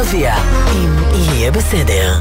רביע, 0.00 0.34
אם 0.72 0.90
יהיה 1.14 1.50
בסדר. 1.50 2.20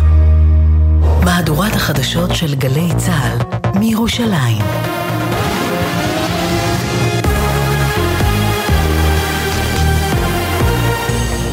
מהדורת 1.25 1.73
החדשות 1.75 2.35
של 2.35 2.55
גלי 2.55 2.89
צה"ל 2.97 3.37
מירושלים. 3.79 4.65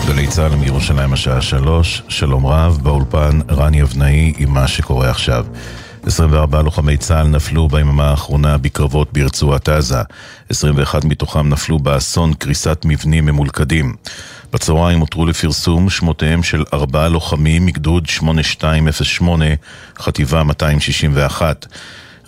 גלי 0.07 0.27
צה"ל 0.27 0.55
מירושלים 0.55 1.13
השעה 1.13 1.43
שלוש, 1.43 2.03
שלום 2.09 2.47
רב, 2.47 2.79
באולפן 2.83 3.41
רני 3.51 3.83
אבנאי 3.83 4.33
עם 4.39 4.55
מה 4.55 4.69
שקורה 4.69 5.11
עכשיו. 5.11 5.47
24 6.07 6.63
לוחמי 6.63 6.97
צה"ל 6.97 7.27
נפלו 7.27 7.69
ביממה 7.69 8.11
האחרונה 8.11 8.59
בקרבות 8.59 9.13
ברצועת 9.13 9.69
עזה. 9.69 10.03
21 10.49 11.05
מתוכם 11.05 11.49
נפלו 11.49 11.79
באסון 11.79 12.35
קריסת 12.35 12.83
מבנים 12.85 13.27
ממולכדים. 13.27 13.95
בצהריים 14.53 15.01
הותרו 15.01 15.27
לפרסום 15.27 15.91
שמותיהם 15.91 16.43
של 16.43 16.65
ארבעה 16.73 17.09
לוחמים 17.09 17.67
מגדוד 17.67 18.07
8208, 18.07 19.45
חטיבה 19.99 20.43
261. 20.43 21.67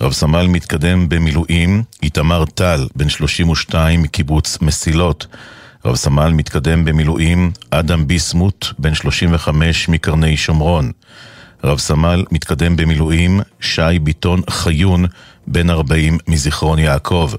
רב 0.01 0.13
סמל 0.13 0.47
מתקדם 0.47 1.09
במילואים, 1.09 1.83
איתמר 2.03 2.45
טל, 2.45 2.87
בן 2.97 3.09
32 3.09 4.03
מקיבוץ 4.03 4.59
מסילות. 4.61 5.27
רב 5.85 5.97
סמל 5.97 6.29
מתקדם 6.29 6.85
במילואים, 6.85 7.53
אדם 7.71 8.07
ביסמוט, 8.07 8.67
בן 8.79 8.95
35 8.95 9.89
מקרני 9.89 10.37
שומרון. 10.37 10.91
רב 11.65 11.79
סמל 11.79 12.25
מתקדם 12.31 12.77
במילואים, 12.77 13.41
שי 13.61 13.99
ביטון 14.03 14.41
חיון, 14.51 15.05
בן 15.47 15.71
40 15.71 16.19
מזיכרון 16.29 16.79
יעקב. 16.79 17.31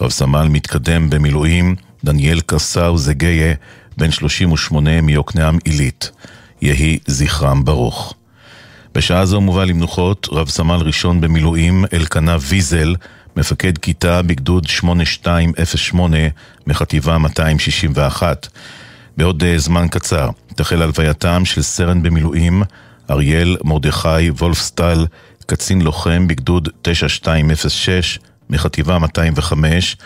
רב 0.00 0.10
סמל 0.10 0.48
מתקדם 0.48 1.10
במילואים, 1.10 1.76
דניאל 2.04 2.40
קרסאו 2.40 2.98
זגיה, 2.98 3.54
בן 4.00 4.10
38 4.10 5.00
מיוקנעם 5.00 5.58
עילית. 5.64 6.10
יהי 6.62 6.98
זכרם 7.06 7.64
ברוך. 7.64 8.14
בשעה 8.94 9.26
זו 9.26 9.40
מובא 9.40 9.64
למנוחות 9.64 10.28
רב 10.32 10.48
סמל 10.48 10.74
ראשון 10.74 11.20
במילואים 11.20 11.84
אלקנה 11.92 12.36
ויזל, 12.40 12.94
מפקד 13.36 13.78
כיתה 13.78 14.22
בגדוד 14.22 14.66
8208 14.66 16.18
מחטיבה 16.66 17.18
261. 17.18 18.48
בעוד 19.16 19.42
זמן 19.56 19.88
קצר 19.88 20.30
תחל 20.54 20.82
הלווייתם 20.82 21.44
של 21.44 21.62
סרן 21.62 22.02
במילואים 22.02 22.62
אריאל 23.10 23.56
מרדכי 23.64 24.30
וולפסטל, 24.30 25.06
קצין 25.46 25.80
לוחם 25.80 26.28
בגדוד 26.28 26.68
9206 26.82 28.18
מחטיבה 28.50 28.98
205 28.98 29.96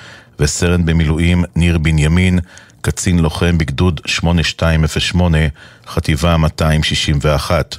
וסרן 0.41 0.85
במילואים 0.85 1.45
ניר 1.57 1.79
בנימין, 1.79 2.39
קצין 2.85 3.19
לוחם 3.19 3.59
בגדוד 3.59 4.01
8208 4.07 5.39
חטיבה 5.87 6.37
261. 6.37 7.77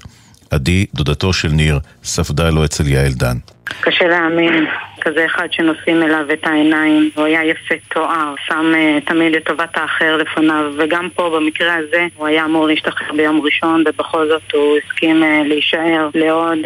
עדי, 0.51 0.85
דודתו 0.93 1.33
של 1.33 1.47
ניר, 1.47 1.79
ספדה 2.03 2.49
לו 2.49 2.65
אצל 2.65 2.87
יעל 2.87 3.11
דן. 3.11 3.37
קשה 3.81 4.07
להאמין, 4.07 4.65
כזה 5.01 5.25
אחד 5.25 5.47
שנושאים 5.51 6.03
אליו 6.03 6.25
את 6.33 6.47
העיניים, 6.47 7.09
הוא 7.15 7.25
היה 7.25 7.43
יפה 7.43 7.75
תואר, 7.93 8.33
שם 8.47 8.73
uh, 8.73 9.07
תמיד 9.07 9.35
את 9.35 9.43
טובת 9.43 9.77
האחר 9.77 10.17
לפניו, 10.17 10.71
וגם 10.77 11.09
פה 11.15 11.29
במקרה 11.35 11.75
הזה 11.75 12.07
הוא 12.15 12.27
היה 12.27 12.45
אמור 12.45 12.67
להשתחרר 12.67 13.13
ביום 13.17 13.41
ראשון, 13.41 13.83
ובכל 13.87 14.27
זאת 14.27 14.53
הוא 14.53 14.77
הסכים 14.77 15.23
uh, 15.23 15.47
להישאר 15.47 16.09
לעוד 16.15 16.59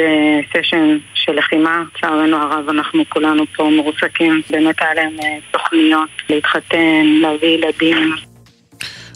סשן 0.53 0.97
של 1.13 1.35
לחימה. 1.35 1.83
לצערנו 1.95 2.37
הרב 2.37 2.69
אנחנו 2.69 3.03
כולנו 3.09 3.43
פה 3.55 3.69
מרוסקים, 3.77 4.41
באמת 4.49 4.81
היה 4.81 4.93
להם 4.93 5.13
תוכניות 5.51 6.09
להתחתן, 6.29 7.05
להביא 7.21 7.47
ילדים, 7.47 8.15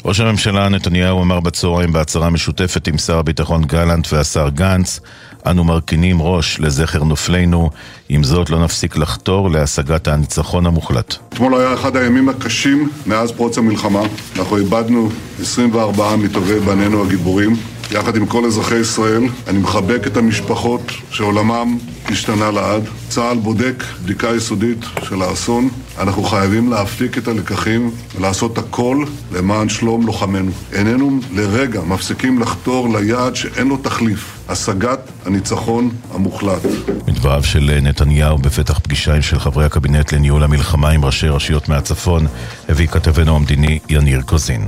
ראש 0.05 0.19
הממשלה 0.19 0.69
נתניהו 0.69 1.21
אמר 1.21 1.39
בצהריים 1.39 1.93
בהצהרה 1.93 2.29
משותפת 2.29 2.87
עם 2.87 2.97
שר 2.97 3.17
הביטחון 3.17 3.63
גלנט 3.63 4.13
והשר 4.13 4.49
גנץ 4.49 4.99
אנו 5.45 5.63
מרכינים 5.63 6.21
ראש 6.21 6.59
לזכר 6.59 7.03
נופלינו, 7.03 7.69
עם 8.09 8.23
זאת 8.23 8.49
לא 8.49 8.63
נפסיק 8.63 8.97
לחתור 8.97 9.49
להשגת 9.49 10.07
הניצחון 10.07 10.65
המוחלט. 10.65 11.15
אתמול 11.29 11.55
היה 11.55 11.73
אחד 11.73 11.95
הימים 11.95 12.29
הקשים 12.29 12.89
מאז 13.05 13.31
פרוץ 13.31 13.57
המלחמה. 13.57 14.01
אנחנו 14.39 14.57
איבדנו 14.57 15.09
24 15.41 16.15
מטובי 16.15 16.59
בנינו 16.59 17.03
הגיבורים. 17.03 17.55
יחד 17.91 18.15
עם 18.15 18.25
כל 18.25 18.45
אזרחי 18.45 18.77
ישראל, 18.77 19.23
אני 19.47 19.57
מחבק 19.57 20.07
את 20.07 20.17
המשפחות 20.17 20.91
שעולמם 21.11 21.77
השתנה 22.05 22.51
לעד. 22.51 22.83
צה"ל 23.09 23.37
בודק 23.37 23.83
בדיקה 24.03 24.27
יסודית 24.35 24.85
של 25.03 25.21
האסון. 25.21 25.69
אנחנו 25.99 26.23
חייבים 26.23 26.71
להפיק 26.71 27.17
את 27.17 27.27
הלקחים 27.27 27.91
ולעשות 28.15 28.57
הכל 28.57 29.05
למען 29.31 29.69
שלום 29.69 30.05
לוחמינו. 30.05 30.51
איננו 30.71 31.19
לרגע 31.31 31.81
מפסיקים 31.81 32.39
לחתור 32.41 32.97
ליעד 32.97 33.35
שאין 33.35 33.67
לו 33.67 33.77
תחליף, 33.77 34.39
השגת 34.49 34.99
הניצחון 35.25 35.89
המוחלט. 36.13 36.61
מדבריו 37.07 37.43
של 37.43 37.79
נתניהו 37.81 38.37
בפתח 38.37 38.79
פגישה 38.79 39.21
של 39.21 39.39
חברי 39.39 39.65
הקבינט 39.65 40.13
לניהול 40.13 40.43
המלחמה 40.43 40.89
עם 40.89 41.05
ראשי 41.05 41.27
רשויות 41.27 41.69
מהצפון, 41.69 42.27
הביא 42.69 42.87
כתבנו 42.87 43.35
המדיני 43.35 43.79
יניר 43.89 44.21
קוזין. 44.21 44.67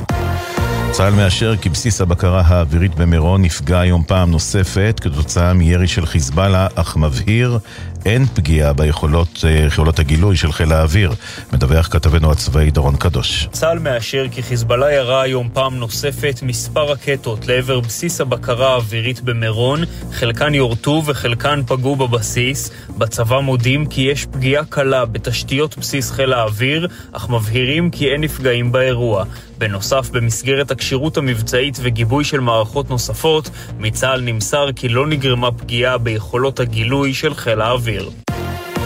צה"ל 0.92 1.14
מאשר 1.14 1.56
כי 1.56 1.70
בסיס 1.70 2.02
הבקרה 2.02 2.42
האווירית 2.46 2.96
במירון 2.96 3.42
נפגע 3.42 3.80
היום 3.80 4.04
פעם 4.08 4.32
נוספת 4.32 5.00
כתוצאה 5.02 5.54
מירי 5.54 5.88
של 5.88 6.06
חיזבאללה, 6.06 6.68
אך 6.76 6.98
מבהיר 6.98 7.60
אין 8.06 8.26
פגיעה 8.26 8.74
ביכולות 8.74 9.44
יכולות 9.68 10.00
הגילוי 10.00 10.38
של 10.38 10.52
חיל 10.52 10.72
האוויר, 10.72 11.12
מדווח 11.54 11.88
כתבנו 11.88 12.32
הצבאי 12.32 12.72
דורון 12.72 12.96
קדוש. 12.96 13.48
צה"ל 13.52 13.80
מאשר 13.80 14.26
כי 14.32 14.44
חיזבאללה 14.44 14.92
ירה 14.92 15.22
היום 15.22 15.50
פעם 15.54 15.76
נוספת 15.76 16.40
מספר 16.44 16.92
רקטות 16.92 17.48
לעבר 17.48 17.80
בסיס 17.80 18.22
הבקרה 18.22 18.72
האווירית 18.72 19.22
במירון, 19.22 19.80
חלקן 20.12 20.54
יורטו 20.54 21.04
וחלקן 21.06 21.62
פגעו 21.68 21.96
בבסיס. 21.96 22.72
בצבא 22.98 23.40
מודים 23.40 23.86
כי 23.86 24.02
יש 24.02 24.26
פגיעה 24.26 24.66
קלה 24.66 25.06
בתשתיות 25.06 25.78
בסיס 25.78 26.12
חיל 26.12 26.34
האוויר, 26.34 26.88
אך 27.12 27.30
מבהירים 27.30 27.92
כי 27.92 28.12
אין 28.12 28.22
נפגעים 28.22 28.72
באירוע. 28.72 29.26
בנוסף, 29.58 30.10
במסגרת 30.12 30.72
הכשירות 30.72 31.18
המבצעית 31.18 31.78
וגיבוי 31.82 32.24
של 32.24 32.40
מערכות 32.40 32.90
נוספות, 32.90 33.50
מצה"ל 33.80 34.22
נמסר 34.22 34.70
כי 34.76 34.90
לא 34.90 35.08
נגרמה 35.08 35.52
פגיעה 35.52 35.98
ביכולות 35.98 36.60
הגילוי 36.60 37.14
של 37.14 37.34
חיל 37.34 37.62
האוויר. 37.62 37.95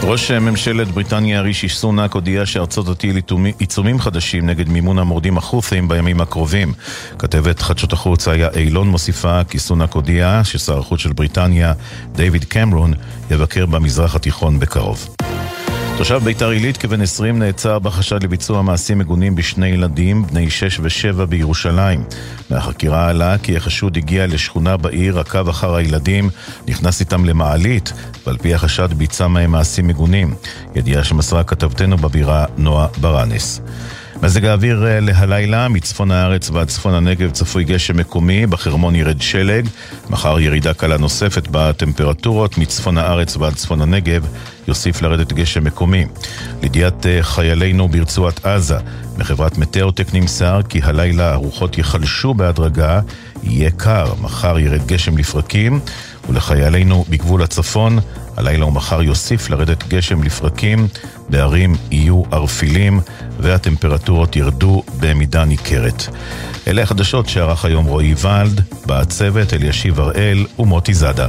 ראש 0.02 0.30
ממשלת 0.30 0.88
בריטניה 0.88 1.40
רישי 1.40 1.68
סונאק 1.68 2.12
הודיע 2.12 2.46
שארצות 2.46 2.88
הטיל 2.88 3.20
עיצומים 3.58 4.00
חדשים 4.00 4.46
נגד 4.46 4.68
מימון 4.68 4.98
המורדים 4.98 5.38
החות'ים 5.38 5.88
בימים 5.88 6.20
הקרובים. 6.20 6.72
כתבת 7.18 7.62
חדשות 7.62 7.92
החוץ 7.92 8.28
היה 8.28 8.48
אילון 8.56 8.88
מוסיפה 8.88 9.44
כי 9.44 9.58
סונאק 9.58 9.92
הודיע 9.92 10.40
ששר 10.44 10.78
החוץ 10.78 11.00
של 11.00 11.12
בריטניה, 11.12 11.72
דיוויד 12.12 12.44
קמרון, 12.44 12.94
יבקר 13.30 13.66
במזרח 13.66 14.14
התיכון 14.14 14.58
בקרוב. 14.58 15.08
תושב 16.00 16.20
ביתר 16.24 16.48
עילית 16.48 16.76
כבן 16.76 17.00
20 17.00 17.38
נעצר 17.38 17.78
בחשד 17.78 18.22
לביצוע 18.22 18.62
מעשים 18.62 18.98
מגונים 18.98 19.34
בשני 19.34 19.68
ילדים, 19.68 20.26
בני 20.26 20.50
6 20.50 20.80
ו-7 20.80 21.24
בירושלים. 21.24 22.04
מהחקירה 22.50 23.08
עלה 23.08 23.38
כי 23.38 23.56
החשוד 23.56 23.96
הגיע 23.96 24.26
לשכונה 24.26 24.76
בעיר, 24.76 25.18
עקב 25.20 25.48
אחר 25.48 25.74
הילדים, 25.74 26.30
נכנס 26.68 27.00
איתם 27.00 27.24
למעלית, 27.24 27.92
ועל 28.26 28.36
פי 28.36 28.54
החשד 28.54 28.92
ביצע 28.92 29.26
מהם 29.26 29.50
מעשים 29.50 29.86
מגונים. 29.86 30.34
ידיעה 30.74 31.04
שמסרה 31.04 31.44
כתבתנו 31.44 31.96
בבירה 31.96 32.44
נועה 32.56 32.86
ברנס. 33.00 33.60
מזג 34.22 34.44
האוויר 34.44 34.86
להלילה, 35.00 35.68
מצפון 35.68 36.10
הארץ 36.10 36.50
ועד 36.50 36.68
צפון 36.68 36.94
הנגב 36.94 37.30
צפוי 37.30 37.64
גשם 37.64 37.96
מקומי, 37.96 38.46
בחרמון 38.46 38.94
ירד 38.94 39.20
שלג, 39.20 39.66
מחר 40.10 40.40
ירידה 40.40 40.74
קלה 40.74 40.98
נוספת 40.98 41.48
בטמפרטורות, 41.50 42.58
מצפון 42.58 42.98
הארץ 42.98 43.36
ועד 43.36 43.54
צפון 43.54 43.80
הנגב 43.80 44.26
יוסיף 44.68 45.02
לרדת 45.02 45.32
גשם 45.32 45.64
מקומי. 45.64 46.06
לידיעת 46.62 47.06
חיילינו 47.20 47.88
ברצועת 47.88 48.46
עזה, 48.46 48.76
מחברת 49.18 49.58
מטאוטק 49.58 50.14
נמסר 50.14 50.60
כי 50.68 50.80
הלילה 50.82 51.32
הרוחות 51.32 51.78
ייחלשו 51.78 52.34
בהדרגה, 52.34 53.00
יהיה 53.42 53.70
קר, 53.70 54.14
מחר 54.20 54.58
ירד 54.58 54.86
גשם 54.86 55.18
לפרקים, 55.18 55.80
ולחיילינו 56.30 57.04
בגבול 57.08 57.42
הצפון, 57.42 57.98
הלילה 58.36 58.66
ומחר 58.66 59.02
יוסיף 59.02 59.50
לרדת 59.50 59.88
גשם 59.88 60.22
לפרקים, 60.22 60.88
בערים 61.28 61.76
יהיו 61.90 62.22
ערפילים 62.30 63.00
והטמפרטורות 63.40 64.36
ירדו 64.36 64.82
במידה 65.00 65.44
ניכרת. 65.44 66.08
אלה 66.66 66.82
החדשות 66.82 67.28
שערך 67.28 67.64
היום 67.64 67.84
רועי 67.84 68.14
ולד, 68.22 68.60
בצוות 68.86 69.54
אלישיב 69.54 70.00
הראל 70.00 70.46
ומוטי 70.58 70.94
זאדה. 70.94 71.28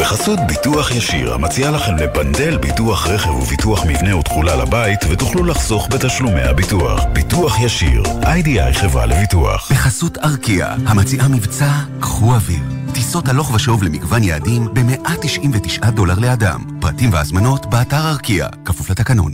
בחסות 0.00 0.38
ביטוח 0.48 0.90
ישיר, 0.90 1.34
המציע 1.34 1.70
לכם 1.70 1.96
לפנדל 1.96 2.56
ביטוח 2.58 3.06
רכב 3.06 3.30
וביטוח 3.30 3.84
מבנה 3.86 4.16
ותכולה 4.16 4.56
לבית, 4.56 5.00
ותוכלו 5.10 5.44
לחסוך 5.44 5.88
בתשלומי 5.90 6.42
הביטוח. 6.42 7.04
ביטוח 7.12 7.60
ישיר, 7.60 8.02
איי-די-איי 8.22 8.74
חברה 8.74 9.06
לביטוח. 9.06 9.72
בחסות 9.72 10.18
ארקיע, 10.18 10.74
המציעה 10.86 11.28
מבצע 11.28 11.70
קחו 12.00 12.34
אוויר. 12.34 12.62
טיסות 12.92 13.28
הלוך 13.28 13.54
ושוב 13.54 13.82
למגוון 13.82 14.22
יעדים 14.22 14.68
ב-199 14.74 15.90
דולר 15.90 16.18
לאדם. 16.18 16.64
פרטים 16.80 17.12
והזמנות 17.12 17.66
באתר 17.66 18.08
ארקיע, 18.08 18.48
כפוף 18.64 18.90
לתקנון. 18.90 19.32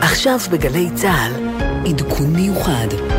עכשיו 0.00 0.38
בגלי 0.50 0.88
צה"ל, 0.94 1.32
עדכון 1.86 2.32
מיוחד. 2.32 3.17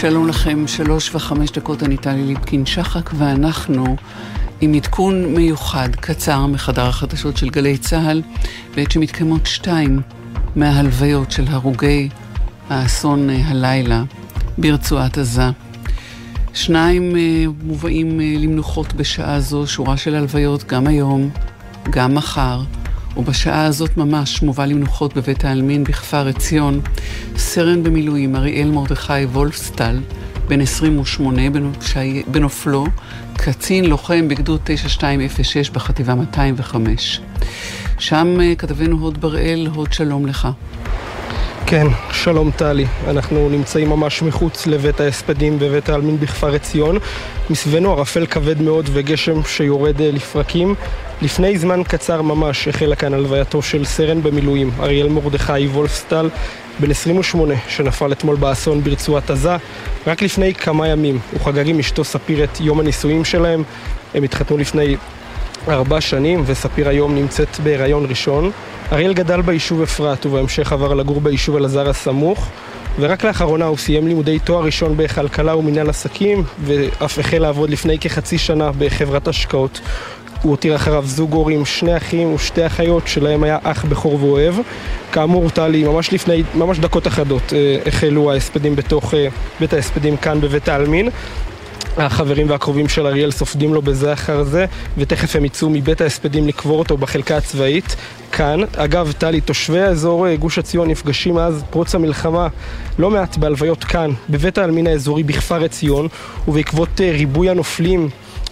שלום 0.00 0.28
לכם, 0.28 0.66
שלוש 0.66 1.14
וחמש 1.14 1.50
דקות, 1.50 1.82
אני 1.82 1.96
טלי 1.96 2.24
ליפקין 2.24 2.66
שחק, 2.66 3.10
ואנחנו 3.14 3.96
עם 4.60 4.74
עדכון 4.74 5.34
מיוחד, 5.34 5.88
קצר, 5.96 6.46
מחדר 6.46 6.86
החדשות 6.86 7.36
של 7.36 7.50
גלי 7.50 7.78
צה"ל, 7.78 8.22
בעת 8.74 8.90
שמתקיימות 8.90 9.46
שתיים 9.46 10.00
מההלוויות 10.56 11.30
של 11.30 11.44
הרוגי 11.48 12.08
האסון 12.70 13.30
אה, 13.30 13.40
הלילה 13.46 14.02
ברצועת 14.58 15.18
עזה. 15.18 15.50
שניים 16.54 17.16
אה, 17.16 17.44
מובאים 17.62 18.20
אה, 18.20 18.34
למנוחות 18.38 18.92
בשעה 18.92 19.40
זו, 19.40 19.66
שורה 19.66 19.96
של 19.96 20.14
הלוויות 20.14 20.64
גם 20.64 20.86
היום, 20.86 21.30
גם 21.90 22.14
מחר. 22.14 22.60
ובשעה 23.16 23.64
הזאת 23.64 23.96
ממש 23.96 24.42
מובא 24.42 24.64
למנוחות 24.64 25.14
בבית 25.14 25.44
העלמין 25.44 25.84
בכפר 25.84 26.28
עציון, 26.28 26.80
סרן 27.36 27.82
במילואים 27.82 28.36
אריאל 28.36 28.70
מרדכי 28.70 29.24
וולפסטל, 29.24 30.00
בן 30.48 30.60
28 30.60 31.42
בנופלו, 32.26 32.86
קצין 33.36 33.84
לוחם 33.84 34.28
בגדוד 34.28 34.60
9206 34.64 35.70
בחטיבה 35.70 36.14
205. 36.14 37.20
שם 37.98 38.40
אה, 38.40 38.54
כתבנו 38.54 38.96
הוד 38.96 39.20
בראל, 39.20 39.68
הוד 39.74 39.92
שלום 39.92 40.26
לך. 40.26 40.48
כן, 41.66 41.86
שלום 42.12 42.50
טלי. 42.50 42.86
אנחנו 43.08 43.48
נמצאים 43.48 43.88
ממש 43.88 44.22
מחוץ 44.22 44.66
לבית 44.66 45.00
ההספדים 45.00 45.58
בבית 45.58 45.88
העלמין 45.88 46.20
בכפר 46.20 46.54
עציון. 46.54 46.98
מסביבנו 47.50 47.92
ערפל 47.92 48.26
כבד 48.26 48.62
מאוד 48.62 48.88
וגשם 48.92 49.44
שיורד 49.44 50.00
אה, 50.00 50.10
לפרקים. 50.10 50.74
לפני 51.22 51.58
זמן 51.58 51.82
קצר 51.82 52.22
ממש 52.22 52.68
החלה 52.68 52.96
כאן 52.96 53.14
הלווייתו 53.14 53.62
של 53.62 53.84
סרן 53.84 54.22
במילואים, 54.22 54.70
אריאל 54.80 55.08
מרדכי 55.08 55.66
וולפסטל, 55.66 56.28
בן 56.80 56.90
28, 56.90 57.54
שנפל 57.68 58.12
אתמול 58.12 58.36
באסון 58.36 58.80
ברצועת 58.80 59.30
עזה. 59.30 59.56
רק 60.06 60.22
לפני 60.22 60.54
כמה 60.54 60.88
ימים 60.88 61.18
הוא 61.32 61.40
חגג 61.40 61.68
עם 61.68 61.78
אשתו 61.78 62.04
ספיר 62.04 62.44
את 62.44 62.60
יום 62.60 62.80
הנישואים 62.80 63.24
שלהם. 63.24 63.62
הם 64.14 64.22
התחתנו 64.22 64.58
לפני 64.58 64.96
ארבע 65.68 66.00
שנים, 66.00 66.42
וספיר 66.46 66.88
היום 66.88 67.14
נמצאת 67.14 67.60
בהיריון 67.60 68.06
ראשון. 68.06 68.50
אריאל 68.92 69.12
גדל 69.14 69.42
ביישוב 69.42 69.82
אפרת, 69.82 70.26
ובהמשך 70.26 70.72
עבר 70.72 70.94
לגור 70.94 71.20
ביישוב 71.20 71.56
אלעזר 71.56 71.88
הסמוך. 71.88 72.48
ורק 73.00 73.24
לאחרונה 73.24 73.64
הוא 73.64 73.76
סיים 73.76 74.08
לימודי 74.08 74.38
תואר 74.38 74.64
ראשון 74.64 74.96
בכלכלה 74.96 75.56
ומנהל 75.56 75.90
עסקים, 75.90 76.44
ואף 76.64 77.18
החל 77.18 77.38
לעבוד 77.38 77.70
לפני 77.70 77.98
כחצי 77.98 78.38
שנה 78.38 78.70
בחברת 78.78 79.28
השקעות. 79.28 79.80
הוא 80.42 80.50
הותיר 80.50 80.76
אחריו 80.76 81.04
זוג 81.06 81.32
הורים, 81.32 81.64
שני 81.64 81.96
אחים 81.96 82.34
ושתי 82.34 82.66
אחיות, 82.66 83.08
שלהם 83.08 83.42
היה 83.42 83.58
אח 83.62 83.84
בכור 83.84 84.24
ואוהב. 84.24 84.54
כאמור, 85.12 85.50
טלי, 85.50 85.84
ממש 85.84 86.12
לפני, 86.12 86.42
ממש 86.54 86.78
דקות 86.78 87.06
אחדות 87.06 87.52
אה, 87.52 87.78
החלו 87.86 88.32
ההספדים 88.32 88.76
בתוך 88.76 89.14
אה, 89.14 89.28
בית 89.60 89.72
ההספדים 89.72 90.16
כאן 90.16 90.40
בבית 90.40 90.68
העלמין. 90.68 91.08
החברים 91.96 92.50
והקרובים 92.50 92.88
של 92.88 93.06
אריאל 93.06 93.30
סופדים 93.30 93.74
לו 93.74 93.82
בזה 93.82 94.12
אחר 94.12 94.44
זה, 94.44 94.66
ותכף 94.98 95.36
הם 95.36 95.44
יצאו 95.44 95.70
מבית 95.70 96.00
ההספדים 96.00 96.48
לקבור 96.48 96.78
אותו 96.78 96.96
בחלקה 96.96 97.36
הצבאית 97.36 97.96
כאן. 98.32 98.60
אגב, 98.76 99.12
טלי, 99.18 99.40
תושבי 99.40 99.80
האזור 99.80 100.26
אה, 100.26 100.36
גוש 100.36 100.58
עציון 100.58 100.90
נפגשים 100.90 101.34
מאז 101.34 101.64
פרוץ 101.70 101.94
המלחמה 101.94 102.48
לא 102.98 103.10
מעט 103.10 103.36
בהלוויות 103.36 103.84
כאן, 103.84 104.10
בבית 104.30 104.58
העלמין 104.58 104.86
האזורי 104.86 105.22
בכפר 105.22 105.64
עציון, 105.64 106.08
ובעקבות 106.48 107.00
אה, 107.00 107.10
ריבוי 107.10 107.50
הנופלים 107.50 108.08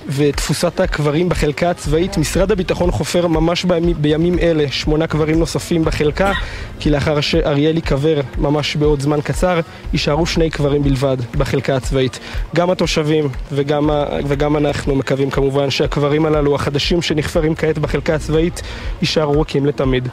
ותפוסת 0.09 0.81
הקברים 0.81 1.29
בחלקה 1.29 1.71
הצבאית, 1.71 2.19
משרד 2.19 2.53
הביטחון 2.53 2.91
חופר 2.91 3.27
ממש 3.27 3.65
בימים, 3.65 3.97
בימים 4.01 4.39
אלה 4.39 4.65
שמונה 4.71 5.07
קברים 5.07 5.39
נוספים 5.39 5.85
בחלקה, 5.85 6.33
כי 6.81 6.91
לאחר 6.91 7.21
שאריאל 7.21 7.75
ייקבר 7.75 8.21
ממש 8.39 8.77
בעוד 8.77 9.01
זמן 9.01 9.21
קצר, 9.21 9.61
יישארו 9.93 10.27
שני 10.27 10.51
קברים 10.51 10.83
בלבד 10.83 11.17
בחלקה 11.37 11.77
הצבאית. 11.77 12.19
גם 12.57 12.71
התושבים 12.71 13.29
וגם, 13.53 13.91
וגם 14.27 14.57
אנחנו 14.57 14.95
מקווים 14.95 15.31
כמובן 15.31 15.71
שהקברים 15.71 16.27
הללו, 16.27 16.55
החדשים 16.55 17.03
שנחפרים 17.03 17.55
כעת 17.55 17.79
בחלקה 17.79 18.15
הצבאית, 18.15 18.63
יישארו 19.01 19.41
ריקים 19.41 19.67
לתמיד. 19.67 20.09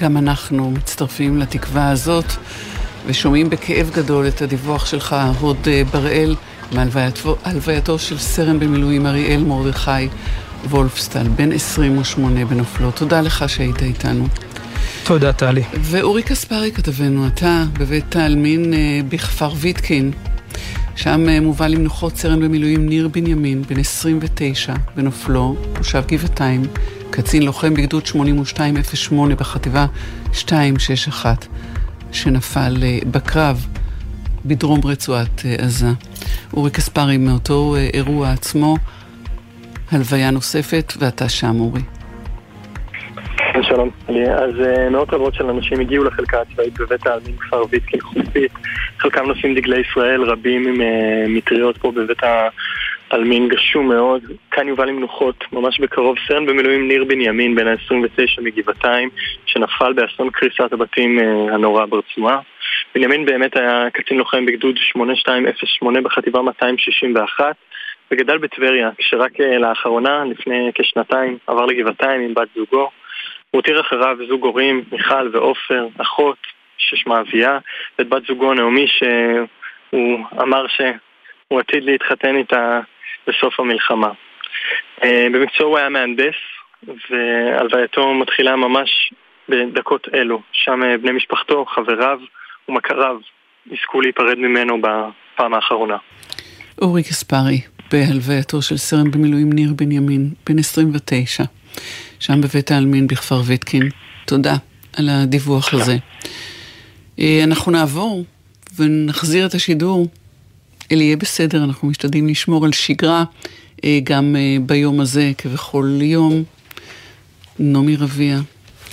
גם 0.00 0.16
אנחנו 0.16 0.70
מצטרפים 0.70 1.38
לתקווה 1.38 1.90
הזאת 1.90 2.24
ושומעים 3.06 3.50
בכאב 3.50 3.90
גדול 3.94 4.28
את 4.28 4.42
הדיווח 4.42 4.86
שלך, 4.86 5.16
הוד 5.40 5.56
אה, 5.66 5.82
בראל. 5.92 6.34
מהלווייתו 6.74 7.98
של 7.98 8.18
סרן 8.18 8.58
במילואים 8.58 9.06
אריאל 9.06 9.44
מרדכי 9.44 10.08
וולפסטל, 10.70 11.28
בן 11.28 11.52
28 11.52 12.44
בנופלו. 12.44 12.90
תודה 12.90 13.20
לך 13.20 13.48
שהיית 13.48 13.82
איתנו. 13.82 14.26
תודה, 15.04 15.32
טלי. 15.32 15.62
ואורי 15.80 16.22
קספרי 16.22 16.72
כתבנו, 16.72 17.26
אתה 17.26 17.64
בבית 17.78 18.16
העלמין 18.16 18.74
אה, 18.74 19.00
בכפר 19.08 19.52
ויטקין. 19.56 20.12
שם 20.96 21.28
אה, 21.28 21.40
מובא 21.40 21.66
למנוחות 21.66 22.16
סרן 22.16 22.40
במילואים 22.40 22.88
ניר 22.88 23.08
בנימין, 23.08 23.62
בן 23.62 23.80
29, 23.80 24.74
בנופלו, 24.96 25.56
תושב 25.72 26.02
גבעתיים, 26.06 26.62
קצין 27.10 27.42
לוחם 27.42 27.74
בגדוד 27.74 28.06
8208 28.06 29.34
בחטיבה 29.34 29.86
261, 30.26 31.46
שנפל 32.12 32.76
אה, 32.82 32.98
בקרב 33.10 33.66
בדרום 34.44 34.80
רצועת 34.84 35.44
עזה. 35.58 35.90
אורי 36.56 36.70
קספרי 36.70 37.16
מאותו 37.18 37.74
אה, 37.76 37.88
אירוע 37.94 38.30
עצמו, 38.30 38.76
הלוויה 39.92 40.30
נוספת, 40.30 40.92
ואתה 40.98 41.28
שם, 41.28 41.60
אורי. 41.60 41.80
כן, 43.36 43.62
שלום. 43.62 43.90
אז 44.08 44.60
אה, 44.60 44.90
מאות 44.90 45.14
רבות 45.14 45.34
של 45.34 45.46
אנשים 45.46 45.80
הגיעו 45.80 46.04
לחלקה 46.04 46.40
הצבאית 46.40 46.78
בבית 46.78 47.06
העלמין 47.06 47.36
כפר 47.36 47.64
ויטקין 47.70 48.00
חופית. 48.00 48.52
חלקם 48.98 49.26
נושאים 49.26 49.54
דגלי 49.54 49.80
ישראל, 49.80 50.22
רבים 50.22 50.66
עם 50.66 50.80
אה, 50.80 51.24
מטריות 51.28 51.78
פה 51.78 51.92
בבית 51.92 52.22
העלמין 53.10 53.48
גשום 53.48 53.88
מאוד. 53.88 54.22
כאן 54.50 54.68
יובא 54.68 54.84
למנוחות, 54.84 55.44
ממש 55.52 55.80
בקרוב, 55.80 56.16
סרן 56.28 56.46
במילואים 56.46 56.88
ניר 56.88 57.04
בנימין, 57.04 57.54
בן 57.54 57.66
ה-29 57.66 58.42
מגבעתיים, 58.42 59.08
שנפל 59.46 59.92
באסון 59.92 60.30
קריסת 60.30 60.72
הבתים 60.72 61.18
הנורא 61.52 61.86
ברצועה. 61.86 62.38
בנימין 62.94 63.24
באמת 63.24 63.56
היה 63.56 63.90
קצין 63.92 64.18
לוחם 64.18 64.46
בגדוד 64.46 64.76
8208 64.76 66.00
בחטיבה 66.00 66.42
261 66.42 67.56
וגדל 68.10 68.38
בטבריה, 68.38 68.90
כשרק 68.98 69.40
אה, 69.40 69.58
לאחרונה, 69.58 70.24
לפני 70.24 70.70
כשנתיים, 70.74 71.38
עבר 71.46 71.66
לגבעתיים 71.66 72.20
עם 72.20 72.34
בת 72.34 72.48
זוגו. 72.56 72.80
הוא 72.80 72.90
הותיר 73.58 73.80
אחריו 73.80 74.16
זוג 74.28 74.44
הורים, 74.44 74.84
מיכל 74.92 75.28
ועופר, 75.32 75.86
אחות 75.98 76.38
ששמה 76.78 77.20
אביה, 77.20 77.58
ואת 77.98 78.08
בת 78.08 78.26
זוגו 78.26 78.54
נעמי 78.54 78.86
שהוא 78.86 80.18
אמר 80.42 80.66
שהוא 80.66 81.60
עתיד 81.60 81.84
להתחתן 81.84 82.36
איתה 82.36 82.80
בסוף 83.26 83.60
המלחמה. 83.60 84.10
אה, 85.04 85.26
במקצועו 85.32 85.70
הוא 85.70 85.78
היה 85.78 85.88
מהנדס, 85.88 86.34
והלווייתו 87.10 88.14
מתחילה 88.14 88.56
ממש 88.56 89.12
בדקות 89.48 90.08
אלו. 90.14 90.40
שם 90.52 90.82
אה, 90.82 90.98
בני 90.98 91.12
משפחתו, 91.12 91.64
חבריו, 91.64 92.20
ומכריו 92.68 93.16
יזכו 93.66 94.00
להיפרד 94.00 94.38
ממנו 94.38 94.78
בפעם 94.80 95.54
האחרונה. 95.54 95.96
אורי 96.82 97.02
קספרי, 97.02 97.60
בהלווייתו 97.92 98.62
של 98.62 98.76
סרן 98.76 99.10
במילואים 99.10 99.52
ניר 99.52 99.72
בנימין, 99.76 100.30
בן 100.46 100.58
29, 100.58 101.44
שם 102.20 102.40
בבית 102.40 102.70
העלמין 102.70 103.06
בכפר 103.06 103.40
ויטקין. 103.46 103.88
תודה 104.26 104.54
על 104.96 105.08
הדיווח 105.08 105.74
הזה. 105.74 105.96
אה, 107.18 107.40
אנחנו 107.44 107.72
נעבור 107.72 108.24
ונחזיר 108.76 109.46
את 109.46 109.54
השידור 109.54 110.08
אל 110.92 111.00
יהיה 111.00 111.16
בסדר, 111.16 111.64
אנחנו 111.64 111.88
משתדלים 111.88 112.28
לשמור 112.28 112.64
על 112.64 112.72
שגרה 112.72 113.24
אה, 113.84 113.98
גם 114.04 114.36
אה, 114.36 114.56
ביום 114.66 115.00
הזה, 115.00 115.32
כבכל 115.38 115.98
יום. 116.02 116.44
נעמי 117.58 117.96
רביע, 117.96 118.38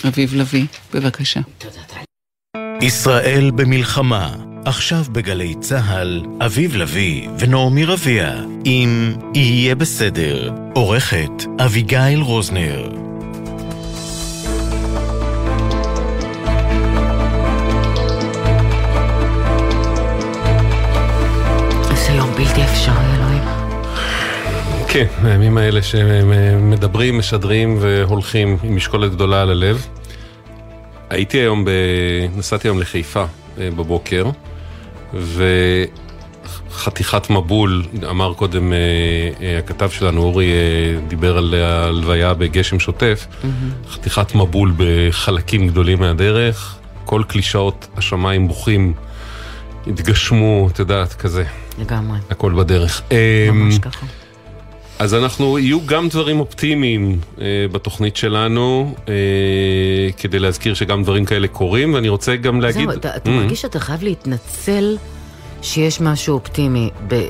אביב 0.08 0.36
לביא, 0.36 0.66
בבקשה. 0.94 1.40
תודה, 1.58 2.02
ישראל 2.82 3.52
במלחמה, 3.56 4.30
עכשיו 4.66 5.04
בגלי 5.12 5.56
צה"ל, 5.60 6.22
אביב 6.46 6.76
לביא 6.76 7.30
ונעמי 7.40 7.86
רביע, 7.86 8.34
אם 8.66 9.14
יהיה 9.34 9.76
בסדר, 9.76 10.52
עורכת 10.74 11.44
אביגיל 11.66 12.22
רוזנר. 12.22 12.90
איזה 21.92 22.12
יום 22.12 22.32
בלתי 22.38 22.64
אפשרי, 22.64 23.16
אלוהים. 23.16 23.44
כן, 24.88 25.06
הימים 25.24 25.58
האלה 25.58 25.82
שמדברים, 25.82 27.18
משדרים 27.18 27.78
והולכים 27.82 28.58
עם 28.64 28.76
משקולת 28.76 29.12
גדולה 29.12 29.42
על 29.42 29.50
הלב. 29.50 29.88
הייתי 31.12 31.38
היום, 31.38 31.66
ב... 31.66 31.70
נסעתי 32.36 32.68
היום 32.68 32.80
לחיפה 32.80 33.26
אה, 33.58 33.70
בבוקר, 33.72 34.26
חתיכת 36.72 37.30
מבול, 37.30 37.84
אמר 38.10 38.34
קודם 38.34 38.74
הכתב 39.60 39.90
שלנו, 39.90 40.22
אורי 40.22 40.52
דיבר 41.08 41.38
על 41.38 41.54
ההלוויה 41.54 42.34
בגשם 42.34 42.80
שוטף, 42.80 43.28
חתיכת 43.90 44.36
מבול 44.36 44.74
בחלקים 44.78 45.68
גדולים 45.68 46.00
מהדרך, 46.00 46.76
כל 47.06 47.24
קלישאות 47.28 47.88
השמיים 47.98 48.48
בוכים, 48.48 48.94
התגשמו, 49.88 50.68
את 50.72 50.80
יודעת, 50.80 51.14
כזה. 51.14 51.44
לגמרי. 51.80 52.20
הכל 52.30 52.54
בדרך. 52.54 53.02
ממש 53.52 53.78
ככה. 53.80 54.06
אז 55.02 55.14
אנחנו, 55.14 55.60
יהיו 55.60 55.86
גם 55.86 56.10
דברים 56.10 56.40
אופטימיים 56.40 57.20
אה, 57.42 57.46
בתוכנית 57.72 58.16
שלנו, 58.16 58.96
אה, 59.10 59.14
כדי 60.18 60.40
להזכיר 60.40 60.74
שגם 60.74 61.04
דברים 61.04 61.26
כאלה 61.26 61.48
קורים, 61.48 61.94
ואני 61.94 62.10
רוצה 62.10 62.36
גם 62.36 62.62
להגיד... 62.62 62.90
זהו, 62.90 63.00
אתה, 63.00 63.16
אתה 63.16 63.30
mm-hmm. 63.30 63.34
מרגיש 63.34 63.62
שאתה 63.62 63.80
חייב 63.80 64.04
להתנצל 64.04 64.98
שיש 65.62 66.02
משהו 66.02 66.34
אופטימי 66.34 66.90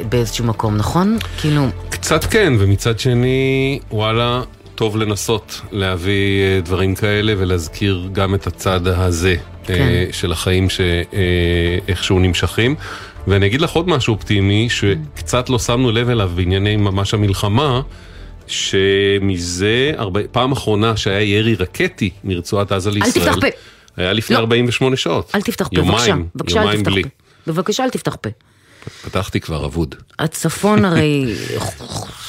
באיזשהו 0.09 0.45
מקום, 0.45 0.77
נכון? 0.77 1.17
כאילו... 1.37 1.67
קצת 1.89 2.23
כן, 2.23 2.53
ומצד 2.59 2.99
שני, 2.99 3.79
וואלה, 3.91 4.41
טוב 4.75 4.97
לנסות 4.97 5.61
להביא 5.71 6.41
אה, 6.41 6.61
דברים 6.61 6.95
כאלה 6.95 7.33
ולהזכיר 7.37 8.09
גם 8.11 8.35
את 8.35 8.47
הצד 8.47 8.87
הזה 8.87 9.35
כן. 9.63 9.73
אה, 9.73 10.05
של 10.11 10.31
החיים 10.31 10.67
שאיכשהו 10.69 12.17
אה, 12.17 12.21
נמשכים. 12.21 12.75
ואני 13.27 13.45
אגיד 13.45 13.61
לך 13.61 13.71
עוד 13.71 13.89
משהו 13.89 14.13
אופטימי, 14.13 14.67
שקצת 14.69 15.49
לא 15.49 15.59
שמנו 15.59 15.91
לב 15.91 16.09
אליו 16.09 16.31
בענייני 16.35 16.75
ממש 16.75 17.13
המלחמה, 17.13 17.81
שמזה, 18.47 19.91
הרבה, 19.97 20.21
פעם 20.31 20.51
אחרונה 20.51 20.97
שהיה 20.97 21.21
ירי 21.21 21.55
רקטי 21.55 22.09
מרצועת 22.23 22.71
עזה 22.71 22.91
לישראל, 22.91 23.27
אל 23.27 23.33
תפתח 23.33 23.41
פה. 23.41 23.47
היה 23.97 24.13
לפני 24.13 24.35
לא. 24.35 24.39
48 24.39 24.95
שעות. 24.95 25.31
אל 25.35 25.41
תפתח 25.41 25.67
פה, 25.67 25.75
יומיים, 25.75 25.95
בבקשה. 25.95 26.15
בבקשה, 26.35 26.59
יומיים 26.59 26.79
אל 26.79 26.83
תפתח 26.83 26.91
בלי. 26.91 27.03
פה. 27.03 27.09
בבקשה, 27.47 27.83
אל 27.83 27.89
תפתח 27.89 28.15
פה. 28.21 28.29
פתחתי 29.03 29.39
כבר 29.39 29.65
אבוד. 29.65 29.95
הצפון 30.19 30.85
הרי... 30.85 31.35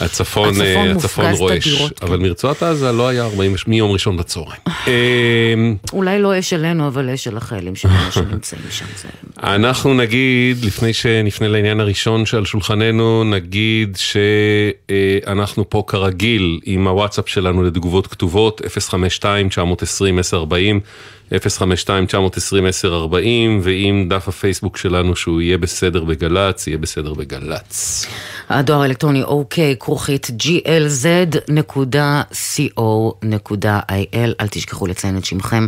הצפון, 0.01 0.55
הצפון 0.97 1.25
אה, 1.25 1.33
רועש, 1.33 1.69
תדירות, 1.69 1.99
כן. 1.99 2.07
אבל 2.07 2.19
מרצועת 2.19 2.63
עזה 2.63 2.93
לא 2.93 3.09
היה 3.09 3.25
40, 3.25 3.55
מיום 3.67 3.91
ראשון 3.91 4.17
בצהריים. 4.17 4.61
אמ, 4.87 5.77
אולי 5.93 6.19
לא 6.19 6.39
אש 6.39 6.53
עלינו, 6.53 6.89
אבל 6.89 7.11
אש 7.11 7.29
על 7.29 7.37
החיילים 7.37 7.77
שלנו 7.77 8.13
שנמצאים 8.15 8.63
שם. 8.71 8.85
אנחנו 9.43 9.95
נגיד, 9.95 10.65
לפני 10.65 10.93
שנפנה 10.93 11.49
לעניין 11.49 11.81
הראשון 11.81 12.27
שעל 12.27 12.45
שולחננו, 12.45 13.25
נגיד 13.25 13.99
שאנחנו 14.01 15.71
פה 15.71 15.85
כרגיל 15.87 16.61
עם 16.65 16.89
הוואטסאפ 16.89 17.29
שלנו 17.29 17.63
לתגובות 17.63 18.07
כתובות, 18.07 18.61
052-920-1040, 19.21 20.81
052-920-1040, 21.33 21.35
ועם 23.63 24.07
דף 24.09 24.29
הפייסבוק 24.29 24.77
שלנו 24.77 25.17
שהוא 25.17 25.41
יהיה 25.41 25.59
בסדר 25.59 26.05
בגל"צ, 26.05 26.67
יהיה 26.67 26.79
בסדר 26.79 27.15
בגל"צ. 27.15 28.07
הדואר 28.49 28.83
האלקטרוני 28.83 29.23
אוקיי, 29.23 29.77
כרוכית 29.81 30.31
glz.co.il, 30.41 31.55
אל 34.41 34.49
תשכחו 34.51 34.87
לציין 34.87 35.19
את 35.19 35.25
שמכם 35.25 35.67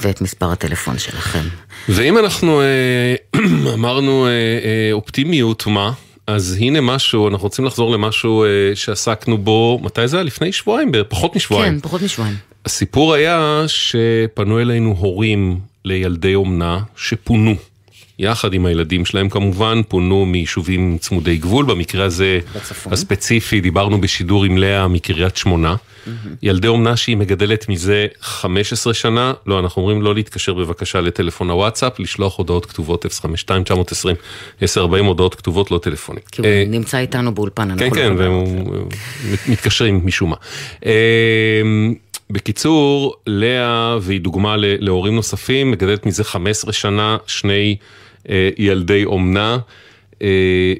ואת 0.00 0.20
מספר 0.20 0.52
הטלפון 0.52 0.98
שלכם. 0.98 1.44
ואם 1.88 2.18
אנחנו 2.18 2.60
אה, 2.60 3.14
אמרנו 3.74 4.26
אה, 4.26 4.30
אה, 4.30 4.92
אופטימיות, 4.92 5.66
מה? 5.66 5.92
אז 6.26 6.56
הנה 6.60 6.80
משהו, 6.80 7.28
אנחנו 7.28 7.44
רוצים 7.44 7.64
לחזור 7.64 7.90
למשהו 7.90 8.44
שעסקנו 8.74 9.38
בו, 9.38 9.80
מתי 9.82 10.08
זה 10.08 10.16
היה? 10.16 10.24
לפני 10.24 10.52
שבועיים, 10.52 10.92
פחות 11.08 11.36
משבועיים. 11.36 11.72
כן, 11.72 11.80
פחות 11.80 12.02
משבועיים. 12.02 12.49
הסיפור 12.66 13.14
היה 13.14 13.64
שפנו 13.66 14.60
אלינו 14.60 14.94
הורים 14.98 15.60
לילדי 15.84 16.34
אומנה 16.34 16.80
שפונו. 16.96 17.54
יחד 18.18 18.54
עם 18.54 18.66
הילדים 18.66 19.04
שלהם 19.04 19.28
כמובן, 19.28 19.80
פונו 19.88 20.26
מיישובים 20.26 20.98
צמודי 21.00 21.36
גבול, 21.36 21.64
במקרה 21.64 22.04
הזה 22.04 22.38
בצפון. 22.56 22.92
הספציפי, 22.92 23.60
דיברנו 23.60 24.00
בשידור 24.00 24.44
עם 24.44 24.58
לאה 24.58 24.88
מקריית 24.88 25.36
שמונה. 25.36 25.76
ילדי 26.42 26.68
אומנה 26.68 26.96
שהיא 26.96 27.16
מגדלת 27.16 27.68
מזה 27.68 28.06
15 28.20 28.94
שנה, 28.94 29.32
לא, 29.46 29.58
אנחנו 29.58 29.82
אומרים 29.82 30.02
לא 30.02 30.14
להתקשר 30.14 30.54
בבקשה 30.54 31.00
לטלפון 31.00 31.50
הוואטסאפ, 31.50 32.00
לשלוח 32.00 32.38
הודעות 32.38 32.66
כתובות 32.66 33.04
052-920-1040, 33.04 34.78
הודעות 35.06 35.34
כתובות, 35.34 35.70
לא 35.70 35.78
טלפונים. 35.78 36.22
כי 36.32 36.40
הוא 36.40 36.48
אה, 36.48 36.64
נמצא 36.66 36.98
איתנו 36.98 37.34
באולפן, 37.34 37.64
כן, 37.64 37.84
אנחנו 37.84 37.90
כן, 37.90 38.12
לא 38.12 38.20
והם 38.20 38.44
מתקשרים 39.48 40.00
משום 40.04 40.30
מה. 40.30 40.36
אה, 42.30 42.34
בקיצור, 42.34 43.14
לאה, 43.26 43.98
והיא 44.00 44.20
דוגמה 44.20 44.54
להורים 44.58 45.14
נוספים, 45.14 45.70
מגדלת 45.70 46.06
מזה 46.06 46.24
15 46.24 46.72
שנה 46.72 47.16
שני 47.26 47.76
אה, 48.28 48.48
ילדי 48.58 49.04
אומנה, 49.04 49.58
אה, 50.22 50.74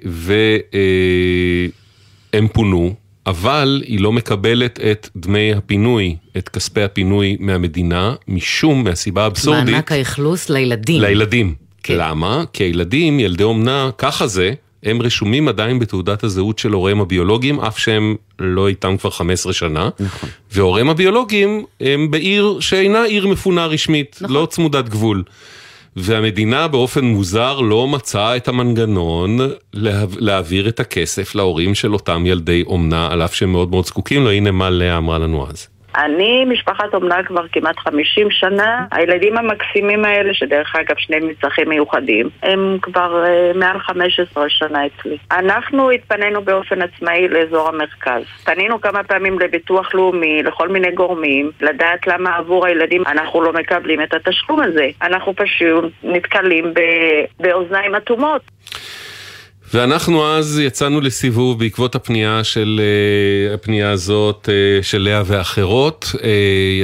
והם 2.33 2.49
פונו, 2.53 2.95
אבל 3.27 3.83
היא 3.87 4.01
לא 4.01 4.13
מקבלת 4.13 4.81
את 4.81 5.09
דמי 5.17 5.53
הפינוי, 5.53 6.17
את 6.39 6.49
כספי 6.49 6.83
הפינוי 6.83 7.37
מהמדינה, 7.41 8.15
משום, 8.29 8.85
מהסיבה 8.85 9.25
האבסורדית, 9.25 9.75
מענק 9.75 9.93
האכלוס 9.93 10.51
לילדים. 10.51 11.01
לילדים. 11.03 11.55
למה? 11.89 12.45
כי 12.53 12.65
הילדים, 12.65 13.21
ילדי 13.21 13.43
אומנה, 13.43 13.91
ככה 13.99 14.27
זה, 14.27 14.53
הם 14.83 15.03
רשומים 15.03 15.49
עדיין 15.49 15.79
בתעודת 15.79 16.25
הזהות 16.25 16.59
של 16.59 16.73
הוריהם 16.73 17.01
הביולוגיים, 17.01 17.61
אף 17.61 17.79
שהם 17.79 18.17
לא 18.39 18.69
איתם 18.69 18.97
כבר 18.97 19.11
15 19.11 19.53
שנה. 19.53 19.89
נכון. 20.01 20.29
והוריהם 20.53 20.89
הביולוגיים 20.89 21.65
הם 21.81 22.11
בעיר 22.11 22.57
שאינה 22.61 23.05
עיר 23.05 23.27
מפונה 23.27 23.67
רשמית, 23.67 24.19
נכון. 24.21 24.37
לא 24.37 24.47
צמודת 24.51 24.89
גבול. 24.89 25.23
והמדינה 25.97 26.69
באופן 26.69 27.05
מוזר 27.05 27.61
לא 27.61 27.89
מצאה 27.89 28.37
את 28.37 28.49
המנגנון 28.49 29.39
לה, 29.75 30.05
להעביר 30.19 30.69
את 30.69 30.81
הכסף 30.81 31.35
להורים 31.35 31.75
של 31.75 31.93
אותם 31.93 32.27
ילדי 32.27 32.63
אומנה, 32.67 33.09
על 33.13 33.23
אף 33.23 33.35
שהם 33.35 33.53
מאוד 33.53 33.71
מאוד 33.71 33.87
זקוקים 33.87 34.25
לו. 34.25 34.31
הנה 34.31 34.51
מה 34.51 34.71
לאה 34.71 34.97
אמרה 34.97 35.19
לנו 35.19 35.47
אז. 35.51 35.67
אני 35.97 36.45
משפחת 36.45 36.95
אומנה 36.95 37.23
כבר 37.23 37.49
כמעט 37.53 37.79
50 37.79 38.31
שנה. 38.31 38.87
הילדים 38.91 39.37
המקסימים 39.39 40.05
האלה, 40.05 40.35
שדרך 40.35 40.77
אגב 40.77 40.97
שניהם 40.99 41.29
מצרכים 41.29 41.69
מיוחדים, 41.69 42.29
הם 42.43 42.79
כבר 42.83 43.25
uh, 43.25 43.59
מעל 43.59 43.79
15 43.79 44.45
שנה 44.49 44.87
אצלי. 44.87 45.17
אנחנו 45.33 45.91
התפנינו 45.91 46.43
באופן 46.43 46.83
עצמאי 46.83 47.29
לאזור 47.29 47.69
המרכז. 47.69 48.23
פנינו 48.45 48.81
כמה 48.81 49.05
פעמים 49.05 49.39
לביטוח 49.39 49.95
לאומי, 49.95 50.43
לכל 50.43 50.69
מיני 50.69 50.91
גורמים, 50.91 51.51
לדעת 51.61 52.07
למה 52.07 52.37
עבור 52.37 52.67
הילדים 52.67 53.03
אנחנו 53.07 53.43
לא 53.43 53.53
מקבלים 53.53 54.03
את 54.03 54.15
התשלום 54.15 54.61
הזה. 54.61 54.89
אנחנו 55.03 55.35
פשוט 55.37 55.93
נתקלים 56.03 56.75
ב- 56.75 57.43
באוזניים 57.43 57.95
אטומות. 57.95 58.43
ואנחנו 59.75 60.27
אז 60.27 60.59
יצאנו 60.59 61.01
לסיבוב 61.01 61.59
בעקבות 61.59 61.95
הפנייה 61.95 62.45
של, 62.45 62.81
אה, 63.49 63.55
הפנייה 63.55 63.91
הזאת 63.91 64.49
אה, 64.53 64.83
של 64.83 64.99
לאה 64.99 65.23
ואחרות, 65.27 66.13
אה, 66.23 66.29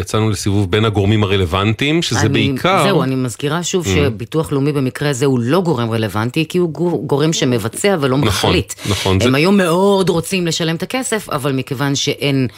יצאנו 0.00 0.30
לסיבוב 0.30 0.70
בין 0.70 0.84
הגורמים 0.84 1.22
הרלוונטיים, 1.22 2.02
שזה 2.02 2.20
אני, 2.20 2.28
בעיקר... 2.28 2.82
זהו, 2.84 3.02
אני 3.02 3.14
מזכירה 3.14 3.62
שוב 3.62 3.86
Mm. 3.86 3.88
שביטוח 3.88 4.52
לאומי 4.52 4.72
במקרה 4.72 5.10
הזה 5.10 5.26
הוא 5.26 5.38
לא 5.42 5.60
גורם 5.60 5.90
רלוונטי, 5.90 6.44
כי 6.48 6.58
הוא 6.58 6.70
גור- 6.70 7.02
גורם 7.06 7.32
שמבצע 7.32 7.96
ולא 8.00 8.16
נכון, 8.18 8.28
מחליט. 8.50 8.72
נכון, 8.90 9.18
הם 9.22 9.30
זה- 9.30 9.36
היו 9.36 9.52
מאוד 9.52 10.08
רוצים 10.08 10.46
לשלם 10.46 10.76
את 10.76 10.82
הכסף, 10.82 11.28
אבל 11.30 11.52
מכיוון 11.52 11.94
שאין, 11.94 12.48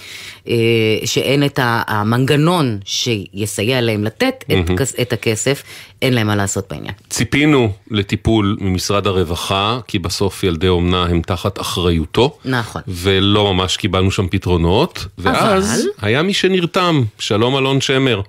שאין 1.05 1.45
את 1.45 1.59
המנגנון 1.63 2.79
שיסייע 2.85 3.81
להם 3.81 4.05
לתת 4.05 4.45
את. 4.53 4.71
כס- 4.79 4.95
את 5.01 5.13
הכסף, 5.13 5.63
אין 6.03 6.15
להם 6.15 6.27
מה 6.27 6.37
לעשות 6.37 6.65
בעניין. 6.71 6.95
ציפינו 7.11 7.73
לטיפול 7.91 8.57
ממשרד 8.61 9.07
הרווחה, 9.07 9.79
כי 9.87 9.99
בסוף 9.99 10.45
ילדי 10.45 10.69
אומנה 10.69 11.03
הם 11.03 11.23
תחת 11.23 11.61
אחריותו. 11.61 12.39
נכון. 12.45 12.83
ולא 12.89 13.55
ממש 13.55 13.77
קיבלנו 13.77 14.11
שם 14.11 14.29
פתרונות. 14.29 15.07
ואז 15.19 15.89
היה 16.03 16.23
מי 16.23 16.35
שנרתם, 16.35 17.03
שלום 17.19 17.57
אלון 17.57 17.81
שמר, 17.81 18.21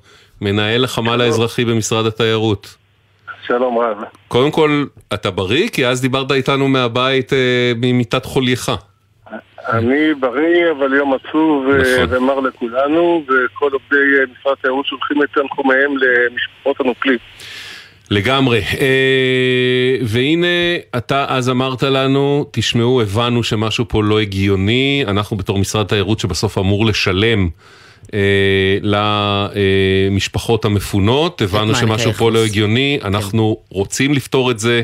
מנהל 0.42 0.84
החמ"ל 0.84 1.22
האזרחי 1.22 1.66
במשרד 1.66 2.06
התיירות. 2.06 2.76
שלום 3.48 3.78
רב. 3.78 3.98
קודם 4.28 4.52
כל, 4.52 4.86
אתה 5.14 5.32
בריא? 5.32 5.70
כי 5.70 5.88
אז 5.88 6.02
דיברת 6.02 6.32
איתנו 6.32 6.68
מהבית, 6.68 7.34
אה, 7.34 7.72
ממיטת 7.76 8.26
חולייך. 8.26 8.72
אני 9.70 10.14
בריא, 10.14 10.72
אבל 10.72 10.94
יום 10.94 11.14
עצוב 11.14 11.66
אה, 11.70 12.04
נכון. 12.04 12.18
ומר 12.18 12.40
לכולנו, 12.40 13.24
וכל 13.24 13.70
עובדי 13.74 14.20
אה, 14.20 14.24
משרד 14.40 14.54
התיירות 14.60 14.86
שולחים 14.86 15.24
את 15.24 15.30
תנחומיהם 15.34 15.92
למשפחות 15.98 16.80
הנופלים. 16.80 17.18
לגמרי. 18.10 18.62
אה, 18.62 19.96
והנה, 20.02 20.48
אתה 20.98 21.26
אז 21.28 21.50
אמרת 21.50 21.84
לנו, 21.84 22.46
תשמעו, 22.52 23.02
הבנו 23.02 23.44
שמשהו 23.44 23.86
פה 23.88 24.04
לא 24.04 24.20
הגיוני, 24.20 25.04
אנחנו 25.08 25.38
בתור 25.38 25.58
משרד 25.58 25.88
תיירות 25.88 26.20
שבסוף 26.20 26.58
אמור 26.58 26.86
לשלם. 26.86 27.50
אה, 28.14 28.78
למשפחות 28.82 30.66
המפונות, 30.66 31.42
הבנו 31.42 31.76
שמשהו 31.76 32.14
פה 32.14 32.32
לא. 32.32 32.46
הגיוני, 32.46 33.00
אנחנו 33.04 33.58
רוצים 33.70 34.14
לפתור 34.14 34.52
את 34.52 34.60
זה, 34.60 34.82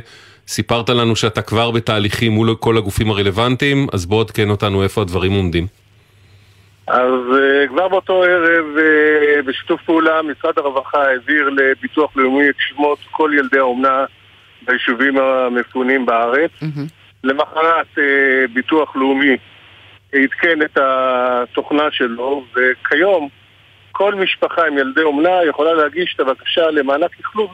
סיפרת 0.48 0.90
לנו 0.90 1.16
שאתה 1.16 1.42
כבר 1.42 1.72
בתהליכים 1.72 2.32
מול 2.32 2.56
כל 2.60 2.78
הגופים 2.78 3.12
הרלוונטיים, 3.12 3.88
אז 3.94 4.06
בוא 4.06 4.22
עדכן 4.22 4.50
אותנו 4.50 4.84
איפה 4.84 5.02
הדברים 5.02 5.32
עומדים. 5.32 5.68
אז 6.88 7.38
אה, 7.42 7.68
כבר 7.68 7.88
באותו 7.88 8.24
ערב, 8.24 8.66
אה, 8.78 9.42
בשיתוף 9.42 9.82
פעולה, 9.86 10.22
משרד 10.22 10.58
הרווחה 10.58 11.04
העביר 11.04 11.50
לביטוח 11.50 12.18
לאומי 12.18 12.50
את 12.50 12.56
שמות 12.58 13.00
כל 13.12 13.32
ילדי 13.38 13.60
האומנה 13.60 14.06
ביישובים 14.62 15.18
המפונים 15.18 16.06
בארץ. 16.06 16.52
למחרת 17.24 17.98
ביטוח 18.54 18.96
לאומי 18.96 19.38
עדכן 20.14 20.62
את 20.62 20.78
התוכנה 20.78 21.92
שלו, 21.92 22.46
וכיום 22.56 23.30
כל 23.92 24.16
משפחה 24.16 24.68
עם 24.68 24.78
ילדי 24.78 25.02
אומנה 25.02 25.44
יכולה 25.50 25.74
להגיש 25.74 26.14
את 26.16 26.20
הבקשה 26.20 26.72
למענק 26.72 27.12
אכלוס 27.20 27.52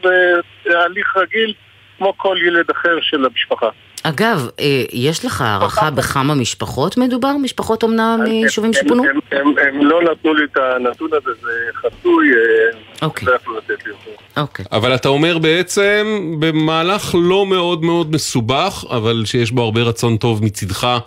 בהליך 0.66 1.18
רגיל 1.18 1.54
כמו 1.98 2.14
כל 2.18 2.38
ילד 2.46 2.70
אחר 2.70 3.02
של 3.02 3.26
המשפחה. 3.26 3.70
אגב, 4.04 4.50
אה, 4.60 4.84
יש 4.94 5.26
לך 5.26 5.42
הערכה 5.42 5.92
בכמה 5.92 6.36
משפחות 6.36 6.98
מדובר? 6.98 7.38
משפחות 7.38 7.84
אומנה 7.84 8.18
מיישובים 8.18 8.74
שפונו? 8.74 9.04
הם, 9.04 9.10
הם, 9.32 9.48
הם, 9.48 9.54
הם 9.68 9.86
לא 9.86 10.02
נתנו 10.02 10.34
לי 10.34 10.44
את 10.52 10.58
הנתון 10.58 11.10
הזה, 11.14 11.32
זה 11.42 11.50
חסוי, 11.76 12.28
אה, 12.32 12.80
אוקיי. 13.02 13.28
לא 13.28 13.36
יכלו 13.36 13.58
לתת 13.58 13.86
לי 13.86 13.92
אותו. 13.92 14.42
אוקיי. 14.42 14.66
אבל 14.72 14.96
אתה 14.96 15.10
אומר 15.10 15.38
בעצם, 15.38 16.32
במהלך 16.40 17.16
לא 17.22 17.46
מאוד 17.46 17.84
מאוד 17.84 18.12
מסובך, 18.12 18.86
אבל 18.90 19.24
שיש 19.26 19.52
בו 19.52 19.62
הרבה 19.62 19.82
רצון 19.82 20.18
טוב 20.18 20.44
מצידך 20.44 20.98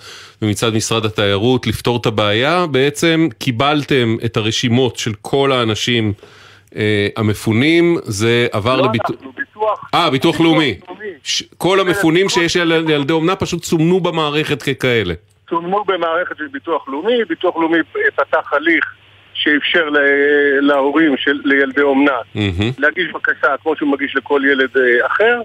ומצד 0.43 0.75
משרד 0.75 1.05
התיירות 1.05 1.67
לפתור 1.67 1.97
את 1.97 2.07
הבעיה, 2.07 2.67
בעצם 2.67 3.29
קיבלתם 3.39 4.17
את 4.25 4.37
הרשימות 4.37 4.97
של 4.97 5.13
כל 5.23 5.53
האנשים 5.53 6.13
אה, 6.23 6.44
המפונים, 7.17 7.97
זה 8.03 8.47
עבר 8.53 8.77
לא 8.77 8.85
לביטוח... 8.85 9.11
אנחנו, 9.11 9.33
ביטוח... 9.33 9.91
אה, 9.95 10.11
ביטוח 10.11 10.41
לאומי. 10.41 10.75
לאומי. 10.89 11.05
ש- 11.25 11.43
כל 11.59 11.81
המפונים 11.81 12.29
שיש 12.29 12.57
על 12.57 12.73
ילדי 12.91 13.13
אומנה 13.13 13.37
פשוט 13.37 13.65
סומנו 13.65 14.01
במערכת 14.01 14.63
ככאלה. 14.63 15.15
צולמו 15.51 15.85
במערכת 15.85 16.37
של 16.37 16.47
ביטוח 16.53 16.89
לאומי, 16.89 17.25
ביטוח 17.29 17.57
לאומי 17.57 17.79
פתח 18.17 18.53
הליך 18.53 18.85
שאפשר 19.35 19.89
ל- 19.89 19.99
להורים 20.61 21.17
של 21.17 21.41
לילדי 21.45 21.83
אומנה 21.83 22.13
מהמם. 22.35 22.71
להגיש 22.79 23.13
בקשה 23.15 23.55
כמו 23.63 23.77
שהוא 23.77 23.93
מגיש 23.93 24.17
לכל 24.17 24.41
ילד 24.51 24.69
אה, 24.77 25.07
אחר, 25.07 25.41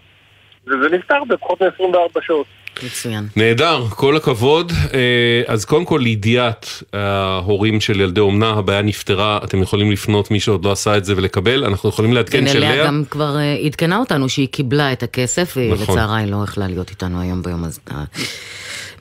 וזה 0.68 0.90
נפתר 0.96 1.24
בפחות 1.28 1.62
מ-24 1.62 2.22
שעות. 2.22 2.46
מצוין. 2.84 3.28
נהדר, 3.36 3.86
כל 3.90 4.18
הכבוד. 4.18 4.72
אה, 4.94 5.00
אז 5.48 5.66
קודם 5.66 5.86
כל 5.86 6.00
לידיעת 6.04 6.84
ההורים 6.94 7.82
של 7.82 8.02
ילדי 8.02 8.22
אומנה, 8.22 8.50
הבעיה 8.50 8.82
נפתרה, 8.82 9.40
אתם 9.44 9.62
יכולים 9.62 9.92
לפנות 9.92 10.32
מי 10.32 10.40
שעוד 10.40 10.66
לא 10.66 10.72
עשה 10.72 10.98
את 10.98 11.06
זה 11.06 11.14
ולקבל, 11.18 11.66
אנחנו 11.66 11.90
יכולים 11.90 12.14
לעדכן 12.14 12.38
ונליה 12.38 12.54
שלאה, 12.54 12.86
גם 12.86 13.04
כבר 13.10 13.38
אה, 13.38 13.56
עדכנה 13.66 13.98
אותנו 13.98 14.30
שהיא 14.30 14.48
קיבלה 14.48 14.92
את 14.94 15.04
הכסף, 15.04 15.58
נכון. 15.58 15.90
ולצערה 15.90 16.18
היא 16.18 16.32
לא 16.32 16.44
יכלה 16.44 16.68
להיות 16.68 16.90
איתנו 16.90 17.22
היום 17.22 17.42
ביום 17.44 17.64
הזה- 17.64 17.80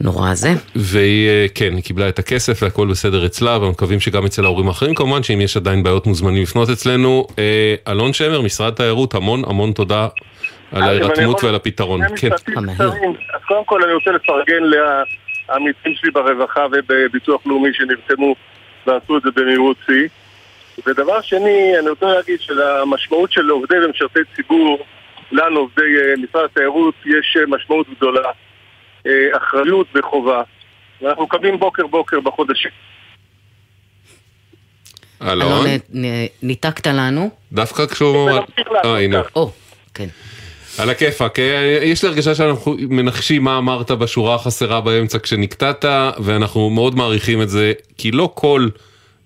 הנורא 0.01 0.31
הזה. 0.31 0.55
והיא, 0.77 1.29
אה, 1.29 1.47
כן, 1.55 1.75
היא 1.77 1.83
קיבלה 1.83 2.09
את 2.09 2.19
הכסף 2.19 2.59
והכל 2.63 2.87
בסדר 2.87 3.27
אצלה, 3.27 3.51
ואנחנו 3.53 3.71
מקווים 3.71 4.01
שגם 4.01 4.27
אצל 4.27 4.45
ההורים 4.45 4.69
האחרים 4.69 4.95
כמובן, 4.95 5.23
שאם 5.23 5.41
יש 5.41 5.57
עדיין 5.57 5.83
בעיות 5.83 6.07
מוזמנים 6.07 6.43
לפנות 6.43 6.71
אצלנו. 6.71 7.27
אה, 7.39 7.75
אלון 7.93 8.13
שמר, 8.13 8.41
משרד 8.41 8.73
תיירות, 8.73 9.15
המון 9.15 9.43
המון 9.47 9.73
תודה 9.73 10.09
על 10.73 10.83
ההירתמות 10.83 11.45
ועל 11.45 11.55
הפתרון. 11.55 12.01
כן. 12.17 12.29
אז 13.35 13.43
קודם 13.47 13.65
כל 13.65 13.83
אני 13.85 13.93
רוצה 13.93 14.11
לפרגן 14.11 14.63
לעמיתים 15.49 15.95
שלי 15.95 16.11
ברווחה 16.11 16.67
ובביטוח 16.73 17.47
לאומי 17.47 17.69
שנרתמו 17.73 18.35
ועשו 18.87 19.17
את 19.17 19.23
זה 19.23 19.31
במהירות 19.35 19.77
שיא. 19.87 20.09
ודבר 20.87 21.21
שני, 21.21 21.79
אני 21.79 21.89
רוצה 21.89 22.07
להגיד 22.07 22.41
שלמשמעות 22.41 23.33
של 23.33 23.51
עובדי 23.51 23.75
ומשרתי 23.85 24.21
ציבור, 24.37 24.79
לנו 25.33 25.61
עובדי 25.61 25.83
אה, 25.83 26.15
משרד 26.23 26.45
התיירות, 26.45 26.95
יש 27.07 27.37
אה, 27.41 27.47
משמעות 27.47 27.87
גדולה, 27.97 28.31
אה, 29.07 29.37
אחריות 29.37 29.87
וחובה. 29.95 30.43
ואנחנו 31.03 31.25
מקבלים 31.25 31.59
בוקר 31.59 31.87
בוקר 31.87 32.21
בחודשים. 32.21 32.71
אלון, 35.23 35.67
ניתקת 36.43 36.87
לנו. 36.87 37.31
דווקא 37.53 37.87
כשהוא... 37.87 38.31
אה, 38.85 38.99
הנה. 38.99 39.23
או, 39.37 39.51
כן. 39.95 40.09
על 40.79 40.91
הכיפאק, 40.91 41.39
אה, 41.39 41.79
יש 41.83 42.03
לי 42.03 42.09
הרגשה 42.09 42.35
שאנחנו 42.35 42.77
מנחשים 42.81 43.45
מה 43.45 43.59
אמרת 43.59 43.91
בשורה 43.91 44.35
החסרה 44.35 44.81
באמצע 44.81 45.19
כשנקטעת, 45.19 45.85
ואנחנו 46.19 46.71
מאוד 46.71 46.95
מעריכים 46.95 47.43
את 47.43 47.49
זה, 47.51 47.73
כי 47.99 48.11
לא 48.11 48.31
כל 48.35 48.69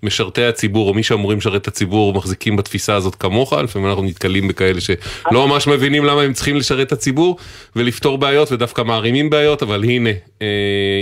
משרתי 0.03 0.43
הציבור, 0.43 0.89
או 0.89 0.93
מי 0.93 1.03
שאמורים 1.03 1.37
לשרת 1.37 1.61
את 1.61 1.67
הציבור, 1.67 2.13
מחזיקים 2.13 2.55
בתפיסה 2.55 2.95
הזאת 2.95 3.15
כמוך, 3.15 3.53
לפעמים 3.53 3.89
אנחנו 3.89 4.03
נתקלים 4.03 4.47
בכאלה 4.47 4.81
שלא 4.81 5.47
ממש 5.47 5.67
מבינים 5.67 6.05
למה 6.05 6.21
הם 6.21 6.33
צריכים 6.33 6.55
לשרת 6.55 6.87
את 6.87 6.91
הציבור 6.91 7.37
ולפתור 7.75 8.17
בעיות, 8.17 8.51
ודווקא 8.51 8.81
מערימים 8.81 9.29
בעיות, 9.29 9.63
אבל 9.63 9.83
הנה, 9.83 10.09
אה, 10.41 10.47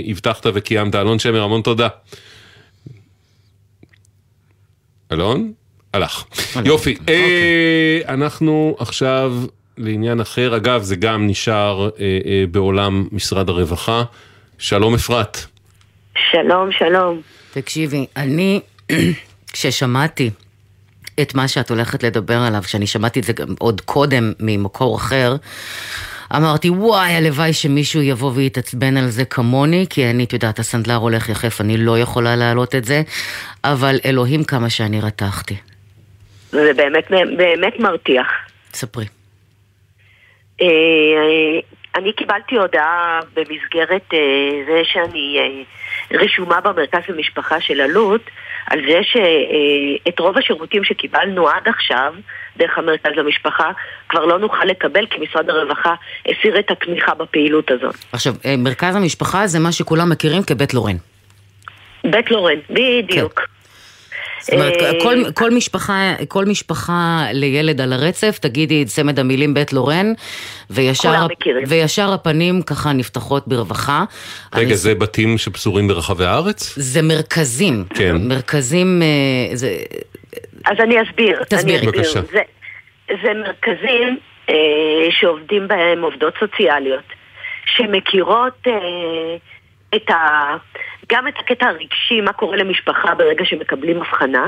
הבטחת 0.07 0.45
וקיימת. 0.53 0.95
אלון 0.95 1.19
שמר, 1.19 1.43
המון 1.43 1.61
תודה. 1.61 1.87
אלון? 5.11 5.51
הלך. 5.93 6.23
יופי, 6.65 6.95
אה, 7.09 7.99
אנחנו 8.07 8.75
עכשיו 8.79 9.33
לעניין 9.77 10.19
אחר, 10.19 10.55
אגב 10.55 10.81
זה 10.81 10.95
גם 10.95 11.27
נשאר 11.27 11.89
אה, 11.99 12.19
אה, 12.25 12.43
בעולם 12.51 13.07
משרד 13.11 13.49
הרווחה. 13.49 14.03
שלום 14.57 14.93
אפרת. 14.93 15.37
שלום, 16.31 16.71
שלום. 16.71 17.21
תקשיבי, 17.53 18.05
אני, 18.17 18.59
כששמעתי 19.53 20.29
את 21.21 21.35
מה 21.35 21.47
שאת 21.47 21.69
הולכת 21.69 22.03
לדבר 22.03 22.37
עליו, 22.37 22.61
כשאני 22.61 22.87
שמעתי 22.87 23.19
את 23.19 23.23
זה 23.23 23.33
גם 23.33 23.47
עוד 23.59 23.81
קודם 23.81 24.33
ממקור 24.39 24.97
אחר, 24.97 25.35
אמרתי, 26.35 26.69
וואי, 26.69 27.11
הלוואי 27.11 27.53
שמישהו 27.53 28.01
יבוא 28.01 28.31
ויתעצבן 28.35 28.97
על 28.97 29.09
זה 29.09 29.25
כמוני, 29.25 29.85
כי 29.89 30.09
אני, 30.09 30.23
את 30.23 30.33
יודעת, 30.33 30.59
הסנדלר 30.59 30.95
הולך 30.95 31.29
יחף, 31.29 31.61
אני 31.61 31.77
לא 31.77 31.99
יכולה 31.99 32.35
להעלות 32.35 32.75
את 32.75 32.85
זה, 32.85 33.01
אבל 33.63 33.99
אלוהים 34.05 34.43
כמה 34.43 34.69
שאני 34.69 35.01
רתחתי. 35.01 35.55
זה 36.51 36.71
באמת, 36.75 37.11
באמת 37.37 37.79
מרתיח. 37.79 38.27
ספרי. 38.73 39.05
אה, 40.61 41.59
אני 41.95 42.13
קיבלתי 42.13 42.55
הודעה 42.55 43.19
במסגרת 43.33 44.13
אה, 44.13 44.19
זה 44.67 44.81
שאני 44.83 45.37
אה, 45.39 46.19
רשומה 46.19 46.61
במרכז 46.61 47.01
למשפחה 47.09 47.61
של 47.61 47.81
אלו"ט, 47.81 48.21
על 48.67 48.79
זה 48.87 48.99
שאת 49.03 50.19
רוב 50.19 50.37
השירותים 50.37 50.83
שקיבלנו 50.83 51.47
עד 51.47 51.67
עכשיו, 51.67 52.13
דרך 52.57 52.77
המרכז 52.77 53.11
למשפחה, 53.15 53.71
כבר 54.09 54.25
לא 54.25 54.39
נוכל 54.39 54.65
לקבל 54.65 55.05
כי 55.05 55.19
משרד 55.19 55.49
הרווחה 55.49 55.93
הסיר 56.25 56.59
את 56.59 56.71
התמיכה 56.71 57.13
בפעילות 57.13 57.71
הזאת. 57.71 57.95
עכשיו, 58.11 58.33
מרכז 58.57 58.95
המשפחה 58.95 59.47
זה 59.47 59.59
מה 59.59 59.71
שכולם 59.71 60.09
מכירים 60.09 60.43
כבית 60.43 60.73
לורן. 60.73 60.95
בית 62.03 62.31
לורן, 62.31 62.57
בדיוק. 62.69 63.41
זאת 64.41 64.53
אומרת, 64.53 64.73
אה, 64.81 64.91
כל, 65.03 65.23
כל, 65.35 65.51
משפחה, 65.51 66.13
כל 66.27 66.45
משפחה 66.45 67.25
לילד 67.33 67.81
על 67.81 67.93
הרצף, 67.93 68.37
תגידי 68.41 68.83
את 68.83 68.87
צמד 68.87 69.19
המילים 69.19 69.53
בית 69.53 69.73
לורן, 69.73 70.13
וישר. 70.69 71.27
וישר 71.67 72.13
הפנים 72.13 72.61
ככה 72.61 72.93
נפתחות 72.93 73.47
ברווחה. 73.47 74.03
רגע, 74.55 74.65
אני- 74.67 74.75
זה 74.75 74.95
בתים 74.95 75.37
שפזורים 75.37 75.87
ברחבי 75.87 76.25
הארץ? 76.25 76.73
זה 76.77 77.01
מרכזים. 77.01 77.83
כן. 77.93 78.15
מרכזים, 78.19 79.01
אה, 79.01 79.55
זה... 79.55 79.75
אז 80.65 80.77
אני 80.79 80.95
אסביר. 81.01 81.43
תסבירי. 81.43 81.77
אני 81.79 81.87
אסביר. 81.87 81.91
בבקשה. 82.01 82.21
זה, 82.31 82.39
זה 83.23 83.29
מרכזים 83.33 84.17
אה, 84.49 84.55
שעובדים 85.19 85.67
בהם 85.67 86.01
עובדות 86.01 86.33
סוציאליות, 86.39 87.03
שמכירות 87.75 88.57
אה, 88.67 88.73
את 89.95 90.09
ה, 90.09 90.15
גם 91.11 91.27
את 91.27 91.33
הקטע 91.39 91.65
הרגשי, 91.67 92.21
מה 92.21 92.33
קורה 92.33 92.57
למשפחה 92.57 93.15
ברגע 93.15 93.45
שמקבלים 93.45 93.97
הבחנה, 93.97 94.45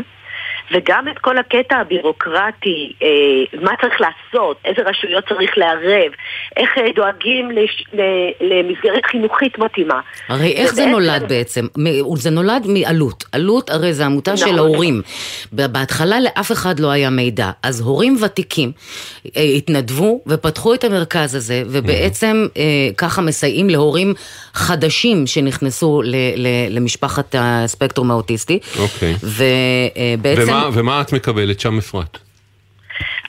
וגם 0.71 1.07
את 1.07 1.19
כל 1.19 1.37
הקטע 1.37 1.77
הבירוקרטי, 1.77 2.93
אה, 3.03 3.59
מה 3.61 3.71
צריך 3.81 4.01
לעשות, 4.01 4.57
איזה 4.65 4.81
רשויות 4.81 5.27
צריך 5.29 5.57
לערב, 5.57 6.11
איך 6.57 6.69
אה, 6.77 6.83
דואגים 6.95 7.51
לש, 7.51 7.83
ל, 7.93 8.01
למסגרת 8.41 9.05
חינוכית 9.05 9.57
מתאימה. 9.59 9.99
הרי 10.29 10.51
איך 10.51 10.73
זה 10.73 10.81
ובעצם- 10.81 10.91
נולד 10.91 11.23
בעצם? 11.29 11.67
זה 12.15 12.29
נולד 12.29 12.67
מעלות. 12.67 13.23
עלות 13.31 13.69
הרי 13.69 13.93
זה 13.93 14.05
עמותה 14.05 14.37
של 14.37 14.45
נכון. 14.45 14.57
ההורים. 14.57 15.01
ב- 15.53 15.65
בהתחלה 15.65 16.19
לאף 16.19 16.51
אחד 16.51 16.79
לא 16.79 16.91
היה 16.91 17.09
מידע. 17.09 17.51
אז 17.63 17.81
הורים 17.81 18.17
ותיקים 18.25 18.71
אה, 19.37 19.41
התנדבו 19.41 20.21
ופתחו 20.27 20.73
את 20.73 20.83
המרכז 20.83 21.35
הזה, 21.35 21.63
ובעצם 21.67 22.47
אה, 22.57 22.61
ככה 22.97 23.21
מסייעים 23.21 23.69
להורים 23.69 24.13
חדשים 24.53 25.27
שנכנסו 25.27 26.01
ל- 26.05 26.15
ל- 26.35 26.47
למשפחת 26.75 27.35
הספקטרום 27.39 28.11
האוטיסטי. 28.11 28.59
אוקיי. 28.79 29.13
ובעצם... 29.23 30.41
ומה, 30.51 30.69
ומה 30.73 31.01
את 31.01 31.13
מקבלת 31.13 31.59
שם 31.59 31.77
אפרת? 31.77 32.17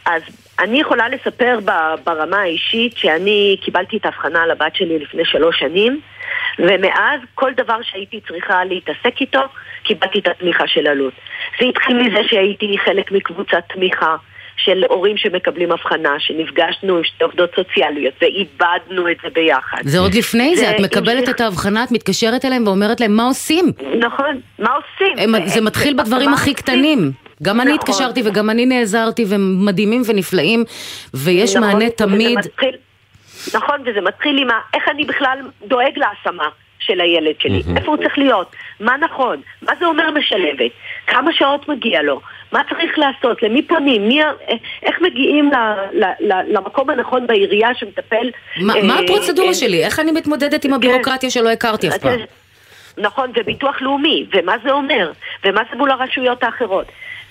אז 0.07 0.23
אני 0.59 0.81
יכולה 0.81 1.09
לספר 1.09 1.59
ברמה 2.05 2.37
האישית 2.39 2.97
שאני 2.97 3.57
קיבלתי 3.65 3.97
את 3.97 4.05
ההבחנה 4.05 4.43
על 4.43 4.51
הבת 4.51 4.77
שלי 4.77 4.99
לפני 4.99 5.25
שלוש 5.25 5.59
שנים 5.59 6.01
ומאז 6.59 7.21
כל 7.35 7.53
דבר 7.57 7.77
שהייתי 7.83 8.21
צריכה 8.29 8.65
להתעסק 8.65 9.21
איתו 9.21 9.41
קיבלתי 9.83 10.19
את 10.19 10.29
התמיכה 10.29 10.67
של 10.67 10.87
אלו"ט. 10.87 11.15
זה 11.61 11.67
התחיל 11.67 11.97
מזה 12.03 12.19
שהייתי 12.29 12.77
חלק 12.85 13.13
מקבוצת 13.13 13.63
תמיכה 13.75 14.17
של 14.57 14.85
הורים 14.89 15.17
שמקבלים 15.17 15.73
הבחנה, 15.73 16.15
שנפגשנו 16.19 16.97
עם 16.97 17.05
שתי 17.05 17.25
עובדות 17.25 17.51
סוציאליות 17.57 18.15
ואיבדנו 18.23 19.09
את 19.11 19.17
זה 19.23 19.29
ביחד. 19.35 19.79
זה 19.83 19.99
עוד 19.99 20.15
לפני 20.15 20.57
זה, 20.57 20.71
את 20.71 20.81
מקבלת 20.81 21.19
המשיך- 21.19 21.35
את 21.37 21.41
ההבחנה, 21.41 21.85
את 21.85 21.93
מתקשרת 21.93 22.45
אליהם 22.45 22.67
ואומרת 22.67 23.01
להם, 23.01 23.17
מה 23.17 23.25
עושים? 23.25 23.73
נכון, 23.99 24.41
מה 24.59 24.71
עושים? 24.75 25.35
הם, 25.35 25.47
זה 25.49 25.61
מתחיל 25.61 25.95
בדברים 25.95 26.31
מה 26.31 26.37
הכי 26.37 26.51
עושים? 26.51 26.55
קטנים. 26.55 27.13
גם 27.45 27.61
אני 27.61 27.73
נכון. 27.73 27.81
התקשרתי 27.81 28.23
וגם 28.25 28.51
אני 28.51 28.67
נעזרתי, 28.67 29.25
והם 29.29 29.67
מדהימים 29.67 30.03
ונפלאים, 30.07 30.65
ויש 31.15 31.57
נכון, 31.57 31.69
מענה 31.69 31.91
תמיד. 31.91 32.39
מתחיל- 32.39 32.77
נכון? 33.55 33.77
וזה 33.87 34.01
מתחיל 34.01 34.39
עם. 34.39 34.49
איך 34.75 34.89
אני 34.89 35.05
בכלל 35.05 35.39
דואג 35.67 35.93
להשמה 35.97 36.49
של 36.79 37.01
הילד 37.01 37.35
שלי, 37.39 37.63
מהמם. 37.67 37.77
איפה 37.77 37.91
הוא 37.91 37.97
צריך 37.97 38.19
להיות, 38.19 38.51
מה 38.81 38.97
נכון, 38.97 39.41
מה 39.63 39.73
זה 39.81 39.87
אומר 39.87 40.11
משלבת, 40.11 40.71
כמה 41.07 41.31
שעות 41.33 41.69
מגיע 41.69 42.03
לו, 42.03 42.21
מה 42.53 42.61
צריך 42.69 42.99
לעשות, 42.99 43.43
למי 43.43 43.63
פונים, 43.63 44.09
מי, 44.09 44.23
ה- 44.23 44.33
איך 44.83 44.97
מגיעים 45.01 45.51
ל, 45.53 45.57
ל, 45.93 46.05
ל, 46.21 46.57
למקום 46.57 46.91
הנכון 46.91 47.27
בעירייה 47.27 47.69
שמטפל... 47.75 48.31
מה 48.57 48.75
אה, 48.77 48.83
מה 48.83 48.99
הפרוצדורה 48.99 49.49
אה, 49.49 49.55
שלי? 49.55 49.85
איך 49.85 50.01
אני 50.01 50.13
מתמודדת 50.13 50.65
עם 50.65 50.75
הבירוקרטיה 50.75 51.31
שלא 51.31 51.49
הכרתי 51.49 51.89
אף 51.89 51.99
פעם? 51.99 52.21
נכון, 52.99 53.31
וביטוח 53.37 53.83
לאומי, 53.83 54.27
ומה 54.35 54.55
זה 54.65 54.71
אומר, 54.73 55.13
ומה 55.45 55.61
זה 55.71 55.77
מול 55.79 55.91
הרשויות 55.91 56.43
האחרות. 56.43 56.87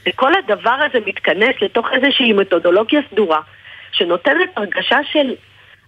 וכל 0.07 0.31
הדבר 0.35 0.77
הזה 0.89 0.99
מתכנס 1.05 1.55
לתוך 1.61 1.87
איזושהי 1.93 2.33
מתודולוגיה 2.33 3.01
סדורה, 3.11 3.39
שנותנת 3.91 4.49
הרגשה 4.55 4.97
של 5.11 5.33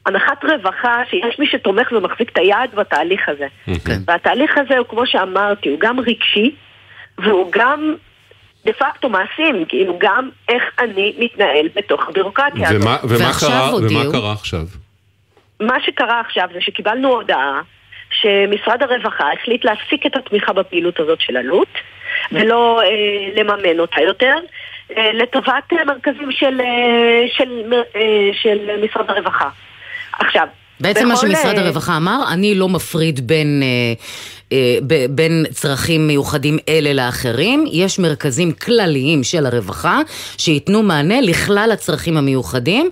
הנחת 0.06 0.46
רווחה, 0.46 1.04
שיש 1.10 1.40
מי 1.40 1.48
שתומך 1.48 1.92
ומחזיק 1.92 2.30
את 2.30 2.38
היד 2.38 2.76
בתהליך 2.76 3.30
הזה. 3.30 3.48
כן. 3.66 3.98
והתהליך 4.08 4.58
הזה 4.58 4.78
הוא, 4.78 4.88
כמו 4.88 5.08
שאמרתי, 5.08 5.70
הוא 5.70 5.80
גם 5.80 6.00
רגשי, 6.00 6.56
והוא 7.18 7.52
גם 7.52 7.96
דה 8.66 8.74
פקטו 8.74 9.10
מעשים, 9.10 9.66
כאילו 9.68 9.98
גם 10.00 10.30
איך 10.50 10.64
אני 10.80 11.16
מתנהל 11.20 11.68
בתוך 11.76 12.08
הבירוקרטיה 12.10 12.70
הזאת. 12.70 12.82
ומה, 12.82 12.98
ומה, 13.04 13.32
קרה, 13.40 13.76
ומה 13.76 14.12
קרה 14.12 14.32
עכשיו? 14.32 14.66
מה 15.60 15.78
שקרה 15.86 16.20
עכשיו 16.20 16.48
זה 16.54 16.62
שקיבלנו 16.62 17.10
הודעה 17.10 17.62
שמשרד 18.12 18.84
הרווחה 18.84 19.34
החליט 19.34 19.66
להפסיק 19.66 20.06
את 20.06 20.16
התמיכה 20.16 20.54
בפעילות 20.54 21.00
הזאת 21.00 21.22
של 21.22 21.38
אלו"ט 21.38 21.70
ולא 22.32 22.82
אה, 22.82 22.88
לממן 23.36 23.80
אותה 23.80 24.02
יותר 24.02 24.36
אה, 24.98 25.14
לטובת 25.14 25.74
מרכזים 25.88 26.32
של, 26.32 26.62
אה, 26.62 27.26
של, 27.38 27.74
אה, 27.96 28.30
של 28.34 28.58
משרד 28.84 29.10
הרווחה. 29.10 29.50
עכשיו, 30.20 30.48
בעצם 30.80 31.08
מה 31.08 31.16
שמשרד 31.16 31.58
אה, 31.58 31.66
הרווחה 31.66 31.98
אמר, 31.98 32.24
אני 32.34 32.56
לא 32.56 32.70
מפריד 32.70 33.28
בין, 33.28 33.64
אה, 33.64 33.94
בין 35.10 35.46
צרכים 35.52 36.08
מיוחדים 36.08 36.58
אלה 36.70 36.94
לאחרים, 36.94 37.66
יש 37.72 38.00
מרכזים 38.00 38.52
כלליים 38.52 39.24
של 39.24 39.46
הרווחה 39.46 40.02
שייתנו 40.38 40.84
מענה 40.84 41.22
לכלל 41.22 41.70
הצרכים 41.74 42.18
המיוחדים, 42.18 42.90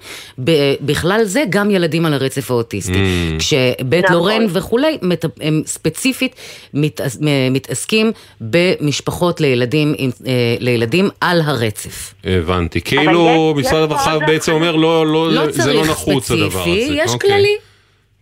בכלל 0.81 1.21
זה 1.23 1.43
גם 1.49 1.71
ילדים 1.71 2.05
על 2.05 2.13
הרצף 2.13 2.51
האוטיסטי. 2.51 2.93
Mm. 2.93 3.39
כשבית 3.39 4.03
נכון. 4.05 4.15
לורן 4.15 4.45
וכולי, 4.49 4.97
הם 5.41 5.61
ספציפית 5.65 6.35
מתעס- 6.73 7.17
מתעסקים 7.51 8.11
במשפחות 8.41 9.41
לילדים, 9.41 9.95
אה, 10.27 10.31
לילדים 10.59 11.09
על 11.21 11.41
הרצף. 11.41 12.13
הבנתי. 12.23 12.81
כאילו 12.81 13.53
יש- 13.59 13.65
משרד 13.65 13.81
הרווחה 13.81 14.19
בעצם. 14.19 14.51
אומר 14.51 14.75
לא, 14.75 15.07
לא, 15.07 15.31
לא 15.31 15.51
זה 15.51 15.73
לא 15.73 15.79
צריך 15.79 15.89
נחוץ 15.91 16.31
הדבר 16.31 16.45
הזה. 16.45 16.71
ספציפי, 16.71 16.93
יש 17.03 17.11
אוקיי. 17.11 17.29
כללי. 17.29 17.55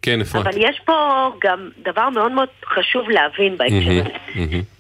כן, 0.01 0.21
אפרת. 0.21 0.47
אבל 0.47 0.55
יש 0.57 0.79
פה 0.85 0.93
גם 1.41 1.69
דבר 1.83 2.09
מאוד 2.09 2.31
מאוד 2.31 2.47
חשוב 2.65 3.09
להבין 3.09 3.57
בהקשר 3.57 3.75
הזה. 3.91 4.01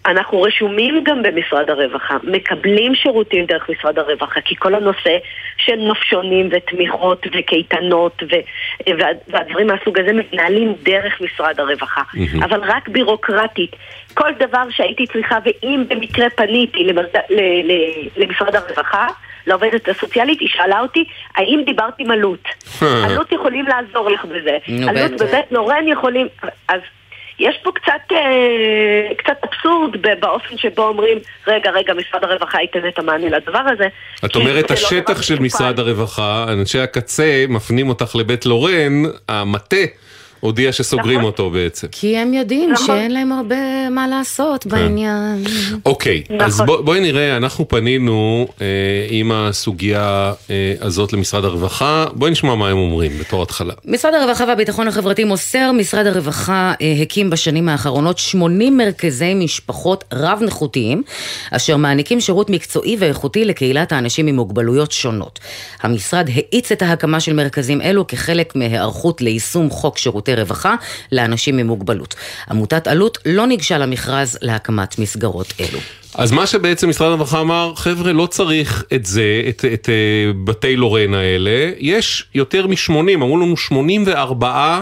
אנחנו 0.05 0.41
רשומים 0.41 1.03
גם 1.03 1.23
במשרד 1.23 1.69
הרווחה, 1.69 2.17
מקבלים 2.23 2.95
שירותים 2.95 3.45
דרך 3.45 3.69
משרד 3.69 3.99
הרווחה, 3.99 4.41
כי 4.41 4.55
כל 4.55 4.75
הנושא 4.75 5.17
של 5.57 5.75
נופשונים 5.75 6.49
ותמיכות 6.51 7.27
וקייטנות 7.33 8.23
ו- 8.23 8.35
וה- 8.99 9.07
והדברים 9.27 9.67
מהסוג 9.67 9.99
הזה 9.99 10.13
מתנהלים 10.13 10.73
דרך 10.83 11.21
משרד 11.21 11.59
הרווחה. 11.59 12.01
אבל 12.43 12.59
רק 12.63 12.87
בירוקרטית. 12.89 13.71
כל 14.13 14.31
דבר 14.39 14.63
שהייתי 14.69 15.07
צריכה, 15.07 15.37
ואם 15.45 15.83
במקרה 15.87 16.29
פניתי 16.29 16.83
למרד... 16.83 17.05
ל- 17.29 17.71
ל- 17.71 18.07
למשרד 18.17 18.55
הרווחה, 18.55 19.07
לעובדת 19.47 19.89
הסוציאלית, 19.89 20.39
היא 20.39 20.49
שאלה 20.51 20.79
אותי, 20.79 21.03
האם 21.35 21.61
דיברת 21.65 21.93
עם 21.99 22.11
אלו"ט? 22.11 22.47
אלו"ט 23.09 23.31
יכולים 23.31 23.65
לעזור 23.67 24.09
לך 24.09 24.25
בזה. 24.25 24.57
אלו"ט. 24.69 25.21
בבית 25.21 25.51
לורן 25.51 25.87
יכולים... 25.87 26.27
אז 26.67 26.81
יש 27.39 27.55
פה 27.63 27.71
קצת, 27.71 28.11
אה, 28.11 29.15
קצת 29.17 29.37
אבסורד 29.43 29.91
באופן 30.19 30.57
שבו 30.57 30.87
אומרים, 30.87 31.17
רגע, 31.47 31.71
רגע, 31.71 31.93
משרד 31.93 32.23
הרווחה 32.23 32.61
ייתן 32.61 32.87
את 32.87 32.99
המענה 32.99 33.29
לדבר 33.29 33.59
הזה. 33.59 33.87
את 34.25 34.35
אומרת, 34.35 34.69
לא 34.69 34.75
השטח 34.75 35.13
דבר 35.13 35.21
של. 35.21 35.39
משרד 35.39 35.79
הרווחה, 35.79 36.45
אנשי 36.47 36.79
הקצה 36.79 37.45
מפנים 37.49 37.89
אותך 37.89 38.15
לבית 38.15 38.45
לורן, 38.45 39.03
המטה 39.29 39.77
הודיע 40.41 40.71
שסוגרים 40.71 41.17
נכון. 41.17 41.25
אותו 41.25 41.49
בעצם. 41.49 41.87
כי 41.91 42.17
הם 42.17 42.33
יודעים 42.33 42.71
נכון. 42.71 42.87
שאין 42.87 43.11
להם 43.11 43.31
הרבה 43.31 43.89
מה 43.89 44.07
לעשות 44.07 44.65
בעניין. 44.65 45.43
אוקיי, 45.85 46.23
נכון. 46.29 46.41
אז 46.41 46.61
בוא, 46.61 46.81
בואי 46.81 46.99
נראה, 46.99 47.37
אנחנו 47.37 47.67
פנינו 47.67 48.47
אה, 48.61 48.65
עם 49.09 49.31
הסוגיה 49.31 50.33
אה, 50.49 50.73
הזאת 50.81 51.13
למשרד 51.13 51.45
הרווחה, 51.45 52.05
בואי 52.13 52.31
נשמע 52.31 52.55
מה 52.55 52.69
הם 52.69 52.77
אומרים 52.77 53.11
בתור 53.19 53.43
התחלה. 53.43 53.73
משרד 53.85 54.13
הרווחה 54.13 54.45
והביטחון 54.47 54.87
החברתי 54.87 55.23
מוסר, 55.23 55.71
משרד 55.71 56.07
הרווחה 56.07 56.73
אה, 56.81 56.93
הקים 57.01 57.29
בשנים 57.29 57.69
האחרונות 57.69 58.17
80 58.17 58.77
מרכזי 58.77 59.33
משפחות 59.33 60.03
רב-נכותיים, 60.13 61.03
אשר 61.51 61.77
מעניקים 61.77 62.19
שירות 62.19 62.49
מקצועי 62.49 62.95
ואיכותי 62.99 63.45
לקהילת 63.45 63.91
האנשים 63.91 64.27
עם 64.27 64.35
מוגבלויות 64.35 64.91
שונות. 64.91 65.39
המשרד 65.81 66.29
האיץ 66.33 66.71
את 66.71 66.81
ההקמה 66.81 67.19
של 67.19 67.33
מרכזים 67.33 67.81
אלו 67.81 68.07
כחלק 68.07 68.55
מהיערכות 68.55 69.21
ליישום 69.21 69.69
חוק 69.69 69.97
שירותי 69.97 70.30
רווחה 70.35 70.75
לאנשים 71.11 71.57
עם 71.57 71.67
מוגבלות. 71.67 72.15
עמותת 72.49 72.87
עלות 72.87 73.17
לא 73.25 73.47
ניגשה 73.47 73.77
למכרז 73.77 74.37
להקמת 74.41 74.99
מסגרות 74.99 75.53
אלו. 75.59 75.79
אז 76.15 76.31
מה 76.31 76.47
שבעצם 76.47 76.89
משרד 76.89 77.07
הרווחה 77.07 77.39
אמר, 77.39 77.73
חבר'ה, 77.75 78.13
לא 78.13 78.25
צריך 78.25 78.83
את 78.93 79.05
זה, 79.05 79.41
את, 79.49 79.65
את 79.73 79.89
אה, 79.89 80.33
בתי 80.43 80.75
לורן 80.75 81.13
האלה, 81.13 81.71
יש 81.79 82.25
יותר 82.35 82.67
מ-80, 82.67 82.93
אמרו 83.15 83.37
לנו 83.37 83.57
84 83.57 84.81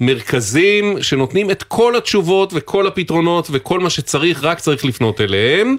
מרכזים 0.00 1.02
שנותנים 1.02 1.50
את 1.50 1.62
כל 1.62 1.96
התשובות 1.96 2.52
וכל 2.54 2.86
הפתרונות 2.86 3.48
וכל 3.50 3.80
מה 3.80 3.90
שצריך, 3.90 4.44
רק 4.44 4.60
צריך 4.60 4.84
לפנות 4.84 5.20
אליהם. 5.20 5.76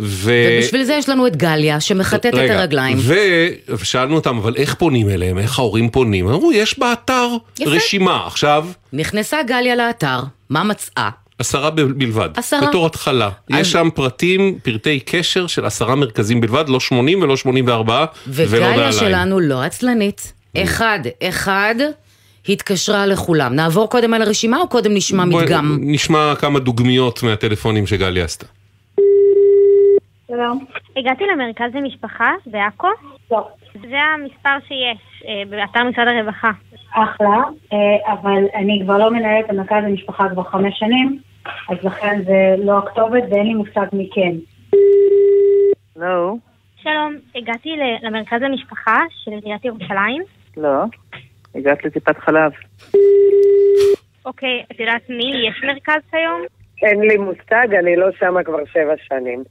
ו... 0.00 0.32
ובשביל 0.58 0.84
זה 0.84 0.94
יש 0.94 1.08
לנו 1.08 1.26
את 1.26 1.36
גליה, 1.36 1.80
שמחטט 1.80 2.26
את 2.26 2.50
הרגליים. 2.50 2.96
ו- 3.00 3.48
ושאלנו 3.68 4.14
אותם, 4.14 4.36
אבל 4.36 4.56
איך 4.56 4.74
פונים 4.74 5.10
אליהם? 5.10 5.38
איך 5.38 5.58
ההורים 5.58 5.90
פונים? 5.90 6.28
אמרו, 6.28 6.52
יש 6.52 6.78
באתר 6.78 7.28
יפה. 7.60 7.70
רשימה. 7.70 8.26
עכשיו, 8.26 8.66
נכנסה 8.92 9.42
גליה 9.42 9.76
לאתר, 9.76 10.20
מה 10.50 10.64
מצאה? 10.64 11.10
עשרה 11.38 11.70
בלבד. 11.70 12.28
עשרה. 12.36 12.68
בתור 12.68 12.86
התחלה. 12.86 13.30
יש 13.50 13.72
שם 13.72 13.88
פרטים, 13.94 14.58
פרטי 14.62 15.00
קשר 15.00 15.46
של 15.46 15.64
עשרה 15.64 15.94
מרכזים 15.94 16.40
בלבד, 16.40 16.68
לא 16.68 16.80
80 16.80 17.22
ולא 17.22 17.36
84, 17.36 18.04
ולא 18.28 18.46
וגליה 18.48 18.70
נעליים. 18.70 18.92
שלנו 18.92 19.40
לא 19.40 19.62
עצלנית. 19.62 20.32
אחד, 20.56 20.98
אחד, 21.22 21.74
התקשרה 22.48 23.06
לכולם. 23.06 23.54
נעבור 23.54 23.90
קודם 23.90 24.14
על 24.14 24.22
הרשימה 24.22 24.60
או 24.60 24.68
קודם 24.68 24.94
נשמע 24.94 25.24
בואי 25.24 25.44
מדגם? 25.44 25.78
נשמע 25.80 26.34
כמה 26.38 26.58
דוגמיות 26.58 27.22
מהטלפונים 27.22 27.86
שגליה 27.86 28.24
עשתה. 28.24 28.46
שלום. 30.28 30.64
הגעתי 30.96 31.24
למרכז 31.32 31.74
למשפחה 31.74 32.30
בעכו? 32.46 32.88
לא. 33.30 33.48
זה 33.80 33.98
המספר 33.98 34.66
שיש 34.68 35.22
אה, 35.28 35.42
באתר 35.50 35.84
משרד 35.84 36.06
הרווחה. 36.08 36.50
אחלה, 36.90 37.42
אה, 37.72 38.12
אבל 38.12 38.44
אני 38.54 38.80
כבר 38.84 38.98
לא 38.98 39.10
מנהלת 39.10 39.50
המרכז 39.50 39.84
למשפחה 39.84 40.28
כבר 40.28 40.42
חמש 40.42 40.78
שנים, 40.78 41.18
אז 41.68 41.76
לכן 41.84 42.22
זה 42.24 42.64
לא 42.64 42.78
הכתובת 42.78 43.22
ואין 43.30 43.46
לי 43.46 43.54
מושג 43.54 43.86
מי 43.92 44.10
כן. 44.14 44.32
לא. 45.96 46.34
שלום, 46.82 47.16
הגעתי 47.34 47.76
למרכז 48.02 48.42
למשפחה 48.42 48.98
של 49.24 49.30
עיריית 49.30 49.64
ירושלים. 49.64 50.22
לא, 50.56 50.84
הגעת 51.54 51.84
לטיפת 51.84 52.18
חלב. 52.18 52.52
אוקיי, 54.26 54.64
את 54.72 54.80
יודעת 54.80 55.10
מי? 55.10 55.48
יש 55.48 55.64
מרכז 55.64 56.02
כיום? 56.10 56.42
אין 56.82 57.00
לי 57.00 57.16
מושג, 57.16 57.74
אני 57.74 57.96
לא 57.96 58.06
שמה 58.18 58.44
כבר 58.44 58.64
שבע 58.72 58.94
שנים. 59.08 59.44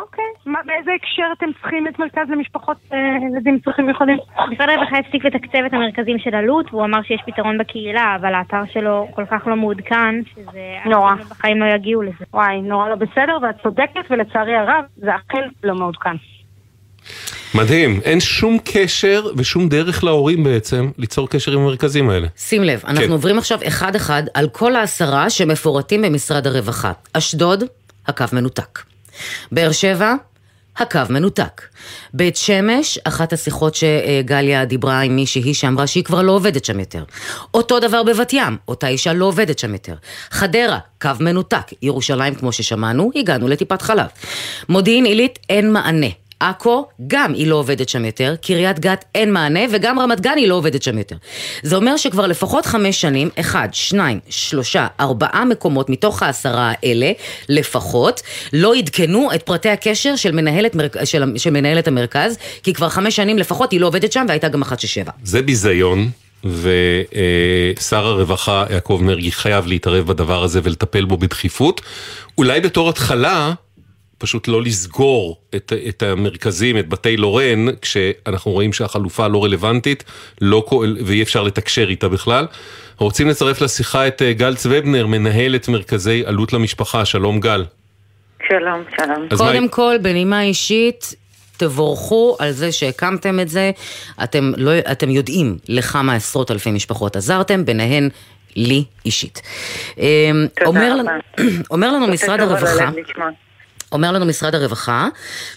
אוקיי. 0.00 0.24
מה, 0.46 0.58
באיזה 0.66 0.90
הקשר 0.96 1.28
אתם 1.38 1.46
צריכים 1.60 1.88
את 1.88 1.98
מרכז 1.98 2.30
למשפחות 2.30 2.76
אה, 2.92 2.98
ילדים 3.32 3.54
עם 3.54 3.60
צרכים 3.60 3.86
מיוחדים? 3.86 4.18
משרד 4.48 4.68
הרווחה 4.68 4.98
הפסיק 4.98 5.24
לתקצב 5.24 5.58
את 5.66 5.72
המרכזים 5.72 6.18
של 6.18 6.34
אלו"ט, 6.34 6.66
והוא 6.72 6.84
אמר 6.84 7.02
שיש 7.02 7.20
פתרון 7.26 7.58
בקהילה, 7.58 8.16
אבל 8.20 8.34
האתר 8.34 8.62
שלו 8.72 9.08
כל 9.14 9.24
כך 9.30 9.46
לא 9.46 9.56
מעודכן, 9.56 10.14
שזה... 10.34 10.60
נורא. 10.86 11.12
אנשים 11.12 11.26
בחיים 11.30 11.60
לא 11.60 11.66
יגיעו 11.74 12.02
לזה. 12.02 12.24
וואי, 12.34 12.60
נורא 12.60 12.88
לא 12.88 12.94
בסדר, 12.94 13.38
ואת 13.42 13.62
צודקת, 13.62 14.10
ולצערי 14.10 14.56
הרב, 14.56 14.84
זה 14.96 15.10
אכן 15.16 15.48
לא 15.64 15.74
מעודכן. 15.74 16.16
מדהים, 17.54 18.00
אין 18.04 18.20
שום 18.20 18.58
קשר 18.64 19.22
ושום 19.36 19.68
דרך 19.68 20.04
להורים 20.04 20.44
בעצם 20.44 20.90
ליצור 20.98 21.28
קשר 21.28 21.52
עם 21.52 21.58
המרכזים 21.58 22.10
האלה. 22.10 22.26
שים 22.36 22.62
לב, 22.62 22.82
אנחנו 22.86 23.04
כן. 23.04 23.12
עוברים 23.12 23.38
עכשיו 23.38 23.58
אחד-אחד 23.66 24.22
על 24.34 24.48
כל 24.48 24.76
העשרה 24.76 25.30
שמפורטים 25.30 26.02
במשרד 26.02 26.46
הרווחה. 26.46 26.92
אשדוד, 27.12 27.64
הקו 28.06 28.24
מנותק. 28.32 28.87
באר 29.52 29.72
שבע, 29.72 30.14
הקו 30.78 31.00
מנותק. 31.10 31.62
בית 32.14 32.36
שמש, 32.36 32.98
אחת 33.04 33.32
השיחות 33.32 33.74
שגליה 33.74 34.64
דיברה 34.64 35.00
עם 35.00 35.16
מישהי 35.16 35.54
שאמרה 35.54 35.86
שהיא 35.86 36.04
כבר 36.04 36.22
לא 36.22 36.32
עובדת 36.32 36.64
שם 36.64 36.80
יותר. 36.80 37.04
אותו 37.54 37.80
דבר 37.80 38.02
בבת 38.02 38.32
ים, 38.32 38.56
אותה 38.68 38.88
אישה 38.88 39.12
לא 39.12 39.24
עובדת 39.24 39.58
שם 39.58 39.72
יותר. 39.72 39.94
חדרה, 40.30 40.78
קו 41.00 41.10
מנותק. 41.20 41.72
ירושלים, 41.82 42.34
כמו 42.34 42.52
ששמענו, 42.52 43.10
הגענו 43.14 43.48
לטיפת 43.48 43.82
חלב. 43.82 44.06
מודיעין 44.68 45.04
עילית, 45.04 45.38
אין 45.48 45.72
מענה. 45.72 46.06
עכו, 46.40 46.86
גם 47.06 47.34
היא 47.34 47.46
לא 47.46 47.56
עובדת 47.56 47.88
שם 47.88 48.04
יותר, 48.04 48.34
קריית 48.42 48.78
גת 48.78 49.04
אין 49.14 49.32
מענה, 49.32 49.60
וגם 49.70 49.98
רמת 49.98 50.20
גן 50.20 50.34
היא 50.36 50.48
לא 50.48 50.54
עובדת 50.54 50.82
שם 50.82 50.98
יותר. 50.98 51.16
זה 51.62 51.76
אומר 51.76 51.96
שכבר 51.96 52.26
לפחות 52.26 52.66
חמש 52.66 53.00
שנים, 53.00 53.28
אחד, 53.40 53.68
שניים, 53.72 54.20
שלושה, 54.28 54.86
ארבעה 55.00 55.44
מקומות 55.44 55.90
מתוך 55.90 56.22
העשרה 56.22 56.72
האלה, 56.82 57.12
לפחות, 57.48 58.22
לא 58.52 58.74
עדכנו 58.74 59.28
את 59.34 59.42
פרטי 59.42 59.68
הקשר 59.68 60.16
של 60.16 60.32
מנהלת, 60.32 60.74
מרק... 60.74 61.04
של... 61.04 61.24
של 61.36 61.50
מנהלת 61.50 61.88
המרכז, 61.88 62.38
כי 62.62 62.74
כבר 62.74 62.88
חמש 62.88 63.16
שנים 63.16 63.38
לפחות 63.38 63.72
היא 63.72 63.80
לא 63.80 63.86
עובדת 63.86 64.12
שם, 64.12 64.24
והייתה 64.28 64.48
גם 64.48 64.62
אחת 64.62 64.80
ששבע. 64.80 65.12
זה 65.22 65.42
ביזיון. 65.42 66.10
ושר 66.44 68.06
הרווחה 68.06 68.64
יעקב 68.70 69.00
מרגי 69.02 69.32
חייב 69.32 69.66
להתערב 69.66 70.06
בדבר 70.06 70.42
הזה 70.42 70.60
ולטפל 70.62 71.04
בו 71.04 71.16
בדחיפות. 71.16 71.80
אולי 72.38 72.60
בתור 72.60 72.88
התחלה, 72.88 73.52
פשוט 74.18 74.48
לא 74.48 74.62
לסגור 74.62 75.36
את, 75.54 75.72
את 75.88 76.02
המרכזים, 76.02 76.78
את 76.78 76.88
בתי 76.88 77.16
לורן, 77.16 77.66
כשאנחנו 77.82 78.52
רואים 78.52 78.72
שהחלופה 78.72 79.28
לא 79.28 79.44
רלוונטית 79.44 80.04
לא, 80.40 80.64
ואי 81.04 81.22
אפשר 81.22 81.42
לתקשר 81.42 81.88
איתה 81.88 82.08
בכלל. 82.08 82.46
רוצים 82.98 83.28
לצרף 83.28 83.60
לשיחה 83.60 84.06
את 84.06 84.22
אה, 84.22 84.32
גל 84.32 84.54
צוובנר, 84.54 85.06
מנהלת 85.06 85.68
מרכזי 85.68 86.22
עלות 86.26 86.52
למשפחה. 86.52 87.04
שלום 87.04 87.40
גל. 87.40 87.64
שלום, 88.48 88.82
שלום. 88.96 89.28
קודם 89.36 89.62
מה... 89.62 89.68
כל, 89.68 89.94
בנימה 90.02 90.42
אישית, 90.42 91.14
תבורכו 91.56 92.36
על 92.38 92.50
זה 92.50 92.72
שהקמתם 92.72 93.40
את 93.40 93.48
זה. 93.48 93.70
אתם, 94.24 94.52
לא, 94.56 94.70
אתם 94.78 95.10
יודעים 95.10 95.56
לכמה 95.68 96.14
עשרות 96.14 96.50
אלפי 96.50 96.70
משפחות 96.70 97.16
עזרתם, 97.16 97.64
ביניהן 97.64 98.08
לי 98.56 98.84
אישית. 99.04 99.42
אמ, 99.98 100.04
אומר, 100.66 100.94
לנו, 100.94 101.10
אומר 101.70 101.92
לנו 101.92 102.06
משרד 102.06 102.40
הרווחה... 102.40 102.90
אומר 103.92 104.12
לנו 104.12 104.26
משרד 104.26 104.54
הרווחה 104.54 105.08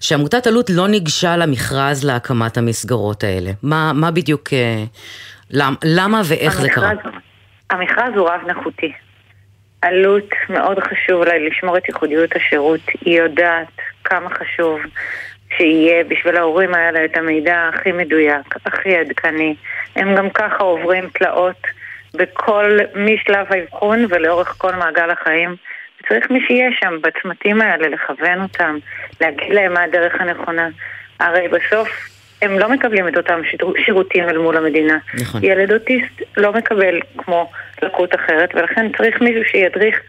שעמותת 0.01 0.47
עלות 0.47 0.69
לא 0.69 0.87
ניגשה 0.87 1.37
למכרז 1.37 2.05
להקמת 2.05 2.57
המסגרות 2.57 3.23
האלה. 3.23 3.51
מה, 3.63 3.91
מה 3.93 4.11
בדיוק, 4.11 4.53
אה, 4.53 4.83
למ, 5.51 5.75
למה 5.83 6.21
ואיך 6.29 6.59
המכרז, 6.59 6.83
זה 6.95 7.01
קרה? 7.01 7.11
המכרז 7.69 8.13
הוא 8.15 8.29
רב-נכותי. 8.29 8.93
עלות 9.81 10.29
מאוד 10.49 10.79
חשוב 10.79 11.23
לה 11.23 11.37
לשמור 11.37 11.77
את 11.77 11.87
ייחודיות 11.87 12.35
השירות. 12.35 12.79
היא 13.01 13.19
יודעת 13.19 13.67
כמה 14.03 14.29
חשוב 14.29 14.79
שיהיה 15.57 16.03
בשביל 16.03 16.37
ההורים 16.37 16.73
האלה 16.73 17.05
את 17.05 17.17
המידע 17.17 17.69
הכי 17.73 17.91
מדויק, 17.91 18.55
הכי 18.65 18.97
עדכני. 18.97 19.55
הם 19.95 20.15
גם 20.15 20.29
ככה 20.29 20.63
עוברים 20.63 21.09
תלאות 21.13 21.61
בכל, 22.13 22.77
משלב 22.95 23.45
האבחון 23.49 24.05
ולאורך 24.09 24.55
כל 24.57 24.75
מעגל 24.75 25.09
החיים. 25.09 25.55
צריך 26.11 26.31
מי 26.31 26.39
שיהיה 26.47 26.69
שם 26.79 26.93
בצמתים 27.01 27.61
האלה, 27.61 27.87
לכוון 27.87 28.41
אותם, 28.41 28.77
להגיד 29.21 29.53
להם 29.53 29.73
מה 29.73 29.83
הדרך 29.83 30.13
הנכונה. 30.19 30.67
הרי 31.19 31.47
בסוף 31.47 31.89
הם 32.41 32.59
לא 32.59 32.69
מקבלים 32.69 33.07
את 33.07 33.17
אותם 33.17 33.39
שירותים 33.85 34.29
אל 34.29 34.37
מול 34.37 34.57
המדינה. 34.57 34.97
נכון. 35.13 35.43
ילד 35.43 35.71
אוטיסט 35.71 36.21
לא 36.37 36.53
מקבל 36.53 36.99
כמו 37.17 37.51
לקות 37.81 38.15
אחרת, 38.15 38.49
ולכן 38.55 38.91
צריך 38.97 39.21
מישהו 39.21 39.41
שידריך 39.51 39.99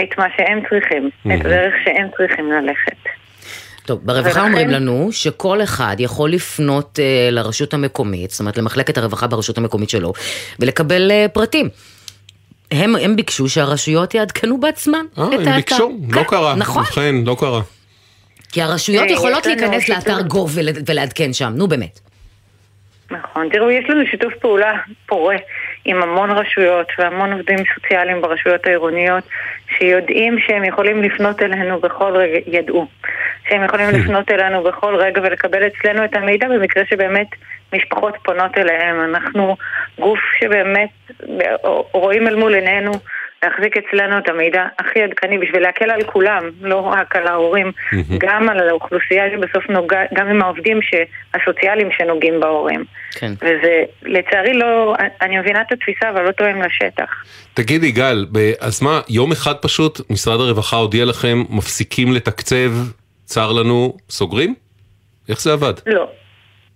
את 0.00 0.18
מה 0.18 0.26
שהם 0.36 0.60
צריכים, 0.70 1.10
mm-hmm. 1.10 1.34
את 1.34 1.46
הדרך 1.46 1.74
שהם 1.84 2.06
צריכים 2.16 2.52
ללכת. 2.52 2.96
טוב, 3.86 4.00
ברווחה 4.06 4.28
ולכן... 4.28 4.40
אומרים 4.40 4.68
לנו 4.68 5.08
שכל 5.12 5.62
אחד 5.62 5.96
יכול 5.98 6.30
לפנות 6.30 6.98
uh, 6.98 7.32
לרשות 7.32 7.74
המקומית, 7.74 8.30
זאת 8.30 8.40
אומרת 8.40 8.58
למחלקת 8.58 8.98
הרווחה 8.98 9.26
ברשות 9.26 9.58
המקומית 9.58 9.90
שלו, 9.90 10.12
ולקבל 10.60 11.10
uh, 11.10 11.28
פרטים. 11.28 11.68
הם, 12.70 12.96
הם 12.96 13.16
ביקשו 13.16 13.48
שהרשויות 13.48 14.14
יעדכנו 14.14 14.60
בעצמם 14.60 15.06
아, 15.16 15.20
אה, 15.20 15.26
את 15.26 15.32
האתר. 15.32 15.50
הם 15.50 15.56
ביקשו, 15.56 15.92
לא 16.08 16.12
כן, 16.12 16.18
לא 16.18 16.24
קרה. 16.24 16.54
נכון. 16.54 16.82
ובכן, 16.82 17.14
לא 17.24 17.36
קרה. 17.40 17.60
כי 18.52 18.62
הרשויות 18.62 19.10
יכולות 19.10 19.46
להיכנס 19.46 19.88
לאתר 19.88 20.20
גוב 20.22 20.58
ולעדכן 20.86 21.32
שם, 21.32 21.52
נו 21.56 21.68
באמת. 21.68 22.00
נכון, 23.10 23.48
תראו, 23.52 23.70
יש 23.70 23.84
לנו 23.88 24.06
שיתוף 24.10 24.32
פעולה 24.40 24.72
פורה 25.06 25.36
עם 25.84 26.02
המון 26.02 26.30
רשויות 26.30 26.86
והמון 26.98 27.32
עובדים 27.32 27.58
סוציאליים 27.74 28.20
ברשויות 28.20 28.66
העירוניות 28.66 29.24
שיודעים 29.68 30.38
שהם 30.38 30.64
יכולים 30.64 31.02
לפנות 31.02 31.42
אלינו 31.42 31.80
בכל 31.80 32.16
רגע, 32.16 32.38
ידעו, 32.46 32.86
שהם 33.48 33.64
יכולים 33.64 33.86
לפנות 33.90 34.30
אלינו 34.30 34.62
בכל 34.62 34.96
רגע 34.96 35.20
ולקבל 35.24 35.66
אצלנו 35.66 36.04
את 36.04 36.16
המידע 36.16 36.48
במקרה 36.48 36.84
שבאמת 36.90 37.26
משפחות 37.72 38.14
פונות 38.22 38.58
אליהם. 38.58 39.04
אנחנו 39.04 39.56
גוף 39.98 40.18
שבאמת 40.40 40.88
רואים 41.92 42.26
אל 42.28 42.34
מול 42.34 42.54
עינינו 42.54 42.92
להחזיק 43.42 43.76
אצלנו 43.76 44.18
את 44.18 44.28
המידע 44.28 44.66
הכי 44.78 45.02
עדכני 45.02 45.38
בשביל 45.38 45.62
להקל 45.62 45.90
על 45.90 46.02
כולם, 46.04 46.42
לא 46.60 46.76
רק 46.76 47.16
על 47.16 47.26
ההורים, 47.26 47.72
גם 48.18 48.48
על 48.48 48.68
האוכלוסייה 48.68 49.24
שבסוף 49.32 49.70
נוגע, 49.70 50.00
גם 50.14 50.28
עם 50.28 50.42
העובדים 50.42 50.80
הסוציאליים 51.34 51.88
שנוגעים 51.98 52.40
בהורים. 52.40 52.84
כן. 53.12 53.32
וזה, 53.40 53.82
לצערי 54.02 54.54
לא, 54.54 54.94
אני 55.22 55.38
מבינה 55.38 55.60
את 55.60 55.72
התפיסה, 55.72 56.10
אבל 56.10 56.22
לא 56.22 56.30
תואם 56.30 56.62
לשטח. 56.62 57.24
תגידי, 57.54 57.92
גל, 57.92 58.26
אז 58.60 58.82
מה, 58.82 59.00
יום 59.08 59.32
אחד 59.32 59.54
פשוט 59.62 60.00
משרד 60.10 60.40
הרווחה 60.40 60.76
הודיע 60.76 61.04
לכם, 61.04 61.38
מפסיקים 61.50 62.12
לתקצב, 62.12 62.70
צר 63.24 63.52
לנו, 63.52 63.96
סוגרים? 64.10 64.54
איך 65.28 65.40
זה 65.40 65.52
עבד? 65.52 65.74
לא. 65.86 66.08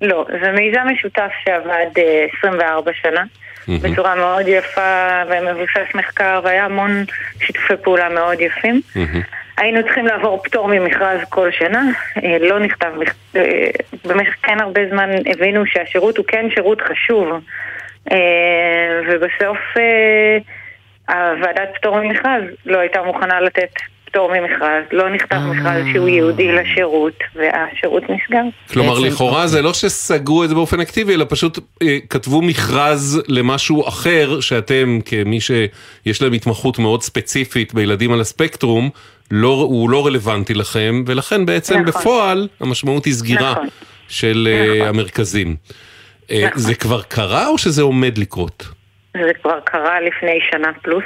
לא, 0.03 0.27
זה 0.43 0.51
מיזם 0.53 0.81
משותף 0.93 1.31
שעבד 1.45 2.03
24 2.39 2.91
אה, 2.91 2.97
שנה. 3.03 3.25
Mm-hmm. 3.69 3.83
בצורה 3.83 4.15
מאוד 4.15 4.49
יפה 4.49 5.23
ומבוסס 5.29 5.95
מחקר, 5.95 6.41
והיה 6.45 6.65
המון 6.65 7.05
שיתופי 7.41 7.75
פעולה 7.83 8.09
מאוד 8.09 8.41
יפים. 8.41 8.81
Mm-hmm. 8.95 9.19
היינו 9.57 9.83
צריכים 9.83 10.07
לעבור 10.07 10.43
פטור 10.45 10.69
ממכרז 10.69 11.21
כל 11.29 11.51
שנה, 11.51 11.83
אה, 12.25 12.37
לא 12.41 12.59
נכתב, 12.59 12.93
אה, 13.37 13.71
במשך 14.05 14.35
כן 14.43 14.61
הרבה 14.61 14.81
זמן 14.91 15.11
הבינו 15.27 15.67
שהשירות 15.67 16.17
הוא 16.17 16.25
כן 16.29 16.47
שירות 16.55 16.81
חשוב, 16.81 17.29
אה, 18.13 19.01
ובסוף 19.09 19.59
הוועדת 21.09 21.69
פטור 21.75 22.01
ממכרז 22.01 22.43
לא 22.67 22.79
הייתה 22.79 23.03
מוכנה 23.03 23.41
לתת 23.41 23.71
פטור 24.13 24.31
ממכרז, 24.33 24.85
לא 24.93 25.11
נכתב 25.11 25.35
אה. 25.35 25.53
מכרז 25.53 25.85
שהוא 25.93 26.09
ייעודי 26.09 26.53
לשירות, 26.53 27.19
והשירות 27.35 28.03
נסגר. 28.03 28.43
כלומר, 28.73 28.99
לכאורה 28.99 29.47
זה 29.47 29.63
לא 29.63 29.73
שסגרו 29.73 30.45
את 30.45 30.49
זה 30.49 30.55
באופן 30.55 30.81
אקטיבי, 30.81 31.15
אלא 31.15 31.27
פשוט 31.29 31.59
אה, 31.83 31.99
כתבו 32.11 32.43
מכרז 32.43 33.23
למשהו 33.29 33.89
אחר, 33.89 34.41
שאתם, 34.41 34.99
כמי 35.05 35.39
שיש 35.41 36.23
להם 36.23 36.33
התמחות 36.33 36.79
מאוד 36.79 37.03
ספציפית 37.03 37.75
בילדים 37.75 38.13
על 38.13 38.21
הספקטרום, 38.21 38.91
לא, 39.31 39.67
הוא 39.69 39.91
לא 39.91 40.07
רלוונטי 40.07 40.55
לכם, 40.55 41.05
ולכן 41.07 41.47
בעצם 41.47 41.75
נכון. 41.75 41.87
בפועל 41.87 42.49
המשמעות 42.61 43.05
היא 43.05 43.15
סגירה 43.15 43.53
נכון. 43.53 43.67
של 44.09 44.49
אה, 44.51 44.75
נכון. 44.75 44.89
המרכזים. 44.89 45.57
נכון. 46.31 46.51
זה 46.55 46.75
כבר 46.75 47.03
קרה 47.03 47.47
או 47.47 47.59
שזה 47.59 47.83
עומד 47.83 48.19
לקרות? 48.19 48.69
זה 49.17 49.35
כבר 49.43 49.61
קרה 49.65 50.01
לפני 50.01 50.39
שנה 50.51 50.73
פלוס. 50.83 51.05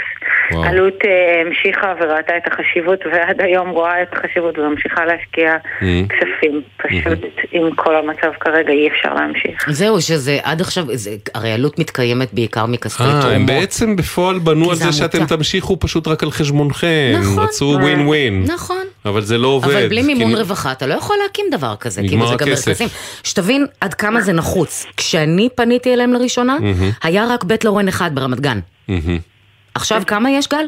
וואו. 0.53 0.65
אלו"ט 0.65 1.05
אה, 1.05 1.43
המשיכה 1.47 1.95
וראתה 2.01 2.37
את 2.37 2.43
החשיבות 2.47 3.01
ועד 3.13 3.41
היום 3.41 3.69
רואה 3.69 4.03
את 4.03 4.09
החשיבות 4.13 4.59
וממשיכה 4.59 5.05
להשקיע 5.05 5.55
mm-hmm. 5.55 5.85
כספים. 6.09 6.63
פשוט 6.77 7.25
mm-hmm. 7.25 7.49
עם 7.53 7.75
כל 7.75 7.97
המצב 7.97 8.33
כרגע 8.41 8.73
אי 8.73 8.89
אפשר 8.89 9.15
להמשיך. 9.15 9.71
זהו, 9.71 10.01
שזה 10.01 10.39
עד 10.43 10.61
עכשיו, 10.61 10.85
זה, 10.93 11.11
הרי 11.35 11.55
אלו"ט 11.55 11.79
מתקיימת 11.79 12.35
בעיקר 12.35 12.67
מכספי 12.67 13.05
תרומות. 13.05 13.25
אה, 13.25 13.35
הם 13.35 13.47
בעצם 13.47 13.97
בפועל 13.97 14.39
בנו 14.39 14.71
על 14.71 14.77
זה 14.77 14.93
שאתם 14.93 15.27
תמשיכו 15.27 15.77
פשוט 15.81 16.09
רק 16.09 16.23
על 16.23 16.31
חשבונכם. 16.31 17.13
נכון. 17.21 17.45
רצו 17.45 17.79
ווין 17.81 18.07
ווין. 18.07 18.45
נכון. 18.47 18.85
אבל 19.05 19.21
זה 19.21 19.39
לא 19.39 19.49
עובד. 19.49 19.71
אבל 19.71 19.89
בלי 19.89 20.03
מימון 20.03 20.35
כי... 20.35 20.35
רווחה 20.35 20.73
אתה 20.73 20.87
לא 20.87 20.95
יכול 20.95 21.17
להקים 21.23 21.47
דבר 21.51 21.77
כזה. 21.77 22.03
נגמר 22.03 22.35
הכסף. 22.35 22.79
שתבין 23.23 23.67
עד 23.81 23.95
כמה 23.95 24.21
זה 24.21 24.33
נחוץ. 24.33 24.87
כשאני 24.97 25.49
פניתי 25.55 25.95
אליהם 25.95 26.13
לראשונה, 26.13 26.57
mm-hmm. 26.59 26.99
היה 27.03 27.27
רק 27.31 27.45
בית 27.45 27.65
לורן 27.65 27.89
אחד 27.89 28.15
ברמת 28.15 28.41
גן. 28.41 28.61
Mm-hmm. 28.89 29.36
עכשיו 29.77 30.03
כמה 30.07 30.31
יש, 30.31 30.49
גל? 30.49 30.67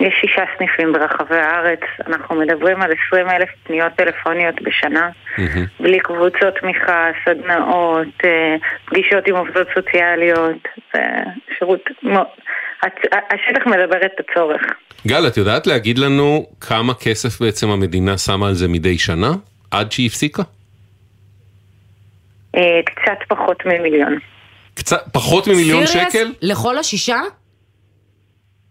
יש 0.00 0.14
שישה 0.20 0.42
סניפים 0.58 0.92
ברחבי 0.92 1.36
הארץ, 1.36 1.80
אנחנו 2.06 2.34
מדברים 2.34 2.82
על 2.82 2.90
20 3.06 3.30
אלף 3.30 3.48
פניות 3.64 3.92
טלפוניות 3.96 4.54
בשנה, 4.62 5.08
mm-hmm. 5.36 5.82
בלי 5.82 5.98
קבוצות 5.98 6.54
תמיכה, 6.60 7.06
סדנאות, 7.24 8.08
אה, 8.24 8.56
פגישות 8.84 9.26
עם 9.26 9.36
עובדות 9.36 9.66
סוציאליות, 9.74 10.68
שירות, 11.58 11.80
השטח 13.30 13.66
מדבר 13.66 14.06
את 14.06 14.12
הצורך. 14.20 14.62
גל, 15.06 15.26
את 15.26 15.36
יודעת 15.36 15.66
להגיד 15.66 15.98
לנו 15.98 16.46
כמה 16.60 16.94
כסף 16.94 17.40
בעצם 17.40 17.68
המדינה 17.68 18.18
שמה 18.18 18.48
על 18.48 18.54
זה 18.54 18.68
מדי 18.68 18.98
שנה, 18.98 19.30
עד 19.70 19.92
שהיא 19.92 20.06
הפסיקה? 20.06 20.42
אה, 22.56 22.80
קצת 22.84 23.18
פחות 23.28 23.66
ממיליון. 23.66 24.18
קצת 24.74 25.04
פחות 25.12 25.48
ממיליון 25.48 25.86
שקל? 25.86 26.32
לכל 26.42 26.78
השישה? 26.78 27.20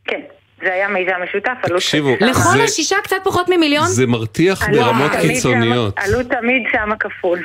כן. 0.07 0.19
זה 0.63 0.73
היה 0.73 0.87
מיזם 0.87 1.11
משותף, 1.23 1.51
עלות... 1.63 1.81
תקשיבו, 1.81 2.15
לכל 2.19 2.61
השישה 2.61 2.95
קצת 3.03 3.15
פחות 3.23 3.49
ממיליון? 3.49 3.87
זה 3.87 4.07
מרתיח 4.07 4.69
ברמות 4.69 5.11
קיצוניות. 5.21 5.93
עלות 5.97 6.25
תמיד 6.25 6.63
שמה 6.71 6.95
כפול. 6.95 7.43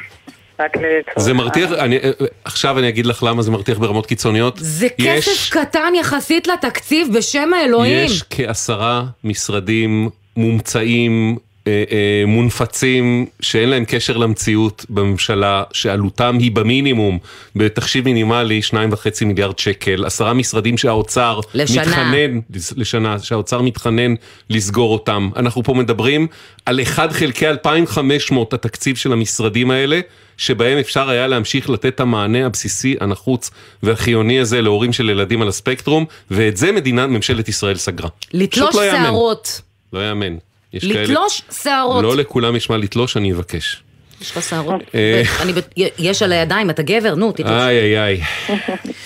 זה 1.17 1.35
מרתיח, 1.35 1.73
אני, 1.73 1.99
עכשיו 2.45 2.79
אני 2.79 2.89
אגיד 2.89 3.07
לך 3.07 3.23
למה 3.23 3.43
זה 3.43 3.51
מרתיח 3.51 3.79
ברמות 3.79 4.07
קיצוניות. 4.07 4.55
זה 4.61 4.89
יש, 4.99 5.29
כסף 5.29 5.51
קטן 5.51 5.93
יחסית 6.01 6.47
לתקציב 6.47 7.09
בשם 7.17 7.55
האלוהים. 7.55 8.07
יש 8.07 8.23
כעשרה 8.31 9.05
משרדים 9.25 10.09
מומצאים 10.37 11.39
אה, 11.67 11.85
אה, 11.91 12.25
מונפצים 12.27 13.27
שאין 13.41 13.69
להם 13.69 13.85
קשר 13.85 14.17
למציאות 14.17 14.87
בממשלה, 14.91 15.63
שעלותם 15.73 16.37
היא 16.41 16.53
במינימום, 16.53 17.19
בתחשיב 17.57 18.05
מינימלי, 18.05 18.63
שניים 18.63 18.93
וחצי 18.93 19.25
מיליארד 19.25 19.59
שקל, 19.59 20.05
עשרה 20.05 20.35
משרדים 20.35 20.79
שהאוצר 20.79 21.41
לשנה. 21.55 21.83
מתחנן, 21.83 22.39
לשנה, 22.77 23.19
שהאוצר 23.19 23.63
מתחנן 23.63 24.15
לסגור 24.51 24.93
אותם. 24.93 25.31
אנחנו 25.37 25.63
פה 25.63 25.75
מדברים 25.75 26.27
על 26.67 26.81
1 26.83 27.13
חלקי 27.13 27.49
2,500 27.49 28.53
התקציב 28.53 28.97
של 28.97 29.13
המשרדים 29.13 29.71
האלה, 29.71 30.01
שבהם 30.37 30.79
אפשר 30.79 31.09
היה 31.09 31.27
להמשיך 31.27 31.71
לתת 31.71 31.87
את 31.87 32.01
המענה 32.01 32.47
הבסיסי, 32.47 32.97
הנחוץ 33.01 33.51
והחיוני 33.83 34.41
הזה 34.41 34.63
להורים 34.63 34.93
של 34.93 35.11
ילדים 35.11 35.43
על 35.43 35.49
הספקטרום, 35.49 36.05
ואת 36.31 36.57
זה 36.57 36.73
מדינה, 36.73 37.07
ממשלת 37.07 37.49
ישראל 37.49 37.77
סגרה. 37.77 38.09
לתלוש 38.33 38.69
פשוט 38.69 38.81
לא 38.81 38.87
יאמן. 38.87 39.03
שערות. 39.03 39.61
לא 39.93 40.09
יאמן. 40.09 40.37
יש 40.73 40.85
לתלוש 40.85 41.43
שערות. 41.63 42.03
לא 42.03 42.17
לכולם 42.17 42.57
יש 42.57 42.71
מה 42.71 42.77
לתלוש, 42.77 43.17
אני 43.17 43.33
אבקש. 43.33 43.83
יש 44.23 44.31
לך 44.31 44.43
שערות? 44.43 44.81
אה. 44.95 45.23
יש 45.99 46.23
על 46.23 46.33
הידיים, 46.33 46.71
אתה 46.71 46.83
גבר, 46.83 47.15
נו, 47.15 47.33
תתלוש. 47.33 47.51
איי 47.51 47.79
איי 47.79 48.03
איי. 48.03 48.21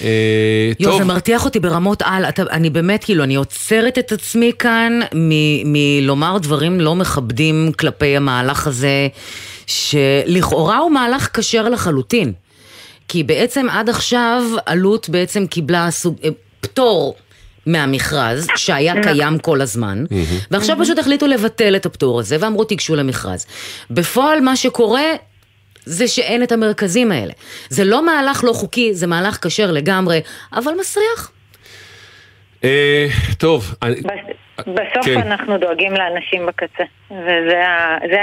אה, 0.02 0.72
יואו, 0.80 0.98
זה 0.98 1.04
מרתיח 1.04 1.44
אותי 1.44 1.60
ברמות 1.60 2.02
על, 2.04 2.24
אני 2.50 2.70
באמת, 2.70 3.04
כאילו, 3.04 3.24
אני 3.24 3.34
עוצרת 3.34 3.98
את 3.98 4.12
עצמי 4.12 4.52
כאן 4.58 5.00
מלומר 5.64 6.38
דברים 6.38 6.80
לא 6.80 6.94
מכבדים 6.94 7.72
כלפי 7.78 8.16
המהלך 8.16 8.66
הזה, 8.66 9.08
שלכאורה 9.66 10.78
הוא 10.78 10.90
מהלך 10.90 11.28
כשר 11.32 11.68
לחלוטין. 11.68 12.32
כי 13.08 13.22
בעצם 13.22 13.66
עד 13.70 13.88
עכשיו 13.88 14.42
אלו"ט 14.68 15.08
בעצם 15.08 15.46
קיבלה 15.46 15.90
סוג, 15.90 16.16
אה, 16.24 16.28
פטור 16.60 17.16
מהמכרז, 17.66 18.46
שהיה 18.56 18.94
קיים 19.02 19.38
כל 19.38 19.60
הזמן, 19.60 20.04
ועכשיו 20.50 20.76
פשוט 20.80 20.98
החליטו 20.98 21.26
לבטל 21.26 21.76
את 21.76 21.86
הפטור 21.86 22.20
הזה, 22.20 22.36
ואמרו 22.40 22.64
תיגשו 22.64 22.96
למכרז. 22.96 23.46
בפועל 23.90 24.40
מה 24.40 24.56
שקורה... 24.56 25.02
זה 25.88 26.08
שאין 26.08 26.42
את 26.42 26.52
המרכזים 26.52 27.12
האלה. 27.12 27.32
זה 27.68 27.84
לא 27.84 28.06
מהלך 28.06 28.44
לא 28.44 28.52
חוקי, 28.52 28.94
זה 28.94 29.06
מהלך 29.06 29.46
כשר 29.46 29.70
לגמרי, 29.72 30.20
אבל 30.52 30.72
מסריח. 30.80 31.30
אה, 32.64 33.06
טוב, 33.38 33.74
בסוף 34.58 35.04
כן. 35.04 35.16
אנחנו 35.20 35.58
דואגים 35.58 35.92
לאנשים 35.92 36.46
בקצה, 36.46 36.82
וזה 37.10 37.62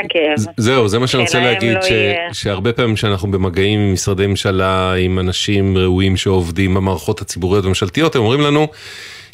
הכאב. 0.05 0.53
זהו, 0.57 0.87
זה 0.87 0.99
מה 0.99 1.07
שאני 1.07 1.23
רוצה 1.23 1.39
להגיד, 1.39 1.73
לא 1.75 1.81
ש- 1.81 1.89
יהיה- 1.91 2.33
שהרבה 2.33 2.73
פעמים 2.73 2.97
שאנחנו 2.97 3.31
במגעים 3.31 3.79
עם 3.79 3.93
משרדי 3.93 4.27
ממשלה, 4.27 4.93
עם 4.93 5.19
אנשים 5.19 5.77
ראויים 5.77 6.17
שעובדים 6.17 6.73
במערכות 6.73 7.21
הציבוריות 7.21 7.63
והממשלתיות, 7.63 8.15
הם 8.15 8.21
אומרים 8.21 8.41
לנו, 8.41 8.67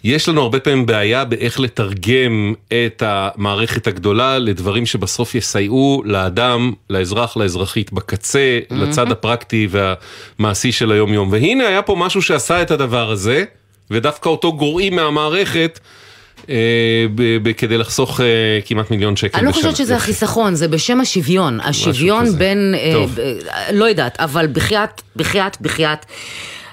יש 0.04 0.30
לנו 0.30 0.42
הרבה 0.42 0.60
פעמים 0.60 0.86
בעיה 0.86 1.26
באיך 1.26 1.60
לתרגם 1.60 2.54
את 2.68 3.04
המערכת 3.06 3.88
הגדולה 3.88 4.40
לדברים 4.40 4.86
שבסוף 4.86 5.36
יסייעו 5.36 6.02
לאדם, 6.06 6.74
לאזרח, 6.90 7.38
לאזרחית 7.38 7.94
בקצה, 7.94 8.60
לצד 8.72 9.12
הפרקטי 9.12 9.68
והמעשי 9.70 10.72
של 10.72 10.92
היום 10.92 11.14
יום. 11.14 11.32
והנה 11.32 11.68
היה 11.68 11.82
פה 11.82 11.96
משהו 11.96 12.22
שעשה 12.22 12.62
את 12.62 12.72
הדבר 12.72 13.12
הזה, 13.12 13.44
ודווקא 13.92 14.30
אותו 14.30 14.54
גורעים 14.54 14.96
מהמערכת. 14.96 15.80
אה, 16.50 17.06
כדי 17.58 17.78
לחסוך 17.78 18.22
אה, 18.22 18.26
כמעט 18.66 18.92
מיליון 18.92 19.16
שקל 19.16 19.38
אני 19.38 19.46
לא 19.46 19.52
בשנה. 19.52 19.62
חושבת 19.62 19.78
שזה. 19.78 19.96
החיסכון, 19.96 20.56
זה 20.56 20.68
בשם 20.68 21.02
השוויון. 21.02 21.60
השוויון. 21.64 22.36
בין, 22.36 22.76
אה, 22.78 23.06
לא 23.72 23.86
יודעת, 23.86 24.20
אבל 24.20 24.48
בחייאת, 24.48 25.02
בחייאת, 25.16 25.62
בחייאת. 25.62 26.06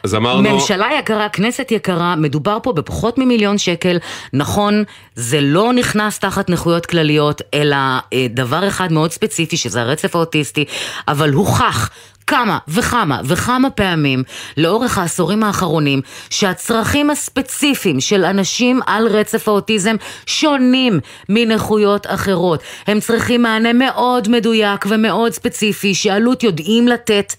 אז 0.06 0.14
אמרנו... 0.14 0.42
ממשלה 0.42 0.88
יקרה, 0.98 1.28
כנסת 1.28 1.70
יקרה, 1.70 2.16
מדובר 2.16 2.58
פה 2.62 2.72
בפחות 2.72 3.18
ממיליון 3.18 3.58
שקל. 3.58 3.98
נכון, 4.32 4.84
זה 5.14 5.40
לא 5.40 5.72
נכנס 5.72 6.18
תחת 6.18 6.50
נכויות 6.50 6.86
כלליות, 6.86 7.42
אלא 7.54 7.76
אה, 8.12 8.26
דבר 8.30 8.68
אחד 8.68 8.92
מאוד 8.92 9.12
ספציפי, 9.12 9.56
שזה 9.56 9.80
הרצף 9.80 10.16
האוטיסטי, 10.16 10.64
אבל 11.08 11.32
הוכח. 11.32 11.90
כמה 12.26 12.58
וכמה 12.68 13.20
וכמה 13.24 13.70
פעמים 13.70 14.22
לאורך 14.56 14.98
העשורים 14.98 15.42
האחרונים 15.42 16.00
שהצרכים 16.30 17.10
הספציפיים 17.10 18.00
של 18.00 18.24
אנשים 18.24 18.80
על 18.86 19.06
רצף 19.06 19.48
האוטיזם 19.48 19.96
שונים 20.26 21.00
מנכויות 21.28 22.06
אחרות. 22.06 22.62
הם 22.86 23.00
צריכים 23.00 23.42
מענה 23.42 23.72
מאוד 23.72 24.28
מדויק 24.28 24.86
ומאוד 24.88 25.32
ספציפי 25.32 25.94
שעלות 25.94 26.42
יודעים 26.42 26.88
לתת 26.88 27.32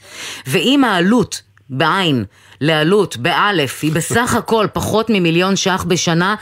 ואם 0.48 0.84
העלות 0.84 1.47
בעין 1.70 2.26
לעלות 2.62 3.18
באלף 3.18 3.80
היא 3.84 3.92
בסך 3.92 4.36
הכל 4.40 4.68
פחות 4.74 5.10
ממיליון 5.10 5.56
ש"ח 5.56 5.84
בשנה, 5.88 6.36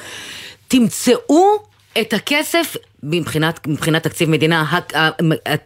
תמצאו 0.67 1.63
את 2.01 2.13
הכסף 2.13 2.75
מבחינת, 3.03 3.67
מבחינת 3.67 4.03
תקציב 4.03 4.29
מדינה, 4.29 4.79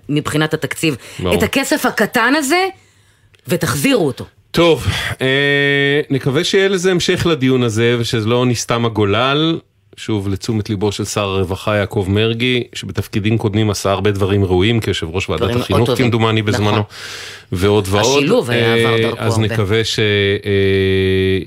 מבחינת 0.10 0.54
התקציב, 0.54 0.96
ברור. 1.20 1.34
את 1.34 1.44
הכסף 1.44 1.86
הקטן 1.86 2.34
הזה 2.38 2.68
ותחזירו 3.48 4.08
אותו. 4.08 4.26
טוב, 4.52 4.88
אה, 5.22 6.02
נקווה 6.10 6.44
שיהיה 6.44 6.68
לזה 6.68 6.92
המשך 6.92 7.26
לדיון 7.26 7.64
הזה 7.64 7.96
ושזה 8.00 8.28
לא 8.28 8.46
נסתם 8.46 8.86
הגולל. 8.86 9.60
שוב 10.00 10.30
לתשומת 10.30 10.70
ליבו 10.70 10.92
של 10.92 11.06
שר 11.06 11.22
הרווחה 11.22 11.76
יעקב 11.76 12.06
מרגי, 12.10 12.64
שבתפקידים 12.74 13.38
קודמים 13.38 13.70
עשה 13.70 13.92
הרבה 13.92 14.12
דברים 14.12 14.46
ראויים 14.46 14.80
כיושב 14.80 15.08
ראש 15.10 15.30
ועדת 15.30 15.56
החינוך. 15.56 15.90
כמדומני 15.98 16.42
בזמנו, 16.42 16.72
נכון. 16.72 16.84
ועוד 17.52 17.88
ועוד. 17.90 18.18
השילוב 18.18 18.50
היה 18.50 18.76
אה, 18.76 18.82
עבר 18.82 18.98
דרכו 19.02 19.20
אז 19.20 19.34
הרבה. 19.34 19.46
נקווה 19.54 19.82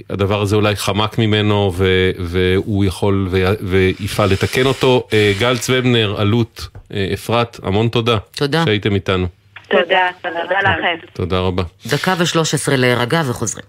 שהדבר 0.09 0.41
הזה 0.43 0.57
אולי 0.57 0.77
חמק 0.77 1.19
ממנו 1.19 1.73
ו- 1.75 2.11
והוא 2.19 2.85
יכול 2.85 3.29
ו- 3.31 3.55
ויפעל 3.61 4.31
לתקן 4.31 4.67
אותו. 4.67 5.07
אה, 5.13 5.33
גל 5.39 5.59
צוובנר, 5.59 6.17
אלו"ט, 6.23 6.63
אה, 6.95 7.11
אפרת, 7.15 7.61
המון 7.63 7.89
תודה. 7.89 8.17
תודה. 8.37 8.65
שהייתם 8.65 8.95
איתנו. 8.95 9.27
תודה, 9.71 10.09
תודה 10.23 10.61
לכם. 10.61 11.07
תודה 11.13 11.39
רבה. 11.39 11.63
דקה 11.87 12.15
ושלוש 12.19 12.55
עשרה 12.55 12.77
להירגע 12.77 13.23
וחוזרים. 13.27 13.65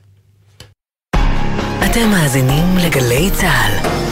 אתם 1.85 2.09
מאזינים 2.11 2.77
לגלי 2.85 3.29
צה"ל. 3.31 4.02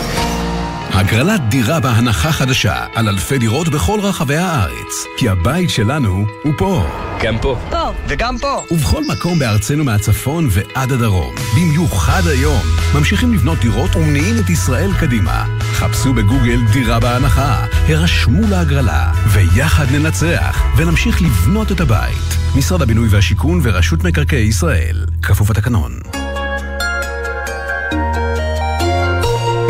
הגרלת 0.94 1.42
דירה 1.50 1.80
בהנחה 1.80 2.32
חדשה 2.32 2.86
על 2.96 3.10
אלפי 3.10 3.38
דירות 3.38 3.70
בכל 3.70 4.00
רחבי 4.00 4.36
הארץ. 4.36 5.06
כי 5.18 5.30
הבית 5.30 5.70
שלנו 5.70 6.26
הוא 6.44 6.54
פה. 6.58 6.86
גם 7.24 7.38
פה. 7.42 7.60
פה, 7.70 7.94
וגם 8.08 8.38
פה. 8.38 8.64
ובכל 8.72 9.04
מקום 9.08 9.40
בארצנו 9.40 9.84
מהצפון 9.84 10.48
ועד 10.52 10.92
הדרום. 10.92 11.36
במיוחד 11.56 12.22
היום. 12.28 12.62
ממשיכים 12.96 13.34
לבנות 13.34 13.58
דירות 13.60 13.96
ומניעים 13.96 14.36
את 14.40 14.50
ישראל 14.50 14.92
קדימה. 15.00 15.46
חפשו 15.60 16.14
בגוגל 16.14 16.60
דירה 16.74 17.00
בהנחה, 17.00 17.66
הרשמו 17.88 18.48
להגרלה, 18.50 19.12
ויחד 19.28 19.86
ננצח, 19.92 20.64
ונמשיך 20.78 21.22
לבנות 21.22 21.72
את 21.72 21.82
הבית. 21.82 22.38
משרד 22.56 22.82
הבינוי 22.82 23.08
והשיכון 23.12 23.60
ורשות 23.64 24.04
מקרקעי 24.04 24.44
ישראל. 24.44 25.06
כפוף 25.22 25.50
לתקנון. 25.50 26.00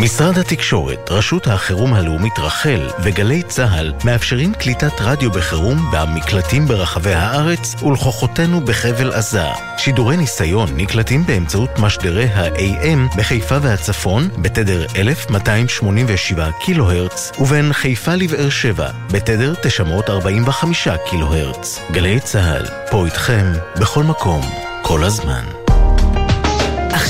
משרד 0.02 0.38
התקשורת, 0.38 1.10
רשות 1.10 1.46
החירום 1.46 1.94
הלאומית 1.94 2.38
רח"ל 2.38 2.88
וגלי 3.02 3.42
צה"ל 3.42 3.92
מאפשרים 4.04 4.54
קליטת 4.54 5.00
רדיו 5.00 5.30
בחירום 5.30 5.90
במקלטים 5.92 6.66
ברחבי 6.66 7.14
הארץ 7.14 7.82
ולכוחותינו 7.82 8.60
בחבל 8.60 9.12
עזה. 9.12 9.46
שידורי 9.78 10.16
ניסיון 10.16 10.68
נקלטים 10.76 11.26
באמצעות 11.26 11.78
משדרי 11.78 12.26
ה-AM 12.26 13.16
בחיפה 13.16 13.56
והצפון 13.62 14.28
בתדר 14.38 14.86
1287 14.96 16.50
קילו 16.60 16.90
הרץ 16.90 17.32
ובין 17.38 17.72
חיפה 17.72 18.14
לבאר 18.14 18.50
שבע 18.50 18.90
בתדר 19.10 19.54
945 19.62 20.88
קילו 21.10 21.34
הרץ. 21.34 21.80
גלי 21.92 22.20
צה"ל, 22.20 22.66
פה 22.90 23.06
איתכם, 23.06 23.52
בכל 23.80 24.02
מקום, 24.02 24.42
כל 24.82 25.04
הזמן. 25.04 25.61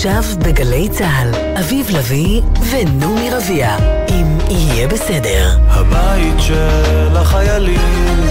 עכשיו 0.04 0.22
בגלי 0.38 0.88
צה"ל, 0.88 1.30
אביב 1.58 1.90
לביא 1.90 2.40
ונעמי 2.70 3.30
רביע, 3.30 3.76
אם 4.08 4.38
יהיה 4.50 4.88
בסדר. 4.88 5.58
הבית 5.68 6.40
של 6.40 7.16
החיילים, 7.16 8.26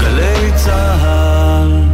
גלי 0.00 0.52
צה"ל. 0.56 1.87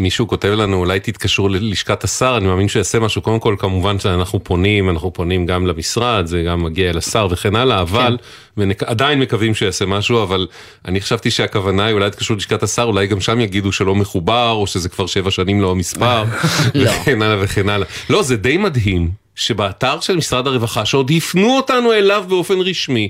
מישהו 0.00 0.28
כותב 0.28 0.48
לנו 0.48 0.76
אולי 0.76 1.00
תתקשרו 1.00 1.48
ללשכת 1.48 2.04
השר, 2.04 2.34
אני 2.36 2.46
מאמין 2.46 2.68
שיעשה 2.68 3.00
משהו, 3.00 3.22
קודם 3.22 3.40
כל 3.40 3.56
כמובן 3.58 3.98
שאנחנו 3.98 4.44
פונים, 4.44 4.90
אנחנו 4.90 5.12
פונים 5.12 5.46
גם 5.46 5.66
למשרד, 5.66 6.26
זה 6.26 6.42
גם 6.42 6.62
מגיע 6.62 6.90
אל 6.90 6.98
השר 6.98 7.28
וכן 7.30 7.56
הלאה, 7.56 7.80
אבל, 7.80 8.16
ועדיין 8.56 9.20
מקווים 9.20 9.54
שיעשה 9.54 9.86
משהו, 9.86 10.22
אבל 10.22 10.46
אני 10.84 11.00
חשבתי 11.00 11.30
שהכוונה 11.30 11.84
היא 11.84 11.94
אולי 11.94 12.10
תתקשרו 12.10 12.34
ללשכת 12.34 12.62
השר, 12.62 12.82
אולי 12.82 13.06
גם 13.06 13.20
שם 13.20 13.40
יגידו 13.40 13.72
שלא 13.72 13.94
מחובר, 13.94 14.50
או 14.50 14.66
שזה 14.66 14.88
כבר 14.88 15.06
שבע 15.06 15.30
שנים 15.30 15.60
לא 15.60 15.70
המספר, 15.70 16.24
וכן 16.82 17.22
הלאה 17.22 17.44
וכן 17.44 17.68
הלאה. 17.68 17.86
לא, 18.10 18.22
זה 18.22 18.36
די 18.36 18.56
מדהים. 18.56 19.10
שבאתר 19.34 20.00
של 20.00 20.16
משרד 20.16 20.46
הרווחה, 20.46 20.84
שעוד 20.84 21.10
הפנו 21.16 21.56
אותנו 21.56 21.92
אליו 21.92 22.24
באופן 22.28 22.60
רשמי, 22.60 23.08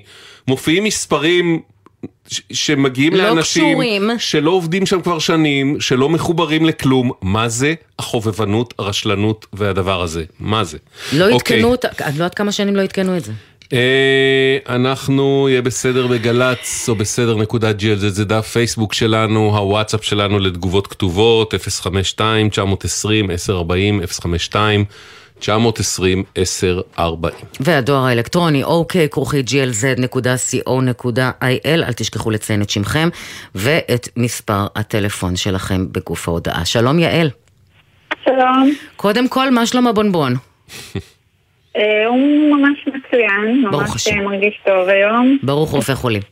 מופיעים 0.48 0.84
מספרים 0.84 1.60
ש- 2.28 2.40
שמגיעים 2.52 3.12
לא 3.14 3.22
לאנשים 3.24 3.64
קשורים. 3.72 4.10
שלא 4.18 4.50
עובדים 4.50 4.86
שם 4.86 5.00
כבר 5.00 5.18
שנים, 5.18 5.80
שלא 5.80 6.08
מחוברים 6.08 6.66
לכלום. 6.66 7.10
מה 7.22 7.48
זה 7.48 7.74
החובבנות, 7.98 8.74
הרשלנות 8.78 9.46
והדבר 9.52 10.02
הזה? 10.02 10.24
מה 10.40 10.64
זה? 10.64 10.78
לא 11.12 11.30
אוקיי. 11.32 11.56
עדכנו 11.56 11.70
אותה, 11.70 11.88
אני 12.00 12.18
לא 12.18 12.24
יודעת 12.24 12.34
כמה 12.34 12.52
שנים 12.52 12.76
לא 12.76 12.82
עדכנו 12.82 13.16
את 13.16 13.24
זה. 13.24 13.32
אה, 13.72 14.58
אנחנו 14.68 15.46
יהיה 15.50 15.62
בסדר 15.62 16.06
בגל"צ 16.06 16.86
או 16.88 16.94
בסדר 16.94 17.36
נקודה 17.36 17.70
GLZ 17.70 18.08
זה 18.08 18.24
דף 18.24 18.46
פייסבוק 18.52 18.94
שלנו, 18.94 19.58
הוואטסאפ 19.58 20.04
שלנו 20.04 20.38
לתגובות 20.38 20.86
כתובות 20.86 21.54
052 21.80 22.48
920 22.50 23.30
1040 23.30 24.00
052 24.06 24.84
920 25.40 26.24
1040 26.38 27.34
והדואר 27.60 28.04
האלקטרוני 28.06 28.64
אוקיי 28.64 29.08
כרוכי 29.08 29.40
glz.co.il 29.46 31.44
אל 31.66 31.92
תשכחו 31.92 32.30
לציין 32.30 32.62
את 32.62 32.70
שמכם 32.70 33.08
ואת 33.54 34.08
מספר 34.16 34.66
הטלפון 34.76 35.36
שלכם 35.36 35.86
בגוף 35.92 36.28
ההודעה. 36.28 36.64
שלום 36.64 36.98
יעל. 36.98 37.30
שלום. 38.24 38.72
קודם 38.96 39.28
כל, 39.28 39.50
מה 39.50 39.66
שלום 39.66 39.86
הבונבון? 39.86 40.34
אה, 41.76 41.82
הוא 42.08 42.56
ממש 42.56 42.78
מצוין, 42.86 43.64
ברוך 43.70 43.82
ממש 43.82 43.90
השם. 43.94 44.10
אה, 44.18 44.22
מרגיש 44.24 44.54
טוב 44.66 44.88
היום. 44.88 45.38
ברוך 45.42 45.70
רופא 45.70 45.94
חולים. 45.94 46.22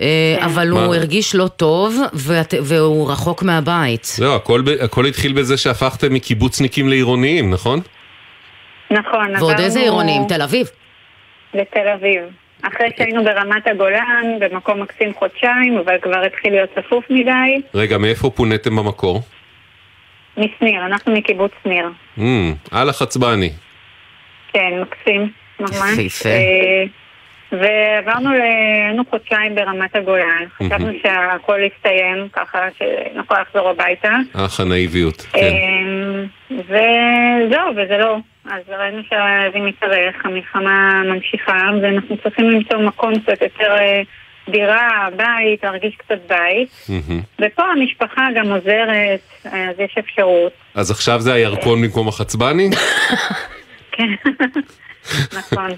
אה, 0.00 0.36
אבל 0.44 0.68
הוא? 0.68 0.78
הרגיש 0.94 1.34
לא 1.34 1.48
טוב 1.48 1.96
ואת- 2.14 2.54
והוא 2.62 3.10
רחוק 3.10 3.42
מהבית. 3.42 4.04
זהו, 4.04 4.34
הכל, 4.34 4.62
ב- 4.64 4.68
הכל 4.68 5.06
התחיל 5.06 5.32
בזה 5.32 5.56
שהפכתם 5.56 6.14
מקיבוצניקים 6.14 6.88
לעירוניים, 6.88 7.50
נכון? 7.50 7.80
נכון, 8.94 9.36
ועוד 9.36 9.60
איזה 9.60 9.80
עירונים? 9.80 10.22
תל 10.28 10.42
אביב. 10.42 10.66
לתל 11.54 11.88
אביב. 11.88 12.22
אחרי 12.62 12.90
שהיינו 12.96 13.24
ברמת 13.24 13.66
הגולן, 13.66 14.38
במקום 14.40 14.82
מקסים 14.82 15.14
חודשיים, 15.14 15.78
אבל 15.78 15.96
כבר 16.02 16.24
התחיל 16.24 16.52
להיות 16.52 16.70
צפוף 16.78 17.04
מדי, 17.10 17.60
רגע, 17.74 17.98
מאיפה 17.98 18.30
פוניתם 18.30 18.76
במקור? 18.76 19.20
משניר, 20.36 20.86
אנחנו 20.86 21.12
מקיבוץ 21.12 21.52
שניר. 21.62 21.88
Mm, 22.18 22.22
על 22.70 22.88
החצבני. 22.88 23.50
כן, 24.52 24.72
מקסים, 24.80 25.30
ממש. 25.60 25.98
יפה. 25.98 26.28
אה, 26.28 26.84
ועברנו, 27.52 28.34
ל... 28.34 28.40
היינו 28.40 29.02
חודשיים 29.10 29.54
ברמת 29.54 29.96
הגולן, 29.96 30.44
חשבנו. 30.56 30.92
שהכל 31.02 31.60
יסתיים, 31.60 32.28
ככה 32.32 32.58
שנוכל 32.78 33.40
לחזור 33.40 33.68
הביתה. 33.68 34.16
אך 34.32 34.60
הנאיביות, 34.60 35.26
כן. 35.32 35.38
אמ, 35.38 36.26
וזהו, 36.50 37.70
וזה 37.76 37.98
לא. 37.98 38.16
אז 38.50 38.62
ראינו 38.68 39.02
שזה 39.02 39.60
מתארך, 39.60 40.14
המלחמה 40.24 41.02
ממשיכה, 41.04 41.70
ואנחנו 41.82 42.16
צריכים 42.22 42.50
למצוא 42.50 42.78
מקום 42.78 43.18
קצת 43.18 43.42
יותר 43.42 43.72
אה, 43.72 44.02
דירה, 44.48 45.08
בית, 45.16 45.64
להרגיש 45.64 45.96
קצת 45.96 46.18
בית. 46.28 46.88
ופה 47.40 47.62
המשפחה 47.62 48.26
גם 48.36 48.50
עוזרת, 48.52 49.20
אז 49.44 49.78
יש 49.78 49.94
אפשרות. 49.98 50.52
אז 50.74 50.90
עכשיו 50.90 51.20
זה 51.20 51.32
הירקון 51.32 51.82
במקום 51.82 52.08
החצבני? 52.08 52.70
כן, 53.92 54.14
נכון. 55.32 55.70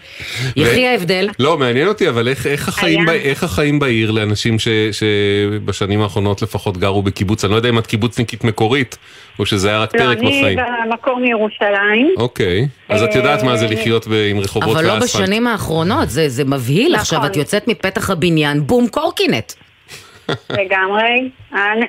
יחי 0.56 0.86
ההבדל. 0.86 1.28
לא, 1.38 1.58
מעניין 1.58 1.88
אותי, 1.88 2.08
אבל 2.08 2.28
איך, 2.28 2.46
איך, 2.46 2.68
החיים, 2.68 3.06
ב. 3.06 3.08
איך 3.08 3.44
החיים 3.44 3.78
בעיר 3.78 4.10
לאנשים 4.10 4.58
ש, 4.58 4.68
שבשנים 4.92 6.02
האחרונות 6.02 6.42
לפחות 6.42 6.78
גרו 6.78 7.02
בקיבוץ? 7.02 7.44
אני 7.44 7.50
לא 7.50 7.56
יודע 7.56 7.68
אם 7.68 7.78
את 7.78 7.86
קיבוצניקית 7.86 8.44
מקורית, 8.44 8.98
או 9.38 9.46
שזה 9.46 9.68
היה 9.68 9.78
רק 9.78 9.94
לא, 9.94 9.98
פרק 10.00 10.18
אני 10.18 10.26
בחיים. 10.26 10.58
במקור 10.90 11.20
מירושלים. 11.20 12.14
אוקיי, 12.16 12.66
אז 12.88 13.02
את 13.02 13.14
יודעת 13.14 13.42
מה 13.42 13.56
זה 13.56 13.66
אה, 13.66 13.70
לחיות 13.70 14.06
ב, 14.06 14.12
עם 14.30 14.38
רחובות 14.38 14.76
אבל 14.76 14.86
לא 14.86 14.92
ואספלט. 14.92 15.22
בשנים 15.22 15.46
האחרונות, 15.46 16.10
זה, 16.10 16.28
זה 16.28 16.44
מבהיל 16.44 16.86
נכון. 16.92 17.00
עכשיו, 17.00 17.26
את 17.26 17.36
יוצאת 17.36 17.68
מפתח 17.68 18.10
הבניין, 18.10 18.66
בום 18.66 18.88
קורקינט. 18.88 19.52
לגמרי. 20.50 21.30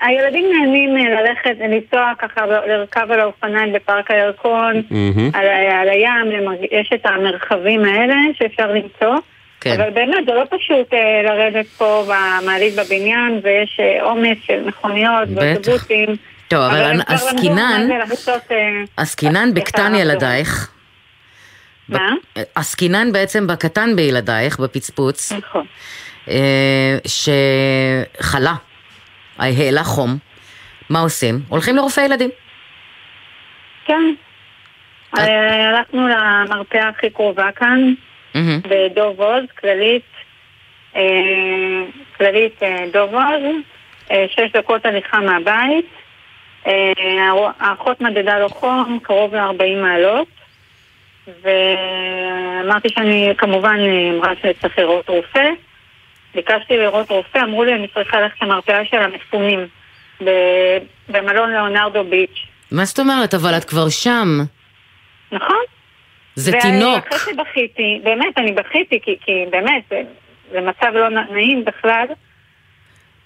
הילדים 0.02 0.46
נהנים 0.52 0.98
אה, 0.98 1.22
ללכת, 1.22 1.56
לנסוע 1.60 2.12
ככה, 2.20 2.46
לרכב 2.46 3.12
על 3.12 3.20
האופניים 3.20 3.74
בפארק 3.74 4.12
הירקון, 4.12 4.82
מהמם. 4.90 5.30
על, 5.34 5.48
על 5.82 5.90
הים, 5.90 6.52
יש 6.72 6.90
את 6.94 7.06
המרחבים 7.06 7.86
האלה 7.86 8.16
שאפשר 8.38 8.72
למצוא. 8.72 9.16
כן. 9.62 9.82
אבל 9.82 9.90
באמת 9.90 10.26
זה 10.26 10.34
לא 10.34 10.44
פשוט 10.50 10.94
אה, 10.94 11.22
לרדת 11.24 11.66
פה 11.68 12.06
במעלית 12.08 12.74
בבניין, 12.76 13.40
ויש 13.44 13.80
אה, 13.80 14.04
עומס 14.04 14.38
של 14.46 14.64
מכוניות. 14.66 15.30
ואוטובוסים. 15.36 16.16
טוב, 16.48 16.60
אבל 16.60 17.02
עסקינן, 17.08 17.90
אה, 18.52 18.84
עסקינן 18.98 19.54
בקטן. 19.54 19.96
ילדייך. 19.96 20.72
מה? 21.90 22.14
עסקינן 22.56 23.12
בעצם 23.12 23.48
בקטן 23.48 23.96
בילדייך, 23.96 24.60
בפצפוץ. 24.60 25.32
נכון. 25.32 25.66
אה, 26.30 26.98
שחלה, 28.20 28.54
העלה 29.38 29.84
חום. 29.84 30.18
מה 30.90 31.00
עושים? 31.00 31.40
הולכים 31.50 31.76
לרופא 31.76 32.02
ילדים. 32.02 32.30
כן. 33.86 34.14
אה, 35.18 35.70
הלכנו 35.70 36.08
למרפאה 36.08 36.88
הכי 36.90 37.10
קרובה 37.10 37.52
כאן. 37.56 37.94
בדוב 38.70 39.22
עוז, 39.22 39.44
כללית, 39.62 40.04
אה, 40.96 41.02
כללית 42.18 42.64
אה, 42.64 42.86
דוב 42.94 43.14
עוז, 43.14 43.44
אה, 44.12 44.26
שש 44.30 44.52
דקות 44.54 44.86
הליכה 44.86 45.20
מהבית. 45.20 45.86
אה, 46.68 46.92
האחות 47.60 48.02
מדדה 48.02 48.40
לו 48.40 48.50
חום, 48.50 49.00
קרוב 49.04 49.36
ל-40 49.36 49.82
מעלות, 49.82 50.28
ואמרתי 51.42 52.90
שאני 52.90 53.34
כמובן 53.38 53.78
אה, 53.80 54.12
אמרה 54.18 54.34
שצריך 54.42 54.80
לראות 54.80 55.10
רופא. 55.10 55.50
ביקשתי 56.38 56.78
לראות 56.78 57.10
רופא, 57.10 57.38
אמרו 57.40 57.64
לי 57.64 57.74
אני 57.74 57.88
צריכה 57.88 58.20
ללכת 58.22 58.42
למרפאה 58.42 58.86
של 58.86 58.98
המפונים 58.98 59.68
במלון 61.10 61.52
ליאונרדו 61.52 62.04
ביץ'. 62.04 62.40
מה 62.72 62.86
זאת 62.86 63.00
אומרת? 63.00 63.34
אבל 63.34 63.58
את 63.58 63.64
כבר 63.66 63.90
שם. 63.90 64.28
נכון. 65.32 65.64
זה 66.36 66.52
ואני- 66.52 66.62
תינוק. 66.62 67.08
אחרי 67.14 67.34
שבכיתי, 67.34 68.00
באמת, 68.04 68.38
אני 68.38 68.52
בכיתי, 68.52 69.00
כי, 69.04 69.16
כי 69.26 69.32
באמת, 69.52 69.84
זה, 69.90 70.02
זה 70.52 70.62
מצב 70.62 70.92
לא 70.94 71.10
נעים 71.10 71.66
בכלל. 71.66 72.06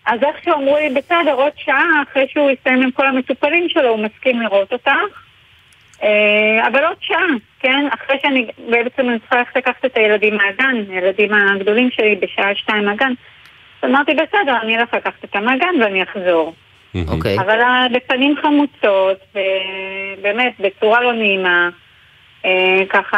אז 0.06 0.20
איכשהו 0.24 0.54
אמרו 0.54 0.78
לי, 0.78 0.90
בסדר, 0.90 1.34
עוד 1.34 1.52
שעה 1.58 1.84
אחרי 2.12 2.26
שהוא 2.34 2.50
יסיים 2.52 2.82
עם 2.82 2.92
כל 2.92 3.08
המטופלים 3.08 3.70
שלו, 3.70 3.88
הוא 3.90 4.00
מסכים 4.06 4.42
לראות 4.42 4.74
אותך. 4.74 4.92
אה, 6.04 6.68
אבל 6.68 6.84
עוד 6.84 6.98
שעה, 7.02 7.26
כן? 7.60 7.88
אחרי 7.94 8.18
שאני 8.22 8.48
בעצם 8.70 9.10
אני 9.10 9.20
צריכה 9.20 9.38
ללכת 9.38 9.56
לקחת 9.56 9.86
את 9.86 9.98
הילדים 9.98 10.38
מהגן, 10.38 10.76
הילדים 10.90 11.34
הגדולים 11.34 11.92
שלי 11.92 12.16
בשעה 12.16 12.56
שתיים 12.56 12.86
מהגן. 12.86 13.14
אז 13.82 13.90
אמרתי, 13.90 14.14
בסדר, 14.14 14.58
אני 14.62 14.78
אלך 14.78 14.94
לקחת 14.94 15.24
אותם 15.24 15.46
מהגן 15.46 15.82
ואני 15.82 16.04
אחזור. 16.04 16.54
אוקיי. 17.08 17.40
אבל 17.40 17.60
בפנים 17.94 18.36
חמוצות, 18.42 19.18
ובאמת, 19.34 20.54
בצורה 20.60 21.02
לא 21.02 21.14
נעימה, 21.14 21.70
אה, 22.46 22.84
ככה, 22.90 23.18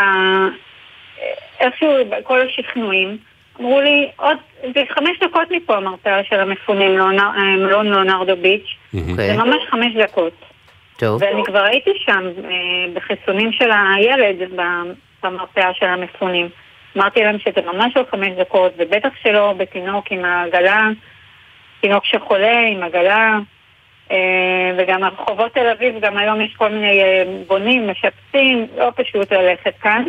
אה, 1.19 1.25
איכשהו, 1.59 1.87
כל 2.23 2.41
השכנועים, 2.41 3.17
אמרו 3.59 3.81
לי, 3.81 4.09
עוד, 4.15 4.37
זה 4.75 4.83
חמש 4.89 5.19
דקות 5.21 5.51
מפה 5.51 5.77
המרפאה 5.77 6.23
של 6.23 6.39
המפונים, 6.39 6.99
אה, 6.99 7.57
מלון 7.57 7.89
ליאונרדו 7.89 8.35
ביץ', 8.35 8.75
אוקיי. 8.93 9.27
זה 9.27 9.37
ממש 9.37 9.63
חמש 9.69 9.95
דקות. 9.95 10.33
טוב. 10.97 11.21
ואני 11.21 11.43
כבר 11.45 11.63
הייתי 11.63 11.91
שם 12.05 12.29
אה, 12.43 12.51
בחיסונים 12.93 13.51
של 13.51 13.69
הילד 13.71 14.51
במרפאה 15.23 15.73
של 15.73 15.85
המפונים. 15.85 16.49
אמרתי 16.97 17.23
להם 17.23 17.39
שזה 17.39 17.61
ממש 17.73 17.93
לא 17.95 18.03
חמש 18.11 18.29
דקות, 18.39 18.73
ובטח 18.77 19.09
שלא 19.23 19.53
בתינוק 19.57 20.11
עם 20.11 20.25
העגלה, 20.25 20.89
תינוק 21.81 22.05
שחולה 22.05 22.59
עם 22.59 22.83
עגלה, 22.83 23.39
אה, 24.11 24.71
וגם 24.77 25.03
הרחובות 25.03 25.53
תל 25.53 25.67
אביב, 25.67 25.99
גם 25.99 26.17
היום 26.17 26.41
יש 26.41 26.55
כל 26.57 26.69
מיני 26.69 27.01
אה, 27.01 27.23
בונים, 27.47 27.89
משפצים, 27.89 28.67
לא 28.77 28.91
פשוט 28.95 29.33
ללכת 29.33 29.73
כאן. 29.81 30.03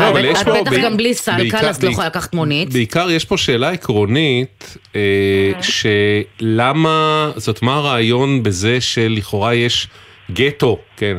לא, 0.00 0.08
אבל 0.08 0.24
יש 0.24 0.38
את 0.40 0.44
פה 0.44 0.62
בטח 0.62 0.72
גם 0.84 0.96
בלי 0.96 1.14
סלקל, 1.14 1.38
בעיקר- 1.38 1.68
אז 1.68 1.76
את 1.76 1.84
לא 1.84 1.90
יכולה 1.90 2.06
לקחת 2.06 2.34
מונית. 2.34 2.72
בעיקר 2.72 3.10
יש 3.10 3.24
פה 3.24 3.36
שאלה 3.36 3.70
עקרונית, 3.70 4.76
אה, 4.96 5.00
שלמה, 5.62 7.30
זאת 7.36 7.62
מה 7.62 7.74
הרעיון 7.76 8.42
בזה 8.42 8.80
שלכאורה 8.80 9.54
יש 9.54 9.88
גטו, 10.32 10.78
כן, 10.96 11.16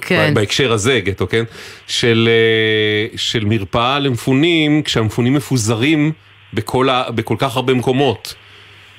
כן. 0.00 0.34
בהקשר 0.34 0.72
הזה 0.72 1.00
גטו, 1.00 1.26
כן, 1.28 1.44
של, 1.86 2.28
אה, 2.32 3.16
של 3.18 3.44
מרפאה 3.44 3.98
למפונים, 3.98 4.82
כשהמפונים 4.82 5.34
מפוזרים 5.34 6.12
בכל, 6.54 6.88
ה, 6.88 7.10
בכל 7.10 7.36
כך 7.38 7.56
הרבה 7.56 7.74
מקומות. 7.74 8.34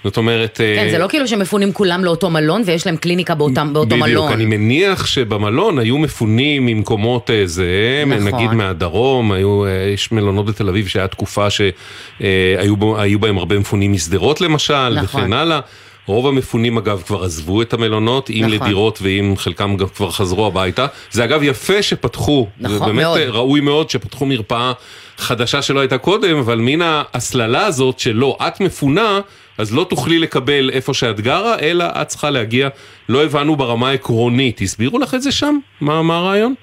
זאת 0.08 0.18
אומרת... 0.18 0.62
אה, 0.62 0.76
כן, 0.76 0.90
זה 0.92 0.98
לא 0.98 1.08
כאילו 1.08 1.28
שמפונים 1.28 1.74
כולם 1.74 2.04
לאותו 2.06 2.30
מלון 2.30 2.62
ויש 2.66 2.86
להם 2.86 2.98
קליניקה 2.98 3.36
באותם- 3.36 3.70
באותו 3.74 3.88
בדיוק, 3.96 4.08
מלון. 4.08 4.32
אני 4.32 4.46
אני 4.46 4.58
מניח 4.58 5.06
שבמלון 5.06 5.80
היו 5.80 5.98
מפונים 5.98 6.66
ממקומות 6.66 7.30
אה, 7.30 7.42
זה, 7.46 8.04
נכון. 8.08 8.24
נגיד 8.28 8.52
מהדרום, 8.52 9.32
היו, 9.32 9.66
אה, 9.66 9.70
יש 9.94 10.12
מלונות 10.12 10.46
בתל 10.46 10.70
אביב 10.70 10.88
שהיה 10.88 11.08
תקופה 11.08 11.48
שהיו 11.50 12.76
בהם 13.20 13.38
הרבה 13.38 13.60
מפונים 13.60 13.94
משדרות 13.94 14.42
למשל, 14.42 14.90
נכון. 14.90 15.22
וכן 15.22 15.34
הלאה. 15.34 15.60
רוב 16.06 16.28
המפונים 16.28 16.78
אגב 16.78 17.02
כבר 17.08 17.24
עזבו 17.24 17.62
את 17.62 17.74
המלונות, 17.74 18.30
אם 18.30 18.46
נכון. 18.46 18.52
לדירות 18.68 19.00
ואם 19.02 19.34
חלקם 19.38 19.78
גם 19.78 19.88
כבר 19.88 20.10
חזרו 20.12 20.48
הביתה. 20.48 20.86
זה 21.12 21.24
אגב 21.24 21.44
יפה 21.44 21.82
שפתחו, 21.82 22.48
זה 22.62 22.68
נכון, 22.68 22.88
באמת 22.88 23.02
מאוד. 23.02 23.20
ראוי 23.20 23.60
מאוד 23.62 23.90
שפתחו 23.90 24.26
מרפאה 24.26 24.72
חדשה 25.18 25.62
שלא 25.62 25.80
הייתה 25.80 25.98
קודם, 25.98 26.38
אבל 26.38 26.58
מן 26.62 26.80
ההסללה 26.82 27.66
הזאת 27.66 28.00
שלא, 28.00 28.38
את 28.48 28.62
מפונה, 28.62 29.20
אז 29.58 29.76
לא 29.76 29.84
תוכלי 29.90 30.20
לקבל 30.20 30.70
איפה 30.74 30.94
שאת 30.94 31.20
גרה, 31.20 31.60
אלא 31.62 31.86
את 32.02 32.08
צריכה 32.08 32.30
להגיע, 32.30 32.70
לא 33.10 33.24
הבנו 33.24 33.56
ברמה 33.56 33.90
העקרונית, 33.90 34.62
הסבירו 34.62 35.00
לך 35.00 35.14
את 35.16 35.22
זה 35.22 35.32
שם? 35.32 35.58
מה, 35.82 36.02
מה 36.02 36.18
הרעיון? 36.18 36.54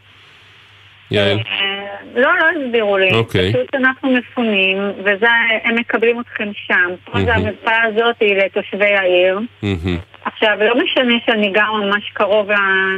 יעל. 1.11 1.39
אה, 1.39 1.85
לא, 2.15 2.29
לא 2.39 2.67
הסבירו 2.67 2.99
לי. 2.99 3.13
אוקיי. 3.13 3.53
פשוט 3.53 3.75
אנחנו 3.75 4.13
מפונים, 4.13 4.77
וזה, 5.05 5.27
הם 5.65 5.75
מקבלים 5.75 6.21
אתכם 6.21 6.49
שם. 6.67 6.91
פה 7.05 7.19
זה 7.21 7.27
מהמם. 7.27 7.47
המרפאה 7.47 7.83
הזאת 7.83 8.17
היא 8.21 8.35
לתושבי 8.37 8.95
העיר. 8.95 9.41
מהמם. 9.63 9.99
עכשיו, 10.25 10.57
לא 10.61 10.75
משנה 10.85 11.15
שאני 11.27 11.51
גר 11.51 11.73
ממש 11.73 12.11
קרוב 12.13 12.51
ל- 12.51 12.55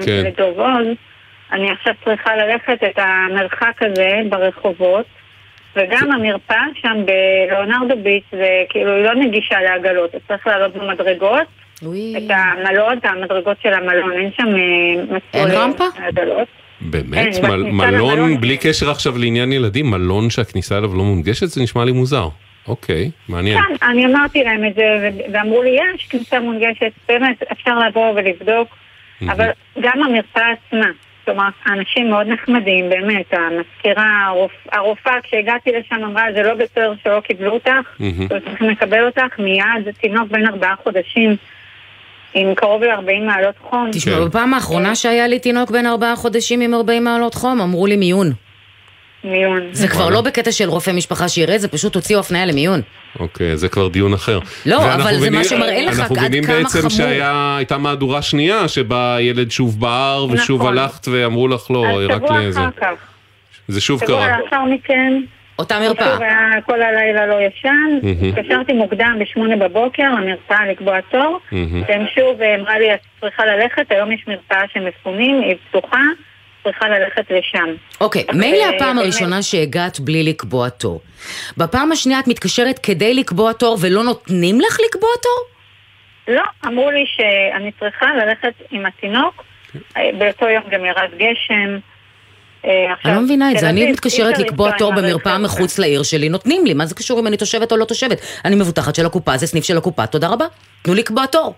כן. 0.07 0.23
לדוב 0.27 0.61
עוז, 0.61 0.87
אני 1.53 1.71
עכשיו 1.71 1.95
צריכה 2.05 2.37
ללכת 2.37 2.79
את 2.85 2.99
המרחק 2.99 3.83
הזה 3.83 4.21
ברחובות, 4.29 5.07
וגם 5.77 6.13
המרפאה 6.13 6.65
שם 6.83 6.97
בלאונרדו 7.07 8.03
ביץ' 8.03 8.25
זה 8.31 8.49
כאילו 8.69 8.93
היא 8.97 9.05
לא 9.05 9.15
נגישה 9.15 9.61
לעגלות, 9.61 10.15
אז 10.15 10.21
צריך 10.29 10.47
לעלות 10.47 10.77
במדרגות. 10.77 11.47
את 12.17 12.31
המלון, 12.31 12.99
את 12.99 13.05
המדרגות 13.05 13.57
של 13.63 13.73
המלון, 13.75 14.13
אין 14.13 14.31
שם 14.37 14.47
אה, 14.47 15.03
מסלול 15.05 15.51
אין 15.51 15.59
רמפה? 15.61 15.85
לעגלות. 16.01 16.49
באמת? 16.81 17.29
מל- 17.43 17.63
מלון, 17.63 17.95
למלון. 17.95 18.41
בלי 18.41 18.57
קשר 18.57 18.91
עכשיו 18.91 19.19
לעניין 19.19 19.53
ילדים, 19.53 19.91
מלון 19.91 20.31
שהכניסה 20.31 20.79
אליו 20.79 20.95
לא 20.97 21.03
מונגשת? 21.05 21.47
זה 21.47 21.63
נשמע 21.63 21.85
לי 21.85 21.93
מוזר. 21.93 22.29
אוקיי, 22.69 23.11
מעניין. 23.29 23.59
כן, 23.59 23.87
אני 23.87 24.07
אמרתי 24.07 24.45
להם 24.45 24.65
את 24.65 24.75
זה, 24.75 24.83
ואמרו 25.33 25.63
לי, 25.63 25.71
יש 25.95 26.07
כניסה 26.07 26.41
מונגשת, 26.41 26.93
באמת, 27.09 27.43
אפשר 27.53 27.79
לבוא 27.79 28.13
ולבדוק, 28.17 28.69
אבל 29.29 29.49
גם 29.81 30.03
המרפאה 30.03 30.51
עצמה, 30.53 30.87
כלומר, 31.27 31.49
האנשים 31.65 32.11
מאוד 32.11 32.27
נחמדים, 32.27 32.89
באמת, 32.91 33.27
המזכירה, 33.33 34.05
הרופ- 34.27 34.69
הרופאה, 34.73 35.15
כשהגעתי 35.23 35.71
לשם 35.73 36.05
אמרה, 36.05 36.23
זה 36.35 36.43
לא 36.43 36.55
בסדר 36.55 36.93
שלא 37.05 37.21
קיבלו 37.21 37.53
אותך, 37.53 37.71
מהמם. 38.01 38.27
לא 38.31 38.39
צריכים 38.49 38.69
לקבל 38.71 39.07
אותך, 39.07 39.39
מיד, 39.39 39.65
זה 39.85 39.93
תינוק 39.93 40.29
בן 40.31 40.47
ארבעה 40.47 40.75
חודשים, 40.83 41.37
עם 42.35 42.55
קרוב 42.55 42.83
ל-40 42.83 43.21
מעלות 43.27 43.55
חום. 43.61 43.91
תשמע, 43.93 44.25
בפעם 44.25 44.55
האחרונה 44.55 44.95
שהיה 44.95 45.27
לי 45.27 45.39
תינוק 45.39 45.71
בן 45.71 45.87
ארבעה 45.87 46.17
חודשים 46.17 46.61
עם 46.61 46.75
40 46.75 47.05
מעלות 47.05 47.35
חום, 47.35 47.61
אמרו 47.61 47.87
לי 47.87 47.97
מיון. 47.97 48.33
מיון. 49.27 49.61
זה 49.73 49.89
כבר 49.89 50.09
לא 50.09 50.21
בקטע 50.21 50.53
של 50.53 50.69
רופא 50.69 50.91
משפחה 50.91 51.29
שירד, 51.29 51.57
זה 51.57 51.69
פשוט 51.69 51.95
הוציאו 51.95 52.21
הפניה 52.21 52.47
למיון. 52.47 52.81
אוקיי, 53.21 53.57
זה 53.57 53.69
כבר 53.69 53.89
דיון 53.89 54.15
אחר. 54.15 54.39
לא, 54.67 54.95
אבל 54.95 55.03
זה 55.13 55.17
מבינים- 55.19 55.33
מה 55.39 55.45
שמראה 55.45 55.83
לך 55.83 56.01
אנחנו 56.01 56.17
עד 56.17 56.23
מבינים 56.23 56.45
כמה 56.45 56.57
בעצם 56.57 56.79
חמור. 56.79 56.91
שהייתה 56.91 57.79
מהדורה 57.79 58.23
שנייה, 58.23 58.69
שבה 58.69 59.17
הילד 59.17 59.51
שוב 59.51 59.81
בער 59.81 60.27
ושוב 60.31 60.61
נכון. 60.61 60.79
הלכת 60.79 61.09
ואמרו 61.09 61.49
לך 61.49 61.71
לא, 61.71 61.87
אז 61.87 62.07
רק 62.09 62.17
שבוע 62.27 62.41
לזה. 62.41 62.61
אחר 62.61 62.71
כך. 62.81 62.95
זה 63.69 63.81
שוב 63.81 64.01
שבוע 64.01 64.27
קרה. 64.27 64.39
לאחר 64.45 64.65
מכן, 64.65 65.13
אותה 65.59 65.81
מרפאה. 65.81 66.17
כל 66.67 66.83
הלילה 66.83 67.27
לא 67.27 67.35
ישן. 67.49 68.09
התקשרתי 68.29 68.73
מוקדם 68.73 69.17
בשמונה 69.21 69.57
בבוקר 69.57 70.03
למרפאה 70.03 70.67
לקבוע 70.71 71.01
תור. 71.01 71.39
והם 71.89 72.03
שוב 72.15 72.43
אה, 72.43 72.55
אמרה 72.61 72.79
לי, 72.79 72.95
את 72.95 72.99
צריכה 73.21 73.43
ללכת, 73.47 73.87
היום 73.91 74.13
יש 74.13 74.25
מרפאה 74.29 74.63
שמפונים, 74.73 75.41
היא 75.41 75.55
פתוחה, 75.71 76.01
צריכה 76.67 76.89
ללכת 76.89 77.31
לשם. 77.31 77.75
אוקיי, 78.01 78.25
אז, 78.29 78.37
מילא 78.37 78.63
אה, 78.63 78.77
הפעם. 78.77 78.99
הראשונה 78.99 79.43
שהגעת 79.43 80.01
בלי 80.01 80.23
לקבוע 80.23 80.69
תור. 80.69 81.01
בפעם 81.57 81.93
השנייה 81.93 82.21
את 82.21 82.29
מתקשרת 82.29 82.79
כדי 82.79 83.15
לקבוע 83.15 83.53
תור 83.53 83.79
ולא 83.81 84.05
נותנים 84.05 84.61
לך 84.61 84.79
לקבוע 84.87 85.11
תור? 85.23 85.45
לא, 86.29 86.43
אמרו 86.67 86.91
לי 86.91 87.05
שאני 87.07 87.71
צריכה 87.81 88.07
ללכת 88.15 88.55
עם 88.71 88.87
התינוק, 88.87 89.45
אה, 89.97 90.11
באותו 90.19 90.49
יום 90.49 90.65
גם 90.71 90.85
ירד 90.85 91.11
גשם. 91.15 91.79
אה, 92.65 92.95
אני 93.05 93.15
לא 93.15 93.21
מבינה 93.21 93.53
את 93.53 93.59
זה, 93.59 93.69
אני 93.69 93.93
מתקשרת 93.93 94.39
לקבוע 94.39 94.71
תור. 94.79 94.95
במרפאה 94.95 95.39
מחוץ 95.39 95.79
לעיר 95.79 96.03
שלי, 96.03 96.29
נותנים 96.29 96.65
לי, 96.65 96.75
מה 96.75 96.87
זה 96.87 96.95
קשור 96.95 97.21
אם 97.21 97.27
אני 97.27 97.37
תושבת 97.37 97.73
או 97.73 97.77
לא 97.77 97.85
תושבת? 97.85 98.21
אני 98.45 98.57
מבוטחת 98.57 98.95
של 98.95 99.07
הקופה, 99.07 99.37
זה 99.37 99.47
סניף 99.47 99.65
של 99.65 99.79
הקופה, 99.79 100.07
תודה 100.07 100.29
רבה. 100.29 100.45
תנו 100.83 100.95
לקבוע 100.95 101.27
תור. 101.27 101.55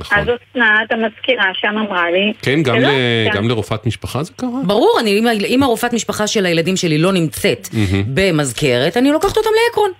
אז 0.00 0.24
אסנת, 0.24 0.66
המזכירה 0.92 1.44
שם 1.54 1.78
אמרה 1.78 2.10
לי, 2.10 2.32
כן, 2.42 2.62
גם 2.62 2.76
ל- 2.76 2.84
כן. 3.32 3.36
גם 3.36 3.48
לרופאת 3.48 3.86
משפחה 3.86 4.22
זה 4.22 4.32
קרה? 4.36 4.48
ברור, 4.66 4.96
אני, 5.00 5.18
אם, 5.18 5.26
אם 5.46 5.62
הרופאת 5.62 5.92
משפחה 5.92 6.26
של 6.26 6.46
הילדים 6.46 6.76
שלי 6.76 6.98
לא 6.98 7.12
נמצאת 7.12 7.68
מהמם. 7.72 8.02
במזכרת, 8.06 8.96
אני 8.96 9.10
לוקחת 9.10 9.36
אותם 9.36 9.50
לעקרון. 9.68 9.90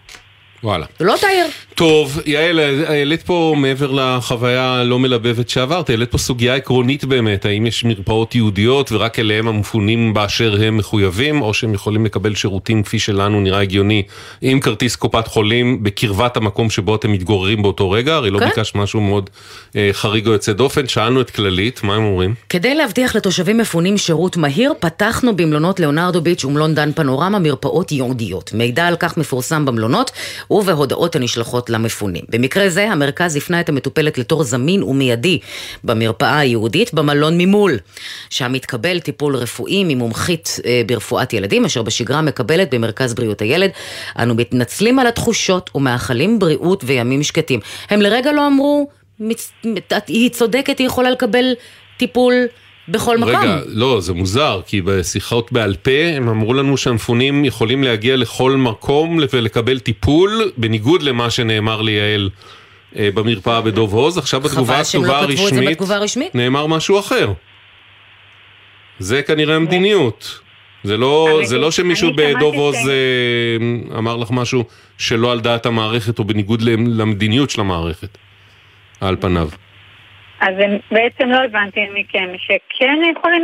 וואלה. 0.65 0.87
לא 1.01 1.13
אותה 1.13 1.27
עיר. 1.29 1.47
טוב, 1.75 2.21
יעל, 2.27 2.61
העלית 2.87 3.23
פה 3.23 3.55
מעבר 3.57 3.91
לחוויה 3.91 4.75
הלא 4.75 4.99
מלבבת 4.99 5.49
שעברת, 5.49 5.91
העלית 5.91 6.11
פה 6.11 6.19
סוגיה 6.19 6.55
עקרונית 6.55 7.05
באמת, 7.05 7.45
האם 7.45 7.67
יש 7.67 7.85
מרפאות 7.85 8.35
יהודיות 8.35 8.93
ורק 8.93 9.19
אליהם 9.19 9.49
המפונים 9.49 10.15
באשר 10.15 10.57
הם 10.63 10.77
מחויבים, 10.77 11.43
או 11.43 11.55
שהם 11.55 11.75
יכולים 11.75 12.05
לקבל 12.05 12.35
שירותים 12.35 12.83
כפי 12.83 12.99
שלנו 12.99 13.41
נראה 13.41 13.61
הגיוני, 13.61 14.03
עם 14.41 14.61
כרטיס 14.61 14.97
קופת 14.97 15.29
חולים 15.29 15.83
בקרבת 15.83 16.37
המקום 16.37 16.71
שבו 16.71 16.95
אתם 16.95 17.13
מתגוררים 17.13 17.63
באותו 17.63 17.91
רגע, 17.91 18.15
הרי 18.15 18.31
לא 18.31 18.39
כן. 18.39 18.49
ביקשת 18.49 18.75
משהו 18.75 19.01
מאוד 19.01 19.31
אה, 19.77 19.89
חריג 19.93 20.27
או 20.27 20.33
יוצא 20.33 20.53
דופן, 20.53 20.89
שאלנו 20.89 21.21
את 21.21 21.31
כללית, 21.31 21.81
מה 21.83 21.95
הם 21.95 22.05
אומרים? 22.05 22.35
כדי 22.49 22.75
להבטיח 22.75 23.17
לתושבים 23.17 23.59
מפונים 23.59 23.99
שירות 23.99 24.37
מהיר, 24.37 24.73
פתחנו 24.81 25.37
במלונות 25.37 25.81
ליאונרדו 25.81 26.21
ביץ' 26.21 26.45
ומלון 26.45 26.75
דן 26.75 26.93
פנורמה 26.93 27.39
מרפאות 27.39 27.93
ייעודיות. 27.93 28.53
מידע 28.53 28.87
על 28.87 28.97
כך 28.97 29.17
מפורסם 29.17 29.65
במלונות 29.65 30.11
ובהודעות 30.51 31.17
הנשלחות 31.17 31.62
למפונים. 31.71 32.25
במקרה 32.29 32.69
זה, 32.69 32.91
המרכז 32.91 33.37
הפנה 33.37 33.61
את 33.61 33.69
המטופלת 33.69 34.19
לתור 34.19 34.43
זמין 34.43 34.83
ומיידי 34.83 35.39
במרפאה 35.85 36.39
הייעודית 36.39 36.95
במלון 36.95 37.39
ממול, 37.39 37.79
שם 38.31 38.53
מתקבל 38.53 39.01
טיפול 39.01 39.37
רפואי 39.37 39.85
ממומחית 39.85 40.57
אה, 40.65 40.83
ברפואת 40.87 41.33
ילדים, 41.33 41.65
אשר 41.65 41.83
בשגרה 41.83 42.23
מקבלת 42.23 42.75
במרכז 42.75 43.15
בריאות 43.15 43.41
הילד. 43.43 43.71
אנו 44.19 44.35
מתנצלים 44.35 44.99
על 44.99 45.07
התחושות 45.07 45.71
ומאחלים 45.75 46.39
בריאות 46.39 46.85
וימים 46.87 47.23
שקטים. 47.23 47.61
הם 47.91 48.03
לרגע 48.03 48.33
לא 48.33 48.47
אמרו, 48.47 48.89
מצ... 49.21 49.53
היא 50.07 50.31
צודקת, 50.31 50.79
היא 50.79 50.87
יכולה 50.87 51.11
לקבל 51.11 51.55
טיפול 51.97 52.35
בכל 52.89 53.19
מקום. 53.19 53.29
רגע, 53.35 53.59
לא, 53.67 54.01
זה 54.01 54.13
מוזר, 54.13 54.61
כי 54.67 54.81
בשיחות 54.83 55.53
בעל 55.53 55.75
פה 55.83 55.91
הם 56.17 56.29
אמרו 56.29 56.55
לנו 56.55 56.77
שהמפונים 56.77 57.45
יכולים 57.45 57.85
להגיע 57.85 58.17
לכל 58.17 58.57
מקום 58.57 59.19
ולקבל 59.33 59.79
טיפול, 59.79 60.53
בניגוד 60.57 61.03
למה 61.03 61.31
שנאמר 61.31 61.81
ליעל 61.83 62.31
אה, 62.97 63.09
במרפאה 63.15 63.61
בדוב 63.61 63.95
הוז. 63.95 64.19
עכשיו 64.19 64.41
בתגובה 64.41 64.75
לא 64.77 64.81
הכתובה 64.81 65.09
זה 65.09 65.15
הרשמית 65.17 65.69
בתגובה 65.71 65.97
הרשמית. 65.97 66.35
נאמר 66.35 66.67
משהו 66.67 66.99
אחר. 66.99 67.33
זה 68.99 69.23
כנראה 69.23 69.57
המדיניות. 69.57 70.39
זה 70.85 70.97
לא, 70.97 71.41
זה 71.45 71.59
לא 71.59 71.71
שמישהו 71.71 72.11
בדוב 72.17 72.55
עוז 72.55 72.75
ש- 72.77 72.79
אה, 72.89 73.99
אמר 73.99 74.17
לך 74.17 74.31
משהו 74.31 74.65
שלא 74.99 75.33
על 75.33 75.41
דעת 75.41 75.67
המערכת 75.67 76.19
או 76.19 76.25
בניגוד 76.25 76.63
למדיניות 76.87 77.51
של 77.51 77.61
המערכת, 77.61 78.19
על 79.01 79.17
פניו. 79.21 79.49
אז 80.43 80.55
הם, 80.59 80.79
בעצם 80.91 81.29
לא 81.29 81.37
הבנתי 81.37 81.81
מכם, 81.95 82.27
שכן 82.39 82.99
יכולים, 83.17 83.43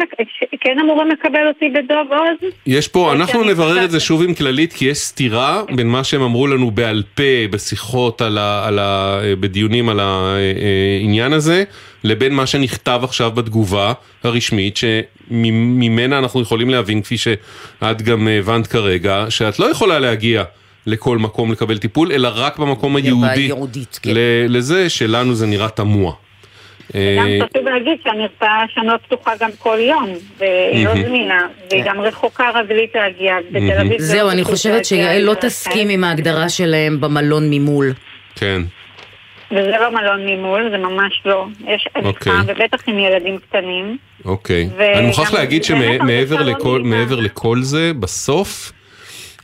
כן 0.61 0.79
אמורים 0.79 1.09
לקבל 1.11 1.49
אותי 1.49 1.69
בדוב 1.69 2.13
עוז? 2.13 2.51
יש 2.67 2.89
פה, 2.89 3.13
אנחנו 3.13 3.41
שאני 3.41 3.53
נברר 3.53 3.85
את 3.85 3.91
זה 3.91 4.01
שוב 4.01 4.23
עם 4.23 4.35
כללית, 4.35 4.73
כי 4.73 4.85
יש 4.85 4.99
סתירה 4.99 5.63
בין 5.77 5.89
מה 5.89 6.05
שהם 6.05 6.23
אמרו 6.23 6.47
לנו 6.47 6.71
בעל 6.71 7.03
פה 7.15 7.23
בשיחות 7.51 8.23
על 8.23 8.39
ה, 8.39 8.67
על 8.69 8.79
ה, 8.79 9.21
בדיונים 9.41 9.89
על 9.89 10.01
העניין 10.01 11.33
הזה, 11.33 11.65
לבין 12.05 12.35
מה 12.35 12.47
שנכתב 12.47 13.01
עכשיו 13.03 13.31
בתגובה 13.31 13.93
הרשמית, 14.25 14.77
שממנה 14.77 16.19
אנחנו 16.19 16.41
יכולים 16.41 16.71
להבין, 16.71 17.03
כפי 17.03 17.19
שאת 17.19 18.03
גם 18.03 18.29
הבנת 18.29 18.67
כרגע, 18.67 19.27
שאת 19.29 19.59
לא 19.59 19.71
יכולה 19.71 19.99
להגיע. 19.99 20.45
לכל 20.87 21.19
מקום 21.19 21.53
לקבל 21.53 21.79
טיפול, 21.79 22.13
אלא 22.13 22.29
רק 22.35 22.59
במקום 22.59 22.97
היהודי, 22.97 23.41
ייעודית, 23.41 23.99
כן. 24.03 24.11
ל- 24.15 24.57
לזה 24.57 24.89
שלנו 24.89 25.35
זה 25.35 25.47
נראה 25.47 25.69
תמוה. 25.69 26.13
גם 26.95 27.01
אה, 27.27 27.39
חשוב 27.53 27.69
להגיד 27.69 27.99
שהמרפאה 28.05 28.65
שם 28.75 28.81
לא 28.87 28.97
פתוחה 28.97 29.33
גם 29.41 29.51
כל 29.59 29.79
יום, 29.81 30.09
והיא 30.39 30.87
לא. 30.87 30.95
זמינה, 30.95 31.47
והיא 31.71 31.85
גם 31.85 32.01
רחוקה 32.01 32.51
רגלית 32.55 32.95
להגיע, 32.95 33.35
בתל 33.53 33.81
אביב 33.81 34.01
זה 34.01 34.07
זהו, 34.07 34.31
אני 34.31 34.45
חושבת 34.45 34.85
שיעל 34.85 35.23
לא 35.23 35.31
רכב. 35.31 35.41
תסכים 35.41 35.89
עם 35.89 36.05
ההגדרה 36.05 36.49
שלהם 36.49 37.01
במלון 37.01 37.47
ממול. 37.51 37.93
כן. 38.35 38.63
וזה 39.51 39.73
לא 39.81 39.91
מלון 39.91 40.27
ממול, 40.27 40.69
זה 40.71 40.79
ממש 40.79 41.23
לא. 41.25 41.47
יש 41.67 41.89
אוקיי. 42.05 42.33
עדיפה, 42.33 42.53
ובטח 42.53 42.89
עם 42.89 42.99
ילדים 42.99 43.39
קטנים. 43.39 43.97
אוקיי. 44.25 44.69
וגם- 44.77 44.93
אני 44.95 45.07
מוכרח 45.07 45.33
להגיד 45.35 45.65
שמעבר 45.65 46.43
לא 46.43 47.23
לכל, 47.23 47.63
זה, 47.63 47.93
בסוף, 48.01 48.73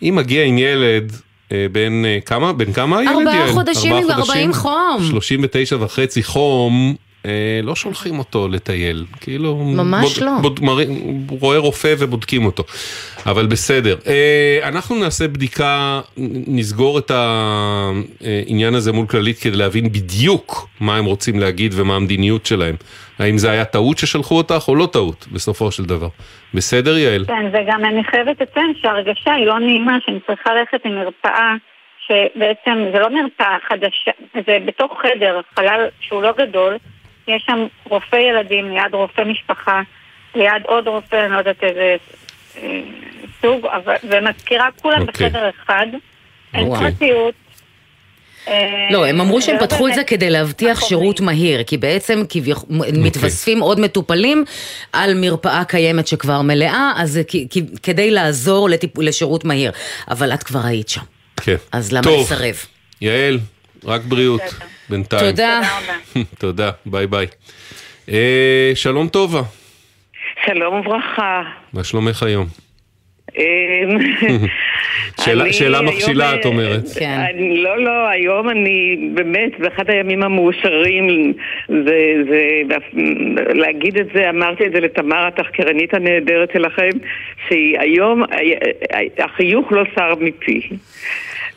אם 0.03 0.14
מגיע 0.16 0.45
עם 0.45 0.59
ילד 0.59 1.12
אה, 1.53 1.66
בן 1.72 2.05
אה, 2.05 2.18
כמה? 2.26 2.53
בן 2.53 2.72
כמה 2.72 2.99
הילד? 2.99 3.12
ארבעה? 3.16 3.49
חודשים 3.49 3.92
עם 3.95 4.03
ארבעה 4.11 4.18
40 4.18 4.53
חום. 4.53 4.99
39 5.11 5.76
וחצי 5.80 6.22
חום. 6.22 6.95
אה, 7.27 7.61
לא 7.62 7.75
שולחים 7.75 8.18
אותו 8.18 8.49
לטייל, 8.49 9.05
כאילו... 9.20 9.57
ממש 9.57 10.18
לא. 10.18 10.33
בוד, 10.43 10.61
רואה 11.41 11.59
רופא 11.59 11.95
ובודקים 11.99 12.45
אותו, 12.45 12.64
אבל 13.27 13.47
בסדר. 13.47 13.97
אה, 14.07 14.68
אנחנו 14.68 14.97
נעשה 14.97 15.29
בדיקה, 15.29 16.01
נסגור 16.47 16.99
את 16.99 17.11
העניין 17.11 18.75
הזה 18.75 18.93
מול 18.93 19.07
כללית 19.07 19.39
כדי 19.39 19.57
להבין 19.57 19.85
בדיוק 19.85 20.68
מה 20.81 20.97
הם 20.97 21.05
רוצים 21.05 21.41
להגיד 21.41 21.72
ומה 21.77 21.97
המדיניות 21.97 22.47
שלהם. 22.47 22.77
האם 23.18 23.39
זה 23.39 23.51
היה 23.51 23.64
טעות 23.64 23.99
ששלחו 23.99 24.37
אותך 24.37 24.64
או 24.68 24.75
לא 24.75 24.89
טעות, 24.93 25.27
בסופו 25.33 25.70
של 25.70 25.85
דבר. 25.85 26.09
בסדר, 26.55 26.99
יעל? 26.99 27.25
כן, 27.27 27.47
וגם 27.53 27.85
אני 27.85 28.05
חייבת 28.05 28.41
לציין 28.41 28.72
שההרגשה 28.83 29.33
היא 29.33 29.47
לא 29.47 29.59
נעימה, 29.59 29.99
שאני 30.07 30.18
צריכה 30.27 30.55
ללכת 30.55 30.81
עם 30.85 30.95
מרפאה, 30.95 31.55
שבעצם 32.07 32.85
זה 32.93 32.99
לא 32.99 33.09
מרפאה 33.11 33.57
חדשה, 33.68 34.11
זה 34.47 34.59
בתוך 34.66 34.93
חדר, 35.03 35.41
חלל 35.57 35.89
שהוא 36.01 36.22
לא 36.22 36.33
גדול, 36.39 36.77
יש 37.29 37.43
שם 37.47 37.66
רופא 37.85 38.16
ילדים 38.16 38.70
ליד 38.70 38.95
רופא 38.95 39.22
משפחה, 39.22 39.83
ליד 40.35 40.62
עוד 40.66 40.89
רופא, 40.89 41.25
אני 41.25 41.33
לא 41.33 41.39
יודעת 41.39 41.62
איזה 41.64 41.97
אה, 42.57 42.81
סוג, 43.43 43.66
אבל- 43.66 43.95
ומזכירה 44.05 44.68
כולם 44.83 45.01
אוקיי. 45.09 45.29
בחדר 45.29 45.51
אחד. 45.64 45.87
אין 46.55 46.66
אוקיי. 46.66 46.91
פרטיות. 46.91 47.35
אה, 48.49 48.89
לא, 48.91 49.07
הם 49.07 49.20
אמרו 49.20 49.43
שהם 49.43 49.57
זה 49.61 49.66
פתחו 49.66 49.89
את 49.89 49.95
זה 49.95 50.05
כדי 50.05 50.31
להבטיח 50.31 50.81
שירות 50.81 51.20
מהיר, 51.20 51.62
כי 51.62 51.77
בעצם 51.77 52.20
אוקיי. 52.20 52.43
מתווספים 52.93 53.61
עוד 53.61 53.81
מטופלים 53.81 54.45
על 54.93 55.14
מרפאה 55.14 55.64
קיימת 55.64 56.07
שכבר 56.07 56.43
מלאה, 56.43 56.93
אז 56.97 57.11
זה 57.11 57.22
כדי 57.83 58.11
לעזור 58.11 58.68
לשירות 58.99 59.45
מהיר. 59.45 59.72
אבל 60.11 60.35
את 60.35 60.43
כבר 60.43 60.61
היית 60.64 60.89
שם, 60.89 61.01
כן. 61.37 61.57
אז 61.72 61.93
למה 61.93 62.11
לסרב? 62.20 62.55
יעל, 63.01 63.39
רק 63.85 64.01
בריאות 64.03 64.41
בינתיים. 64.91 65.30
תודה. 65.30 65.61
תודה, 66.41 66.70
ביי 66.87 67.07
ביי. 67.07 67.26
אה, 68.09 68.70
שלום 68.74 69.09
טובה, 69.09 69.43
שלום 70.47 70.74
וברכה. 70.80 71.43
מה 71.72 71.85
שלומך 71.85 72.22
היום? 72.22 72.47
אמ, 73.39 73.43
שאלה- 75.24 75.45
מכשילה, 75.82 76.30
אה, 76.30 76.35
את 76.41 76.47
אומרת. 76.47 76.82
כן. 76.99 77.20
אני- 77.35 77.62
לא, 77.62 77.85
לא, 77.85 78.09
היום 78.09 78.49
אני 78.51 78.97
באמת, 79.14 79.51
באחד 79.61 79.91
הימים 79.91 80.22
המאושרים, 80.22 81.32
זה, 81.68 81.99
זה, 82.30 82.43
להגיד 83.55 83.99
את 83.99 84.07
זה, 84.14 84.30
אמרתי 84.30 84.66
את 84.66 84.72
זה 84.72 84.80
לתמר 84.80 85.26
התחקרנית 85.26 85.95
הנהדרת 85.95 86.49
שלכם, 86.53 86.91
שהיא 87.49 87.78
היום, 87.80 88.22
החיוך 89.18 89.72
לא 89.72 89.85
סר 89.95 90.14
מפי. 90.20 90.61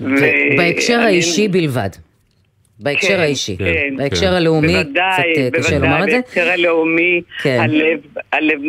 ו- 0.01 0.57
בהקשר 0.57 0.99
האישי 0.99 1.47
בלבד. 1.47 1.89
בהקשר 2.79 3.07
כן, 3.07 3.19
האישי. 3.19 3.57
כן. 3.57 3.95
בהקשר 3.97 4.33
הלאומי, 4.33 4.67
בוודאי, 4.67 5.33
קצת 5.33 5.55
אה, 5.55 5.61
קשה 5.61 5.69
בוודאי, 5.69 5.79
לומר 5.89 6.03
את 6.03 6.09
זה. 6.09 6.15
בהקשר 6.15 6.49
הלאומי, 6.49 7.21
כן. 7.43 7.57
הלב, 7.61 7.99
הלב, 8.33 8.59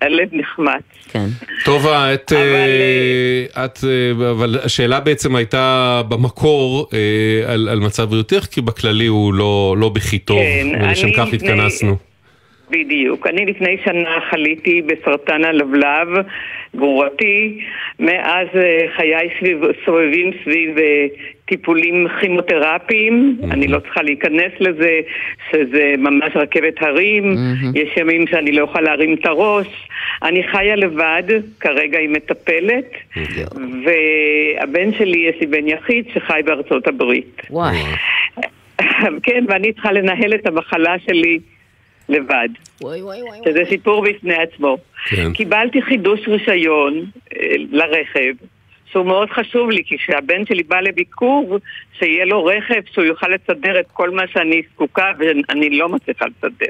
הלב 0.00 0.28
נחמץ. 0.32 0.82
כן. 1.12 1.26
טובה, 1.64 2.14
את, 2.14 2.32
אה, 2.32 3.64
את, 3.64 3.78
אה, 3.84 4.30
אבל 4.30 4.58
השאלה 4.64 5.00
בעצם 5.00 5.36
הייתה 5.36 6.02
במקור 6.08 6.88
אה, 6.92 6.98
על, 7.52 7.68
על 7.68 7.80
מצב 7.80 8.04
בריאותך, 8.04 8.46
כי 8.50 8.60
בכללי 8.60 9.06
הוא 9.06 9.34
לא, 9.34 9.76
לא 9.78 9.88
בכי 9.88 10.18
טוב, 10.18 10.38
כן, 10.38 10.66
ולשם 10.82 11.12
כך 11.12 11.26
לפני- 11.32 11.48
התכנסנו. 11.48 11.96
בדיוק. 12.70 13.26
אני 13.26 13.46
לפני 13.46 13.76
שנה 13.84 14.10
חליתי 14.30 14.82
בסרטן 14.82 15.44
הלבלב 15.44 16.08
גרורתי, 16.76 17.58
מאז 18.00 18.46
אה, 18.56 18.78
חיי 18.96 19.28
סביב, 19.40 19.58
סובבים 19.86 20.30
סביב 20.44 20.78
אה, 20.78 21.06
טיפולים 21.46 22.06
כימותרפיים, 22.20 23.38
אני 23.50 23.68
לא 23.68 23.78
צריכה 23.78 24.02
להיכנס 24.02 24.52
לזה, 24.60 25.00
שזה 25.50 25.94
ממש 25.98 26.32
רכבת 26.36 26.82
הרים, 26.82 27.36
יש 27.74 27.96
ימים 27.96 28.26
שאני 28.26 28.52
לא 28.52 28.64
יכולה 28.64 28.84
להרים 28.84 29.14
את 29.14 29.26
הראש, 29.26 29.66
אני 30.22 30.48
חיה 30.48 30.76
לבד, 30.76 31.22
כרגע 31.60 31.98
עם 31.98 32.12
מטפלת, 32.12 32.90
והבן 33.84 34.92
שלי, 34.98 35.18
יש 35.18 35.40
לי 35.40 35.46
בן 35.46 35.68
יחיד 35.68 36.04
שחי 36.14 36.40
בארצות 36.44 36.86
הברית. 36.86 37.42
וואי. 37.50 37.76
כן, 39.24 39.44
ואני 39.48 39.72
צריכה 39.72 39.92
לנהל 39.92 40.34
את 40.34 40.46
המחלה 40.46 40.98
שלי 41.06 41.38
לבד. 42.08 42.48
וואי 42.80 43.02
וואי 43.02 43.22
וואי. 43.22 43.38
שזה 43.44 43.62
סיפור 43.68 44.04
בפני 44.04 44.34
עצמו. 44.34 44.76
כן. 45.08 45.32
קיבלתי 45.32 45.82
חידוש 45.82 46.20
רישיון 46.28 47.04
אה, 47.36 47.54
לרכב, 47.70 48.34
שהוא 48.94 49.06
מאוד 49.06 49.30
חשוב 49.30 49.70
לי, 49.70 49.84
כי 49.84 49.98
כשהבן 49.98 50.46
שלי 50.46 50.62
בא 50.62 50.80
לביקור, 50.80 51.58
שיהיה 51.98 52.24
לו 52.24 52.44
רכב 52.44 52.80
שהוא 52.92 53.04
יוכל 53.04 53.26
לסדר 53.28 53.80
את 53.80 53.86
כל 53.92 54.10
מה 54.10 54.22
שאני 54.26 54.62
זקוקה 54.72 55.12
ואני 55.18 55.70
לא 55.70 55.88
מצליחה 55.88 56.24
לסדר. 56.26 56.66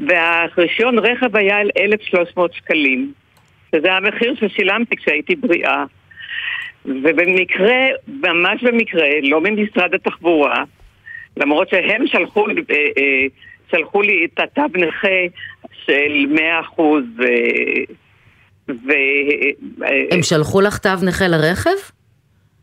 והרישיון 0.00 0.98
רכב 0.98 1.36
היה 1.36 1.58
על 1.58 1.70
1,300 1.76 2.54
שקלים, 2.54 3.12
שזה 3.70 3.92
המחיר 3.92 4.34
ששילמתי 4.34 4.96
כשהייתי 4.96 5.36
בריאה. 5.36 5.84
ובמקרה, 6.84 7.86
ממש 8.08 8.62
במקרה, 8.62 9.06
לא 9.22 9.40
ממשרד 9.40 9.94
התחבורה, 9.94 10.64
למרות 11.36 11.68
שהם 11.68 12.06
שלחו, 12.06 12.46
אה, 12.48 12.52
אה, 12.98 13.26
שלחו 13.70 14.02
לי 14.02 14.24
את 14.24 14.40
התו 14.40 14.62
נכה 14.74 15.18
של 15.84 16.26
100 16.28 16.60
אחוז, 16.60 17.04
ו... 18.68 18.92
הם 20.10 20.22
שלחו 20.22 20.60
לך 20.60 20.78
תו 20.78 20.90
נכה 21.02 21.28
לרכב? 21.28 21.70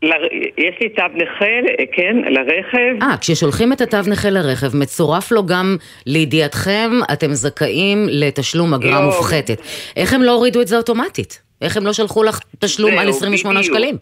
ל... 0.02 0.10
יש 0.58 0.74
לי 0.80 0.88
תו 0.88 1.02
נכה, 1.14 1.44
כן, 1.92 2.16
לרכב. 2.16 3.02
אה, 3.02 3.16
כששולחים 3.20 3.72
את 3.72 3.80
התו 3.80 3.98
נכה 4.06 4.30
לרכב, 4.30 4.76
מצורף 4.76 5.32
לו 5.32 5.46
גם 5.46 5.76
לידיעתכם, 6.06 6.90
אתם 7.12 7.32
זכאים 7.32 8.06
לתשלום 8.10 8.74
אגרה 8.74 9.00
לא. 9.00 9.06
מופחתת. 9.06 9.60
איך 9.96 10.12
הם 10.12 10.22
לא 10.22 10.32
הורידו 10.32 10.60
את 10.60 10.68
זה 10.68 10.76
אוטומטית? 10.76 11.42
איך 11.62 11.76
הם 11.76 11.86
לא 11.86 11.92
שלחו 11.92 12.22
לך 12.22 12.40
תשלום 12.58 12.98
על 12.98 13.08
28 13.08 13.60
בדיוק. 13.60 13.74
שקלים? 13.74 13.96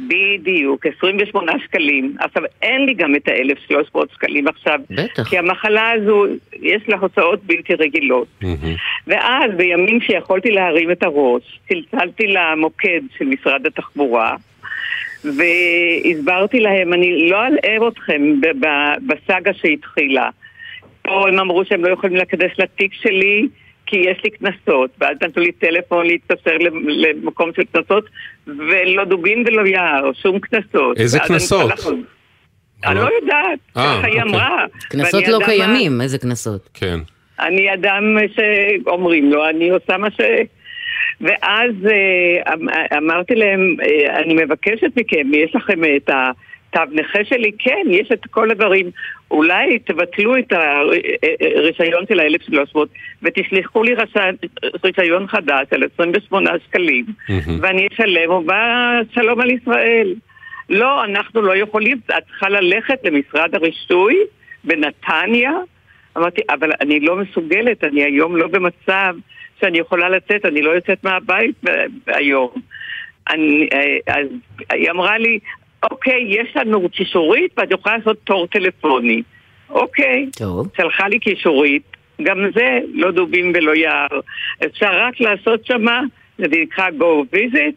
בדיוק, 0.00 0.86
28 0.86 1.52
שקלים. 1.64 2.16
עכשיו, 2.20 2.42
אין 2.62 2.86
לי 2.86 2.94
גם 2.94 3.14
את 3.14 3.28
ה-1,300 3.28 3.98
שקלים 4.14 4.48
עכשיו. 4.48 4.80
בטח. 4.90 5.28
כי 5.28 5.38
המחלה 5.38 5.90
הזו, 5.90 6.24
יש 6.62 6.82
לה 6.88 6.96
הוצאות 6.96 7.44
בלתי 7.44 7.74
רגילות. 7.74 8.28
ואז, 9.06 9.50
בימים 9.56 10.00
שיכולתי 10.00 10.50
להרים 10.50 10.90
את 10.90 11.02
הראש, 11.02 11.60
צלצלתי 11.68 12.26
למוקד 12.26 13.00
של 13.18 13.24
משרד 13.24 13.66
התחבורה, 13.66 14.36
והסברתי 15.24 16.60
להם, 16.60 16.92
אני 16.92 17.30
לא 17.30 17.46
אלאה 17.46 17.88
אתכם 17.88 18.40
ב- 18.40 18.66
ב- 18.66 19.12
בסאגה 19.12 19.54
שהתחילה. 19.54 20.28
פה 21.02 21.28
הם 21.28 21.40
אמרו 21.40 21.64
שהם 21.64 21.84
לא 21.84 21.88
יכולים 21.88 22.16
להיכנס 22.16 22.50
לתיק 22.58 22.92
שלי 22.94 23.48
כי 23.86 23.96
יש 23.96 24.20
לי 24.24 24.30
קנסות, 24.30 24.90
ואז 25.00 25.16
נתנו 25.22 25.42
לי 25.42 25.52
טלפון 25.52 26.06
להתקשר 26.06 26.56
למ- 26.60 26.88
למקום 26.88 27.50
של 27.56 27.62
קנסות, 27.72 28.04
ולא 28.46 29.04
דובין 29.04 29.44
ולא 29.46 29.66
יער, 29.66 30.10
שום 30.22 30.38
קנסות. 30.40 30.98
איזה 31.00 31.18
קנסות? 31.18 31.70
אני 32.86 32.94
לא 32.94 33.08
יודעת, 33.22 33.58
אה, 33.76 33.96
ככה 33.98 34.06
היא 34.06 34.22
אוקיי. 34.22 34.22
אמרה. 34.22 34.64
קנסות 34.90 35.28
לא 35.28 35.38
קיימים, 35.44 36.00
איזה 36.00 36.18
קנסות? 36.18 36.68
כן. 36.74 36.98
אני 37.40 37.74
אדם 37.74 38.02
שאומרים 38.34 39.30
לו, 39.32 39.48
אני 39.48 39.70
עושה 39.70 39.96
מה 39.98 40.10
ש... 40.10 40.20
ואז 41.20 41.70
אה, 41.86 42.52
אמ- 42.54 42.68
אמרתי 42.96 43.34
להם, 43.34 43.76
אה, 43.82 44.16
אני 44.18 44.34
מבקשת 44.34 44.90
מכם, 44.96 45.34
יש 45.34 45.54
לכם 45.54 45.80
את 45.96 46.10
התו 46.76 46.92
נכה 46.92 47.24
שלי? 47.24 47.52
כן, 47.58 47.82
יש 47.90 48.12
את 48.12 48.26
כל 48.30 48.50
הדברים. 48.50 48.90
אולי 49.30 49.78
תבטלו 49.78 50.38
את 50.38 50.52
הרישיון 50.52 52.04
של 52.08 52.20
ה-1300 52.20 52.78
ותשלחו 53.22 53.82
לי 53.82 53.94
רישיון 54.84 55.26
חדש 55.26 55.66
על 55.70 55.82
28 55.94 56.50
שקלים 56.68 57.04
ואני 57.60 57.88
אשלם 57.92 58.30
ובא 58.30 58.92
שלום 59.14 59.40
על 59.40 59.50
ישראל. 59.50 60.14
לא, 60.70 61.04
אנחנו 61.04 61.42
לא 61.42 61.56
יכולים, 61.56 61.98
את 62.06 62.24
צריכה 62.26 62.48
ללכת 62.48 62.98
למשרד 63.04 63.54
הרישוי 63.54 64.16
בנתניה. 64.64 65.52
אמרתי, 66.16 66.40
אבל 66.50 66.70
אני 66.80 67.00
לא 67.00 67.16
מסוגלת, 67.16 67.84
אני 67.84 68.04
היום 68.04 68.36
לא 68.36 68.48
במצב 68.48 69.14
שאני 69.60 69.78
יכולה 69.78 70.08
לצאת, 70.08 70.44
אני 70.44 70.62
לא 70.62 70.70
יוצאת 70.70 71.04
מהבית 71.04 71.56
היום. 72.06 72.50
אני, 73.30 73.68
אה, 73.72 74.14
אז 74.14 74.26
היא 74.72 74.90
אמרה 74.90 75.18
לי, 75.18 75.38
אוקיי, 75.90 76.26
יש 76.28 76.56
לנו 76.56 76.88
קישורית 76.88 77.52
ואת 77.56 77.70
יכולה 77.70 77.96
לעשות 77.96 78.16
תור 78.24 78.46
טלפוני. 78.46 79.22
אוקיי. 79.70 80.26
טוב. 80.38 80.68
שלחה 80.76 81.08
לי 81.08 81.18
קישורית, 81.18 81.82
גם 82.22 82.38
זה 82.54 82.78
לא 82.92 83.10
דובים 83.10 83.52
ולא 83.54 83.74
יער. 83.74 84.20
אפשר 84.66 84.90
רק 84.90 85.20
לעשות 85.20 85.66
שמה, 85.66 86.00
זה 86.38 86.44
נקרא 86.50 86.88
go 86.88 87.36
visit, 87.36 87.74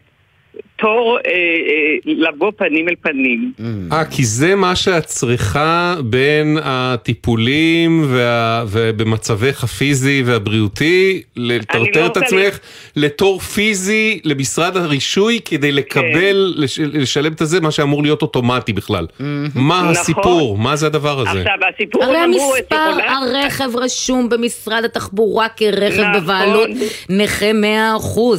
תור 0.78 1.18
אה, 1.26 1.32
אה, 1.32 1.96
לבוא 2.04 2.52
פנים 2.56 2.88
אל 2.88 2.94
פנים. 3.02 3.52
אה, 3.92 4.04
כי 4.04 4.24
זה 4.24 4.54
מה 4.54 4.76
שאת 4.76 5.04
צריכה 5.04 5.94
בין 6.04 6.58
הטיפולים 6.62 8.04
וה... 8.06 8.64
ובמצבך 8.68 9.64
הפיזי 9.64 10.22
והבריאותי, 10.26 11.22
לטרטר 11.36 12.00
לא 12.00 12.06
את 12.06 12.16
עצמך 12.16 12.58
לתור 12.96 13.38
פיזי 13.40 14.20
למשרד 14.24 14.76
הרישוי 14.76 15.40
כדי 15.44 15.72
לקבל, 15.72 16.54
לש... 16.56 16.78
לשלם 16.80 17.32
את 17.32 17.40
הזה, 17.40 17.60
מה 17.60 17.70
שאמור 17.70 18.02
להיות 18.02 18.22
אוטומטי 18.22 18.72
בכלל. 18.72 19.06
מה 19.18 19.78
נכון. 19.78 19.88
הסיפור? 19.88 20.58
מה 20.58 20.76
זה 20.76 20.86
הדבר 20.86 21.20
הזה? 21.20 21.38
עכשיו, 21.38 21.68
הסיפור 21.74 22.04
הרי 22.04 22.16
המספר. 22.16 22.96
הרכב 23.08 23.76
רשום 23.76 24.28
במשרד 24.28 24.84
התחבורה 24.84 25.48
כרכב 25.48 26.00
נכון. 26.00 26.22
בבעלות 26.22 26.70
נכה 27.08 27.50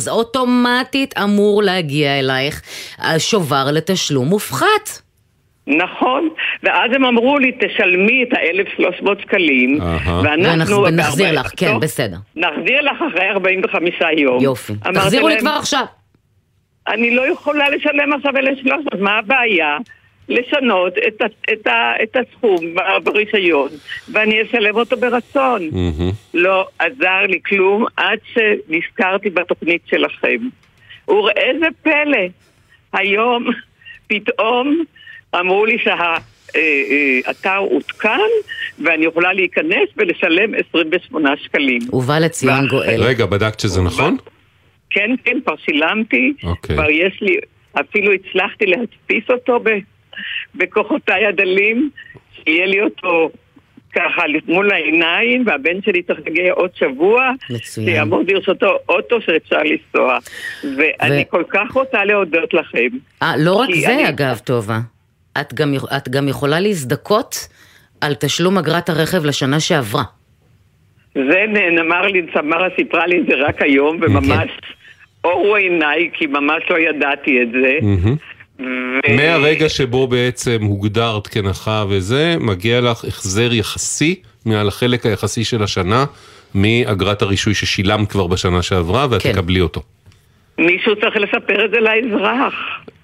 100%. 0.06 0.10
אוטומטית 0.10 1.18
אמור 1.18 1.64
להגיע 1.64 2.20
אלייך 2.30 2.62
שובר 3.18 3.66
לתשלום 3.74 4.28
מופחת. 4.28 4.90
נכון, 5.68 6.30
ואז 6.64 6.92
הם 6.96 7.06
אמרו 7.06 7.40
לי, 7.40 7.52
תשלמי 7.52 8.24
את 8.24 8.34
ה-1,300 8.34 9.22
שקלים, 9.22 9.80
ואנחנו... 10.24 10.76
ונח- 10.84 10.88
ונחזיר 10.94 11.26
בארבע- 11.26 11.40
לך, 11.42 11.52
כן, 11.58 11.80
בסדר. 11.80 12.18
נחזיר 12.36 12.82
לך 12.82 12.98
אחרי 13.12 13.30
45 13.30 13.96
יום. 14.18 14.44
יופי. 14.44 14.74
תחזירו 14.94 15.28
לי 15.28 15.34
להם, 15.34 15.42
כבר 15.42 15.56
עכשיו. 15.60 15.84
אני 16.88 17.16
לא 17.16 17.32
יכולה 17.34 17.70
לשלם 17.70 18.14
עכשיו 18.14 18.38
1,300, 18.38 18.86
מה 19.00 19.18
הבעיה? 19.18 19.78
לשנות 20.30 20.94
את, 21.08 21.22
את, 21.54 21.68
את 22.04 22.16
הסכום 22.16 22.58
ברישיון, 23.04 23.70
ואני 24.12 24.42
אשלם 24.42 24.76
אותו 24.76 24.98
ברצון. 24.98 25.70
לא 26.34 26.68
עזר 26.80 27.22
לי 27.28 27.40
כלום 27.46 27.86
עד 27.98 28.20
שנזכרתי 28.34 29.30
בתוכנית 29.30 29.82
שלכם. 29.86 30.38
וראה 31.10 31.52
זה 31.60 31.68
פלא, 31.84 32.28
היום 32.94 33.46
פתאום 34.08 34.84
אמרו 35.40 35.66
לי 35.66 35.78
שהאתר 35.80 37.58
עודכן 37.58 38.30
ואני 38.80 39.06
יכולה 39.06 39.34
להיכנס 39.34 39.90
ולשלם 39.98 40.54
28 40.70 41.34
שקלים. 41.38 41.82
ובא 41.94 42.20
לציון 42.20 42.68
גואל. 42.68 43.04
רגע, 43.04 43.26
בדקת 43.26 43.60
שזה 43.60 43.82
נכון? 43.82 44.18
כן, 44.90 45.12
כן, 45.24 45.38
כבר 45.44 45.56
שילמתי, 45.58 46.34
אוקיי. 46.44 46.76
כבר 46.76 46.90
יש 46.90 47.22
לי, 47.22 47.38
אפילו 47.80 48.12
הצלחתי 48.14 48.66
להדפיס 48.66 49.24
אותו 49.30 49.60
בכוחותיי 50.56 51.26
הדלים, 51.26 51.90
שיהיה 52.36 52.66
לי 52.66 52.82
אותו 52.82 53.30
ככה 53.96 54.22
מול 54.48 54.72
העיניים, 54.72 55.44
והבן 55.48 55.82
שלי 55.86 56.02
צריך 56.04 56.20
להגיע 56.26 56.54
עוד 56.54 56.70
שבוע. 56.76 57.32
שיעמוד 57.62 58.26
ברשותו 58.28 58.78
אוטו 58.90 59.22
שאפשר 59.22 59.58
לנסוע. 59.64 60.18
ואני 60.78 61.24
כל 61.30 61.44
כך 61.50 61.72
רוצה 61.74 62.06
להודות 62.06 62.54
לכם. 62.54 62.88
אה, 63.24 63.34
לא 63.38 63.54
רק 63.54 63.70
זה 63.76 63.94
אני- 63.94 64.10
אגב, 64.10 64.38
טובה. 64.38 64.80
את 65.42 65.54
גם, 65.54 65.74
את 65.98 66.10
גם 66.10 66.28
יכולה 66.28 66.60
להזדכות 66.60 67.36
על 68.02 68.14
תשלום 68.14 68.58
אגרת 68.58 68.90
הרכב 68.90 69.26
לשנה 69.26 69.60
שעברה. 69.60 70.04
זה 71.16 71.46
נאמר 71.76 72.02
לי, 72.08 72.22
סמרה 72.34 72.68
סיפרה 72.76 73.08
לי 73.08 73.20
את 73.20 73.26
זה 73.26 73.36
רק 73.36 73.62
היום, 73.62 73.98
וממש 74.02 74.50
אורו 75.24 75.56
עיניי, 75.56 76.10
כי 76.14 76.26
ממש 76.28 76.64
לא 76.70 76.80
ידעתי 76.80 77.42
את 77.42 77.48
זה. 77.52 77.78
מהמם. 77.82 78.16
מהרגע 79.18 79.70
שבו 79.70 80.08
בעצם 80.08 80.58
הוגדרת 80.62 81.28
כנכה 81.28 81.84
וזה, 81.90 82.36
מגיע 82.40 82.82
לך 82.82 83.06
החזר 83.06 83.54
יחסי 83.54 84.16
מעל 84.46 84.68
החלק 84.68 85.06
היחסי 85.06 85.44
של 85.44 85.64
השנה 85.64 86.06
מאגרת 86.56 87.22
הרישוי 87.22 87.54
ששילמת 87.54 88.12
כבר 88.12 88.28
בשנה 88.28 88.62
שעברה 88.62 89.08
ואת 89.10 89.22
כן. 89.22 89.32
תקבלי 89.32 89.62
אותו. 89.62 89.82
מישהו 90.58 90.96
צריך 90.96 91.16
לספר 91.16 91.66
את 91.66 91.72
זה 91.72 91.78
לאזרח. 91.80 92.54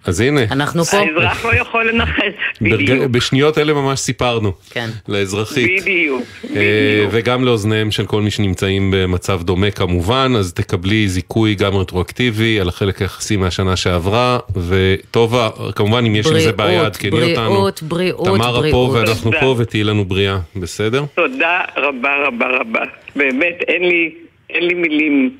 אז 0.05 0.19
הנה. 0.21 0.41
אנחנו 0.51 0.85
פה. 0.85 0.97
האזרח 0.97 1.45
לא 1.45 1.55
יכול 1.55 1.89
לנחש. 1.89 2.33
בדיוק. 2.61 3.03
בשניות 3.03 3.57
אלה 3.57 3.73
ממש 3.73 3.99
סיפרנו. 3.99 4.51
כן. 4.69 4.89
לאזרחית. 5.07 5.81
בדיוק. 5.81 6.23
אה, 6.55 7.05
וגם 7.11 7.45
לאוזניהם 7.45 7.91
של 7.91 8.05
כל 8.05 8.21
מי 8.21 8.31
שנמצאים 8.31 8.91
במצב 8.95 9.43
דומה 9.43 9.71
כמובן, 9.71 10.33
אז 10.37 10.53
תקבלי 10.53 11.07
זיכוי 11.07 11.55
גם 11.55 11.75
רטרואקטיבי 11.75 12.59
על 12.59 12.69
החלק 12.69 13.01
היחסי 13.01 13.37
מהשנה 13.37 13.75
שעברה, 13.75 14.39
וטובה, 14.67 15.49
כמובן 15.75 16.05
אם 16.05 16.15
יש 16.15 16.27
עם 16.27 16.33
זה 16.33 16.51
בריאות, 16.51 16.55
בעיה, 16.55 16.85
עדכני 16.85 17.09
אותנו. 17.31 17.49
בריאות, 17.49 17.83
בריאות, 17.83 18.25
תמרה 18.25 18.53
פה 18.53 18.61
בריאות. 18.61 19.07
ואנחנו. 19.07 19.31
פה 19.39 19.55
ותהיי 19.57 19.83
לנו 19.83 20.05
בריאה, 20.05 20.37
בסדר? 20.55 21.03
תודה 21.15 21.61
רבה 21.77 22.09
רבה 22.27 22.45
רבה. 22.59 22.81
באמת, 23.15 23.55
אין 23.67 23.83
לי, 23.83 24.11
אין 24.49 24.67
לי 24.67 24.73
מילים 24.73 25.37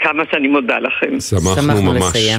כמה 0.00 0.22
שאני 0.32 0.48
מודה 0.48 0.78
לכם. 0.78 1.20
שמחנו 1.20 1.62
שמחנו 1.62 1.82
ממש. 1.82 2.02
לסייע. 2.02 2.38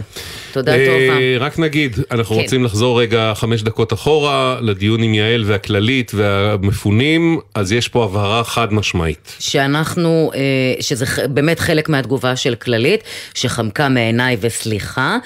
תודה 0.51 0.75
אה, 0.75 0.85
טובה. 0.85 1.45
רק 1.45 1.59
נגיד, 1.59 1.97
אנחנו 2.11 2.35
כן. 2.35 2.41
רוצים 2.41 2.63
לחזור 2.63 3.01
רגע 3.01 3.31
חמש 3.35 3.63
דקות 3.63 3.93
אחורה 3.93 4.57
לדיון 4.61 5.03
עם 5.03 5.13
יעל 5.13 5.43
והכללית 5.45 6.11
והמפונים, 6.15 7.39
אז 7.55 7.71
יש 7.71 7.87
פה 7.87 8.03
הבהרה 8.03 8.43
חד 8.43 8.73
משמעית. 8.73 9.35
שאנחנו, 9.39 10.31
אה, 10.35 10.39
שזה 10.81 11.05
באמת 11.29 11.59
חלק 11.59 11.89
מהתגובה 11.89 12.35
של 12.35 12.55
כללית, 12.55 13.03
שחמקה 13.33 13.89
מעיניי 13.89 14.37
וסליחה, 14.41 15.17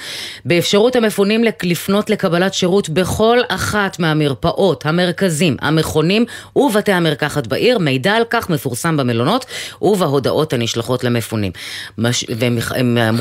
באפשרות 0.45 0.95
המפונים 0.95 1.43
לפנות 1.63 2.09
לקבלת 2.09 2.53
שירות 2.53 2.89
בכל 2.89 3.37
אחת 3.49 3.99
מהמרפאות, 3.99 4.85
המרכזים, 4.85 5.57
המכונים 5.61 6.25
ובתי 6.55 6.91
המרקחת 6.91 7.47
בעיר, 7.47 7.77
מידע 7.79 8.11
על 8.13 8.23
כך 8.29 8.49
מפורסם 8.49 8.97
במלונות 8.97 9.45
ובהודעות 9.81 10.53
הנשלחות 10.53 11.03
למפונים. 11.03 11.51
מש, 11.97 12.25
והם 12.37 12.57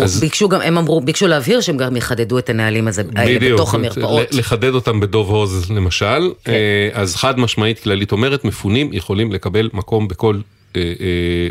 אז- 0.02 0.20
ביקשו 0.20 0.48
גם, 0.48 0.60
הם 0.60 0.78
אמרו, 0.78 1.00
ביקשו 1.00 1.26
להבהיר 1.28 1.60
שהם 1.60 1.76
גם 1.76 1.91
יחדדו 1.96 2.38
את 2.38 2.50
הנהלים 2.50 2.88
הזה, 2.88 3.02
בדיוק, 3.04 3.54
בתוך 3.54 3.74
המרפאות. 3.74 4.34
לחדד 4.34 4.74
אותם 4.74 5.00
בדוב 5.00 5.30
הוז 5.30 5.70
למשל, 5.70 6.30
כן. 6.44 6.52
אה, 6.52 6.88
אז 6.92 7.16
חד 7.16 7.38
משמעית 7.40 7.78
כללית 7.78 8.12
אומרת, 8.12 8.44
מפונים 8.44 8.90
יכולים 8.92 9.32
לקבל 9.32 9.70
מקום 9.72 10.08
בכל, 10.08 10.36
אה, 10.76 10.82
אה, 10.82 10.86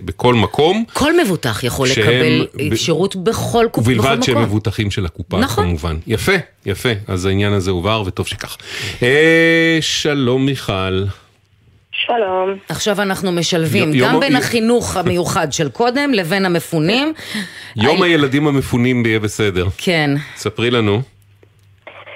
בכל 0.05 0.33
מקום, 0.33 0.83
כל 0.93 1.13
מבוטח 1.23 1.63
יכול 1.63 1.87
שהם 1.87 2.03
לקבל 2.03 2.69
ב- 2.71 2.75
שירות 2.75 3.15
בכל 3.15 3.65
קופ- 3.71 3.81
בכל 3.81 3.91
ובלבד 3.91 4.23
שהם 4.23 4.35
מקום. 4.35 4.43
מבוטחים 4.45 4.91
של 4.91 5.05
הקופה 5.05 5.39
נכון. 5.39 5.63
כמובן. 5.65 5.97
יפה, 6.07 6.31
יפה, 6.65 6.89
אז 7.07 7.25
העניין 7.25 7.53
הזה 7.53 7.71
הובהר 7.71 8.03
וטוב 8.05 8.27
שכך. 8.27 8.57
אה, 9.03 9.77
שלום 9.81 10.45
מיכל. 10.45 11.03
שלום. 11.91 12.55
עכשיו 12.69 13.01
אנחנו 13.01 13.31
משלבים 13.31 13.93
יום- 13.93 14.07
גם 14.07 14.11
יום- 14.13 14.19
בין 14.21 14.31
יום- 14.31 14.41
החינוך 14.41 14.97
המיוחד 14.97 15.47
של 15.51 15.69
קודם 15.69 16.11
לבין 16.13 16.45
המפונים. 16.45 17.13
יום 17.75 18.01
הילדים 18.03 18.47
המפונים 18.47 19.03
ביהיה 19.03 19.19
בסדר. 19.19 19.65
כן. 19.77 20.09
ספרי 20.35 20.71
לנו. 20.71 21.01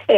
אה, 0.09 0.15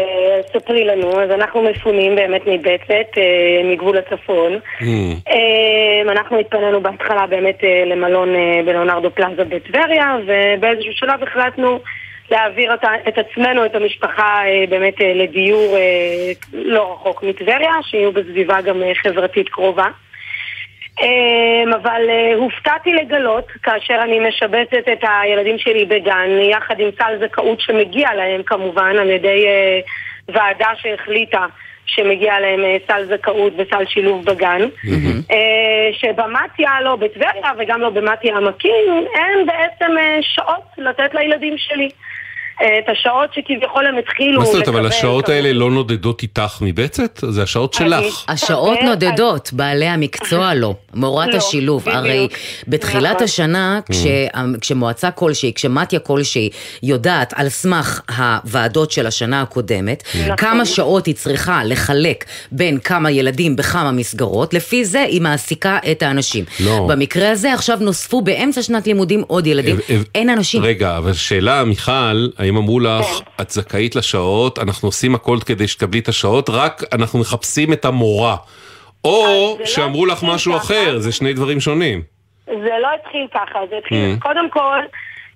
ספרי 0.53 0.85
לנו, 0.85 1.21
אז 1.21 1.31
אנחנו 1.31 1.63
מפונים 1.63 2.15
באמת 2.15 2.41
מבצת, 2.47 3.17
אה, 3.17 3.23
מגבול 3.71 3.97
הצפון. 3.97 4.51
Hmm. 4.79 4.83
אה, 5.29 6.11
אנחנו 6.11 6.39
התפנינו 6.39 6.81
בהתחלה 6.83 7.27
באמת 7.27 7.57
למלון 7.91 8.29
בלאונרדו 8.65 9.11
פלאזה 9.11 9.43
בטבריה, 9.43 10.15
ובאיזשהו 10.27 10.91
שלב 10.93 11.23
החלטנו 11.23 11.79
להעביר 12.31 12.73
את, 13.07 13.17
עצמנו, 13.17 13.65
את 13.65 13.75
המשפחה, 13.75 14.41
אה, 14.45 14.63
באמת 14.69 15.01
אה, 15.01 15.13
לדיור 15.13 15.77
אה, 15.77 16.31
לא 16.53 16.93
רחוק 16.93 17.23
מטבריה, 17.23 17.73
שיהיו 17.81 18.11
בסביבה 18.11 18.61
גם 18.61 18.81
חברתית 19.03 19.49
קרובה. 19.49 19.87
אה, 21.01 21.75
אבל 21.75 22.01
הופתעתי 22.35 22.93
לגלות, 22.93 23.47
כאשר 23.63 23.99
אני 24.03 24.19
משבצת 24.19 24.87
את 24.93 25.03
הילדים 25.21 25.57
שלי 25.57 25.85
בגן, 25.85 26.29
יחד 26.51 26.79
עם 26.79 26.89
סל 26.99 27.27
זכאות 27.27 27.61
שמגיע 27.61 28.13
להם 28.13 28.43
כמובן 28.43 28.95
על 28.99 29.09
ידי 29.09 29.45
ועדה 30.27 30.69
שהחליטה 30.75 31.45
שמגיע 31.85 32.39
להם 32.39 32.59
סל 32.87 33.05
זכאות 33.05 33.53
וסל 33.57 33.85
שילוב 33.85 34.25
בגן, 34.25 34.61
אה, 35.31 35.89
שבמתיה, 35.93 36.81
לא 36.81 36.95
בטבריה 36.95 37.51
וגם 37.57 37.81
לא 37.81 37.89
במתיה 37.89 38.37
עמקים, 38.37 39.05
אין 39.13 39.45
בעצם 39.45 39.91
שעות 40.21 40.63
לתת 40.77 41.13
לילדים 41.13 41.57
שלי. 41.57 41.89
אה, 42.61 42.79
את 42.79 42.89
השעות 42.89 43.33
שכביכול 43.33 43.85
הם 43.87 43.97
התחילו 43.97 44.39
מה 44.39 44.45
זאת 44.45 44.53
אומרת, 44.53 44.67
אבל 44.67 44.85
השעות 44.87 45.29
האלה 45.29 45.53
לא 45.53 45.71
נודדות 45.71 46.23
איתך 46.23 46.57
מבצת? 46.61 47.19
זה 47.29 47.43
השעות 47.43 47.73
שלך. 47.73 48.25
השעות 48.27 48.77
נודדות, 48.85 49.49
בעלי 49.53 49.85
המקצוע 49.85 50.53
לא, 50.53 50.75
מורת 50.93 51.27
לא, 51.27 51.37
השילוב. 51.37 51.89
הרי 51.89 52.27
בתחילת 52.67 53.11
נכון. 53.15 53.23
השנה, 53.23 53.79
כש- 53.91 54.05
כשמועצה 54.61 55.11
כלשהי, 55.11 55.51
כשמתיה 55.55 55.99
כלשהי 55.99 56.49
יודעת 56.83 57.33
על 57.35 57.49
סמך 57.49 58.01
הוועדות 58.17 58.91
של 58.91 59.07
השנה 59.07 59.41
הקודמת, 59.41 60.03
נכון. 60.23 60.35
כמה 60.35 60.65
שעות 60.65 61.05
היא 61.05 61.15
צריכה 61.15 61.61
לחלק 61.63 62.25
בין 62.51 62.79
כמה 62.79 63.11
ילדים 63.11 63.55
בכמה 63.55 63.91
מסגרות, 63.91 64.53
לפי 64.53 64.85
זה 64.85 65.01
היא 65.01 65.21
מעסיקה 65.21 65.77
את 65.91 66.03
האנשים. 66.03 66.45
לא. 66.59 66.87
במקרה 66.89 67.31
הזה 67.31 67.53
עכשיו 67.53 67.77
נוספו 67.81 68.21
באמצע 68.21 68.61
שנת 68.61 68.87
לימודים 68.87 69.23
עוד 69.27 69.47
ילדים, 69.47 69.75
אה, 69.75 69.95
אה, 69.95 70.01
אין 70.15 70.29
אנשים. 70.29 70.63
רגע, 70.63 70.97
אבל 70.97 71.13
שאלה, 71.13 71.63
מיכל, 71.63 72.27
האם 72.47 72.57
אמרו 72.57 72.79
לך, 72.79 73.05
כן. 73.05 73.41
את 73.41 73.49
זכאית 73.49 73.95
לשעות, 73.95 74.59
אנחנו 74.59 74.87
עושים 74.87 75.15
הכל 75.15 75.37
כדי 75.45 75.67
שתקבלי 75.67 75.99
את 75.99 76.07
השעות, 76.07 76.49
רק 76.49 76.83
אנחנו 76.93 77.19
מחפשים 77.19 77.73
את 77.73 77.85
המורה. 77.85 78.35
או 79.05 79.57
לא 79.59 79.65
שאמרו 79.65 80.05
לך 80.05 80.23
משהו 80.23 80.55
אחר, 80.57 80.99
זה 80.99 81.11
שני 81.11 81.33
דברים 81.33 81.59
שונים. 81.59 82.01
זה 82.45 82.75
לא 82.81 82.87
התחיל 83.01 83.27
ככה, 83.33 83.59
זה 83.69 83.75
התחיל, 83.77 84.15
Mm. 84.17 84.21
קודם 84.21 84.49
כל, 84.49 84.79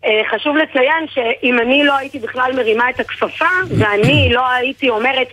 אה, 0.05 0.21
חשוב 0.31 0.55
לציין 0.55 1.05
שאם 1.13 1.59
אני 1.59 1.83
לא 1.83 1.97
הייתי 1.97 2.19
בכלל 2.19 2.51
מרימה 2.55 2.89
את 2.89 2.99
הכפפה, 2.99 3.45
ואני 3.77 4.29
לא 4.33 4.49
הייתי 4.49 4.89
אומרת, 4.89 5.27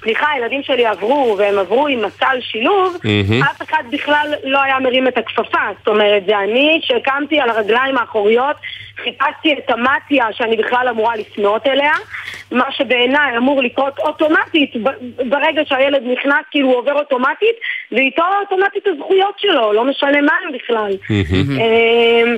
סליחה, 0.00 0.26
הילדים 0.34 0.62
שלי 0.62 0.86
עברו, 0.86 1.34
והם 1.38 1.58
עברו 1.58 1.86
עם 1.86 2.04
מסל 2.04 2.36
שילוב, 2.40 2.96
מהמם. 3.04 3.42
אף 3.42 3.62
אחד 3.62 3.82
בכלל 3.90 4.34
לא 4.44 4.62
היה 4.62 4.78
מרים 4.80 5.08
את 5.08 5.18
הכפפה. 5.18 5.58
זאת 5.78 5.88
אומרת, 5.88 6.22
זה 6.26 6.38
אני 6.38 6.80
שקמתי 6.82 7.40
על 7.40 7.50
הרגליים 7.50 7.98
האחוריות, 7.98 8.56
חיפשתי 9.02 9.52
את 9.52 9.70
המתיה 9.70 10.26
שאני 10.32 10.56
בכלל 10.56 10.88
אמורה 10.90 11.16
לפנות 11.16 11.66
אליה, 11.66 11.92
מה 12.52 12.64
שבעיניי 12.70 13.36
אמור 13.36 13.62
לקרות 13.62 13.98
אוטומטית, 13.98 14.72
ברגע 15.28 15.62
שהילד 15.64 16.02
נכנס, 16.12 16.44
כאילו 16.50 16.68
הוא 16.68 16.76
עובר 16.76 16.92
אוטומטית, 16.92 17.56
ואיתו 17.92 18.22
אוטומטית 18.42 18.82
הזכויות 18.86 19.34
שלו, 19.38 19.72
לא 19.72 19.84
משנה 19.84 20.20
מה 20.20 20.32
הם 20.46 20.52
בכלל. 20.54 20.92
אמ, 21.10 22.36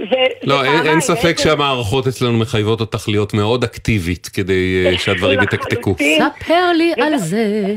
ו- 0.00 0.32
לא, 0.42 0.64
אין- 0.64 1.00
ספק 1.00 1.36
שהמערכות 1.38 2.06
אצלנו 2.06 2.32
מחייבות 2.38 2.80
אותך 2.80 3.04
להיות 3.08 3.34
מאוד 3.34 3.64
אקטיבית 3.64 4.28
כדי 4.32 4.84
אה, 4.86 4.98
שהדברים 4.98 5.42
יתקתקו. 5.42 5.94
ספר 5.98 6.72
לי 6.74 6.92
על 7.02 7.16
זה. 7.16 7.74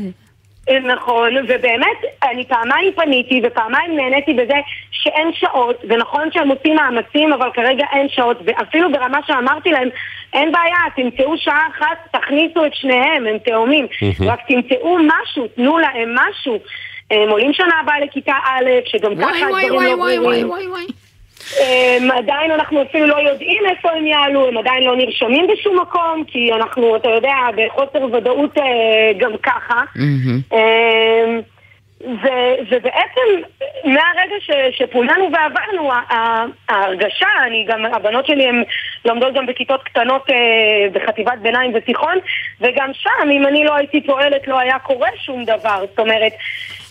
נכון, 0.70 1.36
ובאמת, 1.48 1.98
אני 2.22 2.44
פעמיים 2.44 2.92
פניתי 2.92 3.40
ופעמיים 3.44 3.96
נהניתי 3.96 4.34
בזה 4.34 4.54
שאין 4.90 5.30
שעות, 5.32 5.76
ונכון 5.88 6.28
שהם 6.32 6.48
עושים 6.48 6.76
מאמצים, 6.76 7.32
אבל 7.32 7.50
כרגע 7.54 7.84
אין 7.92 8.08
שעות, 8.08 8.38
ואפילו 8.44 8.92
ברמה 8.92 9.18
שאמרתי 9.26 9.70
להם, 9.70 9.88
אין 10.32 10.52
בעיה, 10.52 10.76
תמצאו 10.96 11.38
שעה 11.38 11.68
אחת, 11.76 12.16
תכניסו 12.16 12.66
את 12.66 12.74
שניהם, 12.74 13.26
הם 13.26 13.38
תאומים. 13.38 13.86
רק 14.20 14.40
תמצאו 14.48 14.98
משהו, 14.98 15.46
תנו 15.48 15.78
להם 15.78 16.14
משהו. 16.14 16.58
הם 17.10 17.28
עולים 17.30 17.52
שנה 17.52 17.80
הבאה 17.82 18.00
לכיתה 18.00 18.32
א', 18.44 18.70
שגם 18.84 19.12
וואי, 19.12 19.32
ככה 19.34 19.50
וואי, 19.50 19.64
הדברים 19.64 19.98
וואי, 19.98 20.16
לא 20.16 20.22
וואי, 20.22 20.44
ברורים. 20.44 20.86
הם, 21.60 22.10
עדיין 22.10 22.50
אנחנו 22.50 22.82
אפילו 22.82 23.06
לא 23.06 23.16
יודעים 23.16 23.62
איפה 23.70 23.90
הם 23.92 24.06
יעלו, 24.06 24.48
הם 24.48 24.58
עדיין 24.58 24.82
לא 24.82 24.96
נרשמים 24.96 25.46
בשום 25.46 25.80
מקום, 25.80 26.24
כי 26.26 26.52
אנחנו, 26.52 26.96
אתה 26.96 27.08
יודע, 27.08 27.34
בחוסר 27.56 28.04
ודאות 28.12 28.58
אה, 28.58 29.12
גם 29.18 29.32
ככה. 29.42 29.80
אמ, 30.52 31.40
ו- 32.00 32.54
ובעצם 32.70 33.28
מהרגע 33.84 34.34
ש- 34.40 34.78
שפוננו 34.78 35.28
ועברנו, 35.32 35.90
ההרגשה, 36.68 37.28
אני 37.46 37.64
גם, 37.68 37.84
הבנות 37.84 38.26
שלי 38.26 38.48
הן 38.48 38.62
לומדות 39.04 39.34
גם 39.34 39.46
בכיתות 39.46 39.82
קטנות 39.82 40.30
אה, 40.30 40.36
בחטיבת 40.92 41.38
ביניים 41.42 41.72
ותיכון, 41.74 42.18
וגם 42.60 42.90
שם, 42.94 43.30
אם 43.30 43.46
אני 43.46 43.64
לא 43.64 43.74
הייתי 43.76 44.06
פועלת, 44.06 44.48
לא 44.48 44.58
היה 44.58 44.78
קורה 44.78 45.08
שום 45.24 45.44
דבר. 45.44 45.84
זאת 45.90 45.98
אומרת, 45.98 46.32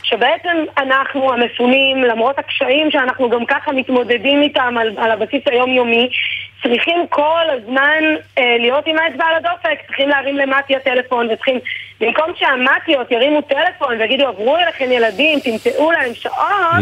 שבעצם 0.10 0.58
אנחנו 0.78 1.34
המפונים, 1.34 2.04
למרות 2.04 2.40
הקשיים 2.40 2.92
שאנחנו 2.92 3.30
גם 3.30 3.46
ככה 3.46 3.72
מתמודדים 3.72 4.42
איתם 4.42 4.76
על, 4.80 4.94
על 4.98 5.12
הבסיס 5.12 5.42
היומיומי, 5.46 6.10
צריכים 6.64 7.06
כל 7.10 7.44
הזמן 7.50 8.04
אה, 8.38 8.56
להיות 8.60 8.88
עם 8.88 8.96
האצבע 9.00 9.26
על 9.26 9.36
הדופק, 9.36 9.86
צריכים 9.88 10.10
להרים 10.10 10.38
למטי 10.38 10.76
הטלפון, 10.76 11.28
וצריכים, 11.32 11.60
במקום 12.02 12.32
שהמטיות 12.36 13.12
ירימו 13.12 13.42
טלפון 13.42 13.98
ויגידו 14.00 14.28
עברו 14.28 14.58
אליכם 14.58 14.92
ילדים, 14.92 15.40
תמצאו 15.40 15.92
להם 15.92 16.14
שעות, 16.14 16.82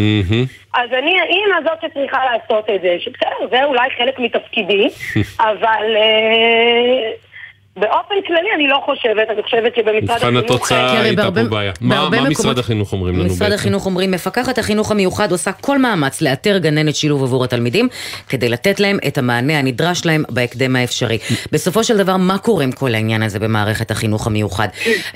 אז 0.74 0.89
אני 0.93 1.19
האימא 1.19 1.55
זאת 1.63 1.91
שצריכה 1.91 2.19
לעשות 2.26 2.69
את 2.69 2.82
זה, 2.82 2.95
שבסדר, 2.99 3.47
זה 3.49 3.63
אולי 3.63 3.89
חלק 3.97 4.19
מתפקידי, 4.19 4.88
אבל 5.49 5.95
אה, 5.95 7.11
באופן 7.78 8.15
כללי 8.28 8.47
אני 8.55 8.67
לא 8.67 8.78
חושבת, 8.86 9.28
אני 9.30 9.43
חושבת 9.43 9.76
שבמשרד 9.76 10.03
מבחן 10.03 10.15
החינוך... 10.15 10.43
התוצאה 10.45 10.89
תראה, 10.89 11.01
הייתה 11.01 11.24
פה 11.36 11.43
בעיה. 11.43 11.71
מה 11.82 11.95
מה 11.95 12.09
מקומות- 12.09 12.30
משרד 12.30 12.59
החינוך 12.59 12.93
אומרים 12.93 13.15
לנו 13.15 13.26
משרד 13.26 13.39
בעצם? 13.39 13.53
החינוך 13.55 13.86
אומרים, 13.86 14.11
מפקחת 14.11 14.57
החינוך 14.57 14.91
המיוחד 14.91 15.32
עושה 15.32 15.51
כל 15.51 15.78
מאמץ 15.78 16.21
לאתר 16.21 16.57
גננת 16.57 16.95
שילוב 16.95 17.24
עבור 17.24 17.43
התלמידים, 17.43 17.88
כדי 18.30 18.49
לתת 18.49 18.80
להם 18.80 18.97
את 19.07 19.17
המענה 19.17 19.59
הנדרש 19.59 20.05
להם 20.05 20.24
בהקדם 20.30 20.76
האפשרי. 20.76 21.17
בסופו 21.51 21.84
של 21.84 21.97
דבר, 21.97 22.17
מה 22.17 22.38
קורה 22.38 22.63
עם 22.63 22.71
כל 22.71 22.93
העניין 22.95 23.24
הזה 23.24 23.39
במערכת 23.39 23.91
החינוך 23.91 24.28
המיוחד? 24.28 24.67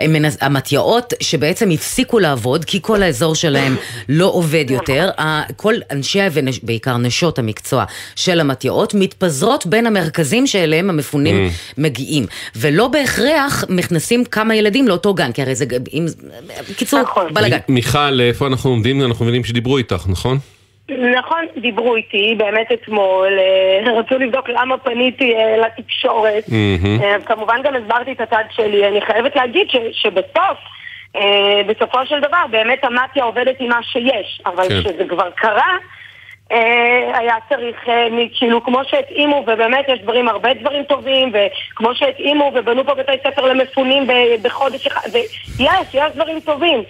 מנס- 0.07 0.37
המתיאות 0.41 1.13
שבעצם 1.19 1.69
הפסיקו 1.71 2.19
לעבוד, 2.19 2.65
כי 2.65 2.79
כל 2.81 3.03
האזור 3.03 3.35
שלהם 3.35 3.75
לא 4.09 4.25
עובד 4.25 4.65
יותר, 4.69 5.09
כל 5.55 5.73
אנשי, 5.91 6.19
ובעיקר 6.31 6.97
נשות 6.97 7.39
המקצוע 7.39 7.83
של 8.15 8.39
המתיאות, 8.39 8.93
מתפזרות 8.93 9.65
בין 9.65 9.85
המרכזים 9.87 10.47
שאליהם 10.47 10.89
המפונים 10.89 11.47
Mm. 11.47 11.51
מגיעים. 11.77 12.25
ולא 12.55 12.87
בהכרח 12.87 13.63
נכנסים 13.69 14.25
כמה 14.25 14.55
ילדים 14.55 14.87
לאותו 14.87 15.13
גן, 15.13 15.31
כי 15.31 15.41
הרי 15.41 15.55
זה... 15.55 15.65
אם- 15.93 16.05
קיצור, 16.77 16.99
בלאגן. 17.33 17.57
מ- 17.69 17.73
מיכל, 17.73 18.21
איפה 18.21 18.47
אנחנו 18.47 18.69
עומדים? 18.69 19.01
אנחנו 19.05 19.25
מבינים 19.25 19.43
שדיברו 19.43 19.77
איתך, 19.77 20.03
נכון? 20.09 20.37
נכון, 21.19 21.45
דיברו 21.61 21.95
איתי 21.95 22.35
באמת 22.37 22.67
אתמול, 22.73 23.27
אה, 23.39 23.99
רצו 23.99 24.17
לבדוק 24.19 24.49
למה 24.49 24.77
פניתי 24.77 25.33
אה, 25.35 25.57
לתקשורת. 25.57 26.43
אה, 27.03 27.15
כמובן 27.25 27.55
גם 27.63 27.73
הסברתי 27.75 28.11
את 28.11 28.21
הצד 28.21 28.43
שלי. 28.51 28.87
אני 28.87 29.01
חייבת 29.01 29.35
להגיד 29.35 29.67
ש- 29.69 30.01
שבסוף, 30.01 30.57
בסופו 31.67 31.97
של 32.05 32.19
דבר, 32.19 32.37
באמת 32.51 32.83
המתיה 32.83 33.23
עובדת 33.23 33.55
עם 33.59 33.69
מה 33.69 33.79
שיש, 33.83 34.41
אבל 34.45 34.63
כן. 34.69 34.79
כשזה 34.79 35.03
כבר 35.09 35.29
קרה, 35.35 35.77
היה 37.13 37.35
צריך, 37.49 37.89
אה, 37.89 38.07
כאילו, 38.37 38.63
כמו 38.63 38.79
שהתאימו, 38.87 39.43
ובאמת 39.47 39.85
יש 39.87 39.99
דברים, 39.99 40.27
הרבה 40.27 40.53
דברים 40.53 40.83
טובים, 40.83 41.31
וכמו 41.33 41.95
שהתאימו 41.95 42.51
ובנו 42.55 42.85
פה 42.85 42.93
בתי 42.93 43.11
ספר 43.27 43.41
למפונים 43.41 44.07
בחודש 44.41 44.87
אחד, 44.87 45.09
ויש, 45.13 45.93
יש 45.93 46.11
דברים 46.15 46.39
טובים. 46.39 46.83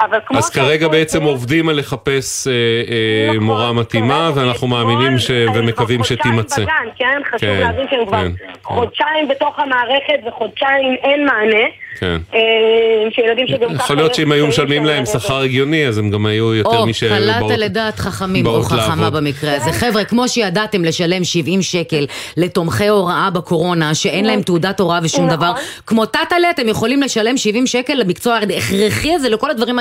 אבל 0.00 0.18
כמו 0.26 0.38
אז 0.38 0.50
כרגע 0.50 0.88
בעצם 0.88 1.22
עובדים 1.22 1.68
על 1.68 1.78
לחפש 1.78 2.46
אה, 2.46 2.52
אה, 2.52 3.32
נכון, 3.32 3.44
מורה 3.44 3.72
מתאימה, 3.72 4.30
ואנחנו 4.34 4.66
מאמינים 4.66 5.18
ש- 5.18 5.30
ומקווים 5.54 6.04
שתימצא. 6.04 6.62
בגן, 6.62 6.70
כן? 6.98 7.20
חשוב 7.28 7.40
כן, 7.40 7.60
להבין 7.60 7.86
שהם 7.90 8.06
כבר 8.06 8.16
כן, 8.22 8.32
חודשיים 8.62 9.28
בתוך 9.28 9.58
המערכת 9.58 10.28
וחודשיים 10.28 10.94
אין 11.02 11.26
מענה. 11.26 11.64
כן. 12.00 12.16
אה, 12.34 12.40
שילדים 13.10 13.46
שגם 13.46 13.74
ככה... 13.74 13.84
יכול 13.84 13.96
להיות 13.96 14.14
שאם 14.14 14.32
היו 14.32 14.48
קשיים 14.48 14.66
משלמים 14.66 14.84
להם. 14.84 15.06
שכר 15.06 15.40
הגיוני, 15.40 15.86
אז 15.86 15.98
הם 15.98 16.10
גם 16.10 16.26
היו 16.26 16.54
יותר 16.54 16.68
או, 16.68 16.86
מי 16.86 16.92
קלעת 17.00 17.36
שבאות- 17.36 17.52
לדעת 17.58 17.98
חכמים, 17.98 18.46
או 18.46 18.62
חכמה. 18.62 19.10
במקרה 19.10 19.56
הזה. 19.56 19.72
חבר'ה, 19.72 20.04
כמו 20.04 20.28
שידעתם 20.28 20.84
לשלם 20.84 21.24
70 21.24 21.62
שקל 21.62 22.06
לתומכי 22.36 22.88
הוראה 22.88 23.30
בקורונה, 23.30 23.94
שאין 23.94 24.24
להם 24.24 24.42
תעודת 24.42 24.80
הוראה 24.80 24.98
ושום 25.02 25.24
נכון. 25.26 25.36
דבר, 25.36 25.52
כמו 25.86 26.06
טאטאלה, 26.06 26.50
אתם 26.50 26.68
יכולים 26.68 27.02
לשלם 27.02 27.36
70 27.36 27.66
שקל 27.66 27.94
למקצוע 27.94 28.34
ההכרחי 28.34 29.14
הזה, 29.14 29.28
לכל 29.28 29.50
הדברים 29.50 29.78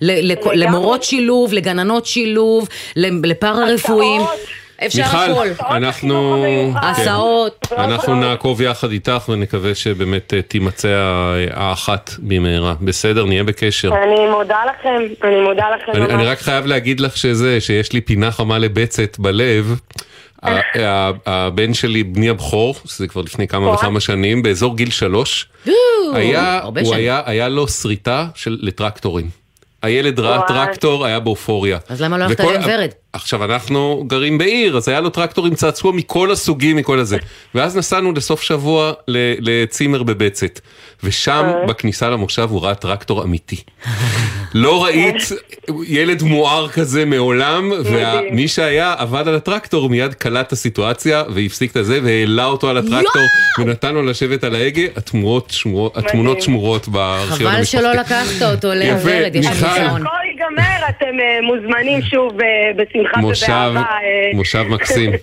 לכ- 0.00 0.46
למורות 0.54 1.02
שילוב, 1.02 1.52
לגננות 1.52 2.06
שילוב, 2.06 2.68
לפארה-רפואיים. 2.96 4.22
אפשר 4.86 5.02
מיכל, 5.02 5.16
הכל. 5.16 5.74
אנחנו... 5.76 6.44
כן. 6.72 6.78
הסעות. 6.82 7.66
אנחנו 7.78 8.14
נעקוב 8.14 8.60
יחד 8.62 8.90
איתך 8.90 9.28
ונקווה 9.28 9.74
שבאמת 9.74 10.34
אה, 10.34 10.42
תימצא 10.42 10.88
האחת 11.52 12.10
במהרה. 12.18 12.74
בסדר, 12.80 13.24
נהיה 13.24 13.44
בקשר. 13.44 13.90
אני 14.04 14.28
מודה 14.30 14.58
לכם, 14.66 14.88
אני 15.24 15.40
מודה 15.40 15.64
לכם 15.76 15.92
אני, 15.92 16.04
אני 16.04 16.14
ממש. 16.14 16.26
רק 16.26 16.38
חייב 16.40 16.66
להגיד 16.66 17.00
לך 17.00 17.16
שזה, 17.16 17.60
שיש 17.60 17.92
לי 17.92 18.00
פינה 18.00 18.30
חמה 18.30 18.58
לבצת 18.58 19.18
בלב. 19.18 19.80
הבן 21.26 21.74
שלי, 21.74 22.04
בני 22.04 22.28
הבכור, 22.28 22.74
שזה 22.84 23.08
כבר 23.08 23.22
לפני 23.22 23.48
כמה 23.48 23.68
וכמה 23.68 24.00
שנים, 24.00 24.42
באזור 24.42 24.76
גיל 24.76 24.90
שלוש, 24.90 25.48
היה, 26.14 26.60
הוא. 26.82 26.94
היה, 26.94 27.22
היה 27.26 27.48
לו 27.48 27.68
שריטה 27.68 28.26
של, 28.34 28.58
לטרקטורים. 28.60 29.30
הילד 29.82 30.20
ראה. 30.20 30.40
טרקטור, 30.48 31.06
היה 31.06 31.20
באופוריה. 31.20 31.78
אז 31.88 32.02
למה 32.02 32.18
לא 32.18 32.24
הלכת 32.24 32.40
אליהם 32.40 32.62
ורד? 32.64 32.90
עכשיו 33.12 33.44
אנחנו 33.44 34.04
גרים 34.06 34.38
בעיר, 34.38 34.76
אז 34.76 34.88
היה 34.88 35.00
לו 35.00 35.10
טרקטורים 35.10 35.54
צעצוע 35.54 35.92
מכל 35.92 36.30
הסוגים, 36.30 36.76
מכל 36.76 36.98
הזה. 36.98 37.18
ואז 37.54 37.76
נסענו 37.76 38.12
לסוף 38.12 38.42
שבוע 38.42 38.92
לצימר 39.38 40.02
בבצת, 40.02 40.60
ושם 41.04 41.52
בכניסה 41.68 42.10
למושב 42.10 42.48
הוא 42.50 42.62
ראה 42.62 42.74
טרקטור 42.74 43.24
אמיתי. 43.24 43.56
לא 44.54 44.84
ראית 44.84 45.16
ילד 45.86 46.22
מואר 46.22 46.68
כזה 46.68 47.04
מעולם, 47.04 47.72
ומי 47.84 48.48
שהיה 48.48 48.94
עבד 48.98 49.28
על 49.28 49.34
הטרקטור 49.34 49.88
מיד 49.88 50.14
קלט 50.14 50.46
את 50.46 50.52
הסיטואציה 50.52 51.24
והפסיק 51.34 51.70
את 51.70 51.76
הזה 51.76 52.00
והעלה 52.02 52.44
אותו 52.44 52.70
על 52.70 52.76
הטרקטור 52.76 53.22
ונתן 53.58 53.94
לו 53.94 54.02
לשבת 54.02 54.44
על 54.44 54.54
ההגה, 54.54 54.82
התמונות 54.96 55.50
שמורות, 55.50 55.96
התמונות 55.96 56.42
שמורות 56.42 56.88
בארכיון 56.88 57.38
חבל 57.38 57.46
המשפחתי. 57.46 57.78
שלא 57.78 57.92
לקחת 57.92 58.42
אותו 58.42 58.68
לוורד, 58.74 59.30
יש 59.34 59.46
לי 59.46 59.52
ייגמר, 60.50 60.88
אתם 60.88 61.20
אה, 61.20 61.38
מוזמנים 61.42 62.02
שוב 62.02 62.40
אה, 62.40 62.46
בשמחה 62.76 63.20
מושב, 63.20 63.46
ובאהבה. 63.46 63.80
אה. 63.80 64.30
מושב 64.34 64.64
מקסים. 64.68 65.10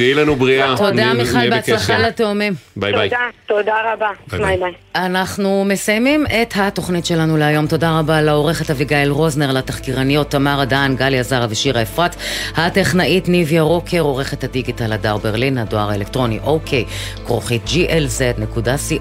תהיי 0.00 0.14
לנו 0.14 0.36
בריאה. 0.36 0.76
תודה 0.76 1.12
מיכל, 1.14 1.50
בהצלחה. 1.50 1.98
לתאומים. 1.98 2.52
ביי 2.76 2.92
ביי. 2.92 3.08
תודה, 3.08 3.22
תודה 3.46 3.74
רבה. 3.92 4.10
ביי 4.30 4.56
ביי. 4.56 4.72
אנחנו 4.94 5.64
מסיימים 5.68 6.26
את 6.26 6.54
התוכנית 6.56 7.06
שלנו 7.06 7.36
להיום. 7.36 7.66
תודה 7.66 7.98
רבה 7.98 8.22
לעורכת 8.22 8.70
אביגיל 8.70 9.08
רוזנר, 9.10 9.52
לתחקירניות 9.52 10.30
תמר 10.30 10.62
אדהן, 10.62 10.96
גליה 10.96 11.22
זרה 11.22 11.46
ושירה 11.50 11.82
אפרת, 11.82 12.16
הטכנאית 12.56 13.28
ניביה 13.28 13.62
רוקר, 13.62 14.00
עורכת 14.00 14.44
הדיגיטל 14.44 14.92
הדר 14.92 15.16
ברלין, 15.16 15.58
הדואר 15.58 15.90
האלקטרוני 15.90 16.38
אוקיי, 16.44 16.84
כרוכית 17.26 17.62
glz.co.il. 17.66 19.00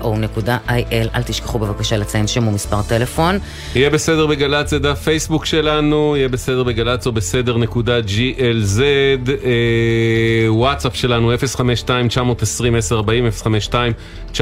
אל 1.16 1.24
תשכחו 1.26 1.60
בבקשה 1.60 1.98
לציין 1.98 2.28
שם 2.28 2.48
ומספר 2.48 2.82
טלפון. 2.90 3.40
יהיה 3.76 3.90
בסדר 3.90 4.28
בגל"צ 4.28 4.70
זה 4.70 4.80
דף 4.80 5.00
פייסבוק 5.00 5.46
שלנו, 5.46 5.69
יהיה 6.16 6.30
בסדר 6.30 6.64
בגל"צ 6.64 7.08
או 7.08 7.12
בסדר 7.12 7.58
נקודה 7.58 8.00
glz, 8.00 8.82
אה, 8.82 10.46
וואטסאפ 10.48 10.96
שלנו 10.96 11.32
052-920-1040, 11.34 11.36
052-920-1040, 14.34 14.38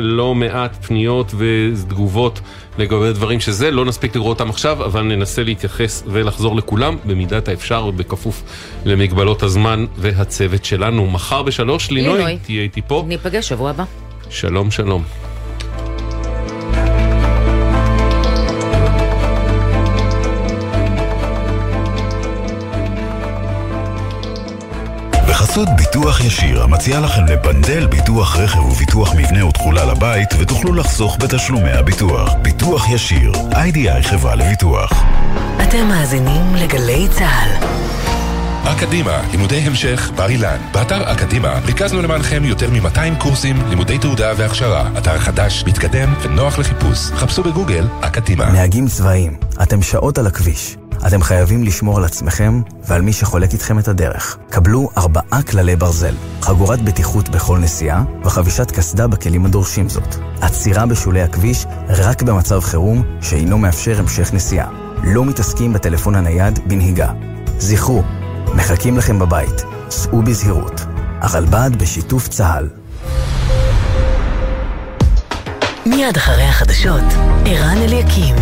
לא 0.00 0.34
מעט 0.34 0.84
פניות 0.86 1.34
ותגובות 1.38 2.40
לגבי 2.78 3.12
דברים 3.12 3.40
שזה, 3.40 3.70
לא 3.70 3.84
נספיק 3.84 4.16
לקרוא 4.16 4.28
אותם 4.28 4.50
עכשיו, 4.50 4.84
אבל 4.84 5.02
ננסה 5.02 5.42
להתייחס 5.42 6.02
ולחזור 6.06 6.56
לכולם 6.56 6.96
במידת 7.04 7.48
האפשר 7.48 7.86
ובכפוף 7.86 8.42
למגבלות 8.84 9.42
הזמן 9.42 9.86
והצוות 9.96 10.64
שלנו. 10.64 11.06
מחר 11.06 11.42
בשלוש, 11.42 11.90
לינוי. 11.90 12.38
תהיה 12.42 12.62
איתי 12.62 12.82
פה. 12.86 13.04
ניפגש 13.08 13.48
שבוע 13.48 13.70
הבא. 13.70 13.84
שלום 14.30 14.70
שלום. 14.70 15.35
בחסות 25.56 25.76
ביטוח 25.76 26.20
ישיר, 26.20 26.62
המציע 26.62 27.00
לכם 27.00 27.24
לפנדל 27.24 27.86
ביטוח 27.86 28.36
רכב 28.36 28.58
וביטוח 28.58 29.14
מבנה 29.14 29.46
ותכולה 29.46 29.84
לבית, 29.84 30.28
ותוכלו 30.38 30.74
לחסוך 30.74 31.16
בתשלומי 31.20 31.70
הביטוח. 31.70 32.34
ביטוח 32.42 32.90
ישיר, 32.90 33.32
איי-די-איי 33.54 34.02
חברה 34.02 34.34
לביטוח. 34.34 34.92
אתם 35.62 35.88
מאזינים 35.88 36.54
לגלי 36.54 37.08
צה"ל. 37.10 37.66
אקדימה, 38.64 39.22
לימודי 39.30 39.56
המשך, 39.56 40.10
בר 40.16 40.28
אילן. 40.28 40.58
באתר 40.72 41.12
אקדימה 41.12 41.58
ריכזנו 41.66 42.02
למענכם 42.02 42.44
יותר 42.44 42.70
מ-200 42.70 43.22
קורסים, 43.22 43.56
לימודי 43.68 43.98
תעודה 43.98 44.32
והכשרה. 44.36 44.90
אתר 44.98 45.18
חדש, 45.18 45.64
מתקדם 45.66 46.14
ונוח 46.22 46.58
לחיפוש. 46.58 46.98
חפשו 46.98 47.42
בגוגל 47.42 47.88
אקדימה. 48.00 48.52
נהגים 48.52 48.86
צבאיים, 48.88 49.36
אתם 49.62 49.82
שעות 49.82 50.18
על 50.18 50.26
הכביש. 50.26 50.76
אתם 51.06 51.22
חייבים 51.22 51.64
לשמור 51.64 51.98
על 51.98 52.04
עצמכם 52.04 52.62
ועל 52.84 53.02
מי 53.02 53.12
שחולק 53.12 53.52
איתכם 53.52 53.78
את 53.78 53.88
הדרך. 53.88 54.38
קבלו 54.50 54.90
ארבעה 54.96 55.42
כללי 55.42 55.76
ברזל, 55.76 56.14
חגורת 56.42 56.82
בטיחות 56.82 57.28
בכל 57.28 57.58
נסיעה 57.58 58.04
וחבישת 58.24 58.70
קסדה 58.70 59.06
בכלים 59.06 59.46
הדורשים 59.46 59.88
זאת. 59.88 60.16
עצירה 60.40 60.86
בשולי 60.86 61.22
הכביש 61.22 61.66
רק 61.88 62.22
במצב 62.22 62.60
חירום 62.60 63.02
שאינו 63.20 63.58
מאפשר 63.58 63.98
המשך 63.98 64.34
נסיעה. 64.34 64.68
לא 65.04 65.24
מתעסקים 65.24 65.72
בטלפון 65.72 66.14
הנייד 66.14 66.58
בנהיגה. 66.68 67.12
זכרו, 67.58 68.02
מחכים 68.54 68.98
לכם 68.98 69.18
בבית. 69.18 69.62
סעו 69.90 70.22
בזהירות. 70.22 70.80
הרלב"ד 71.20 71.70
בשיתוף 71.78 72.28
צה"ל. 72.28 72.68
מיד 75.86 76.16
אחרי 76.16 76.42
החדשות, 76.42 77.04
ערן 77.44 77.76
אליקים. 77.76 78.34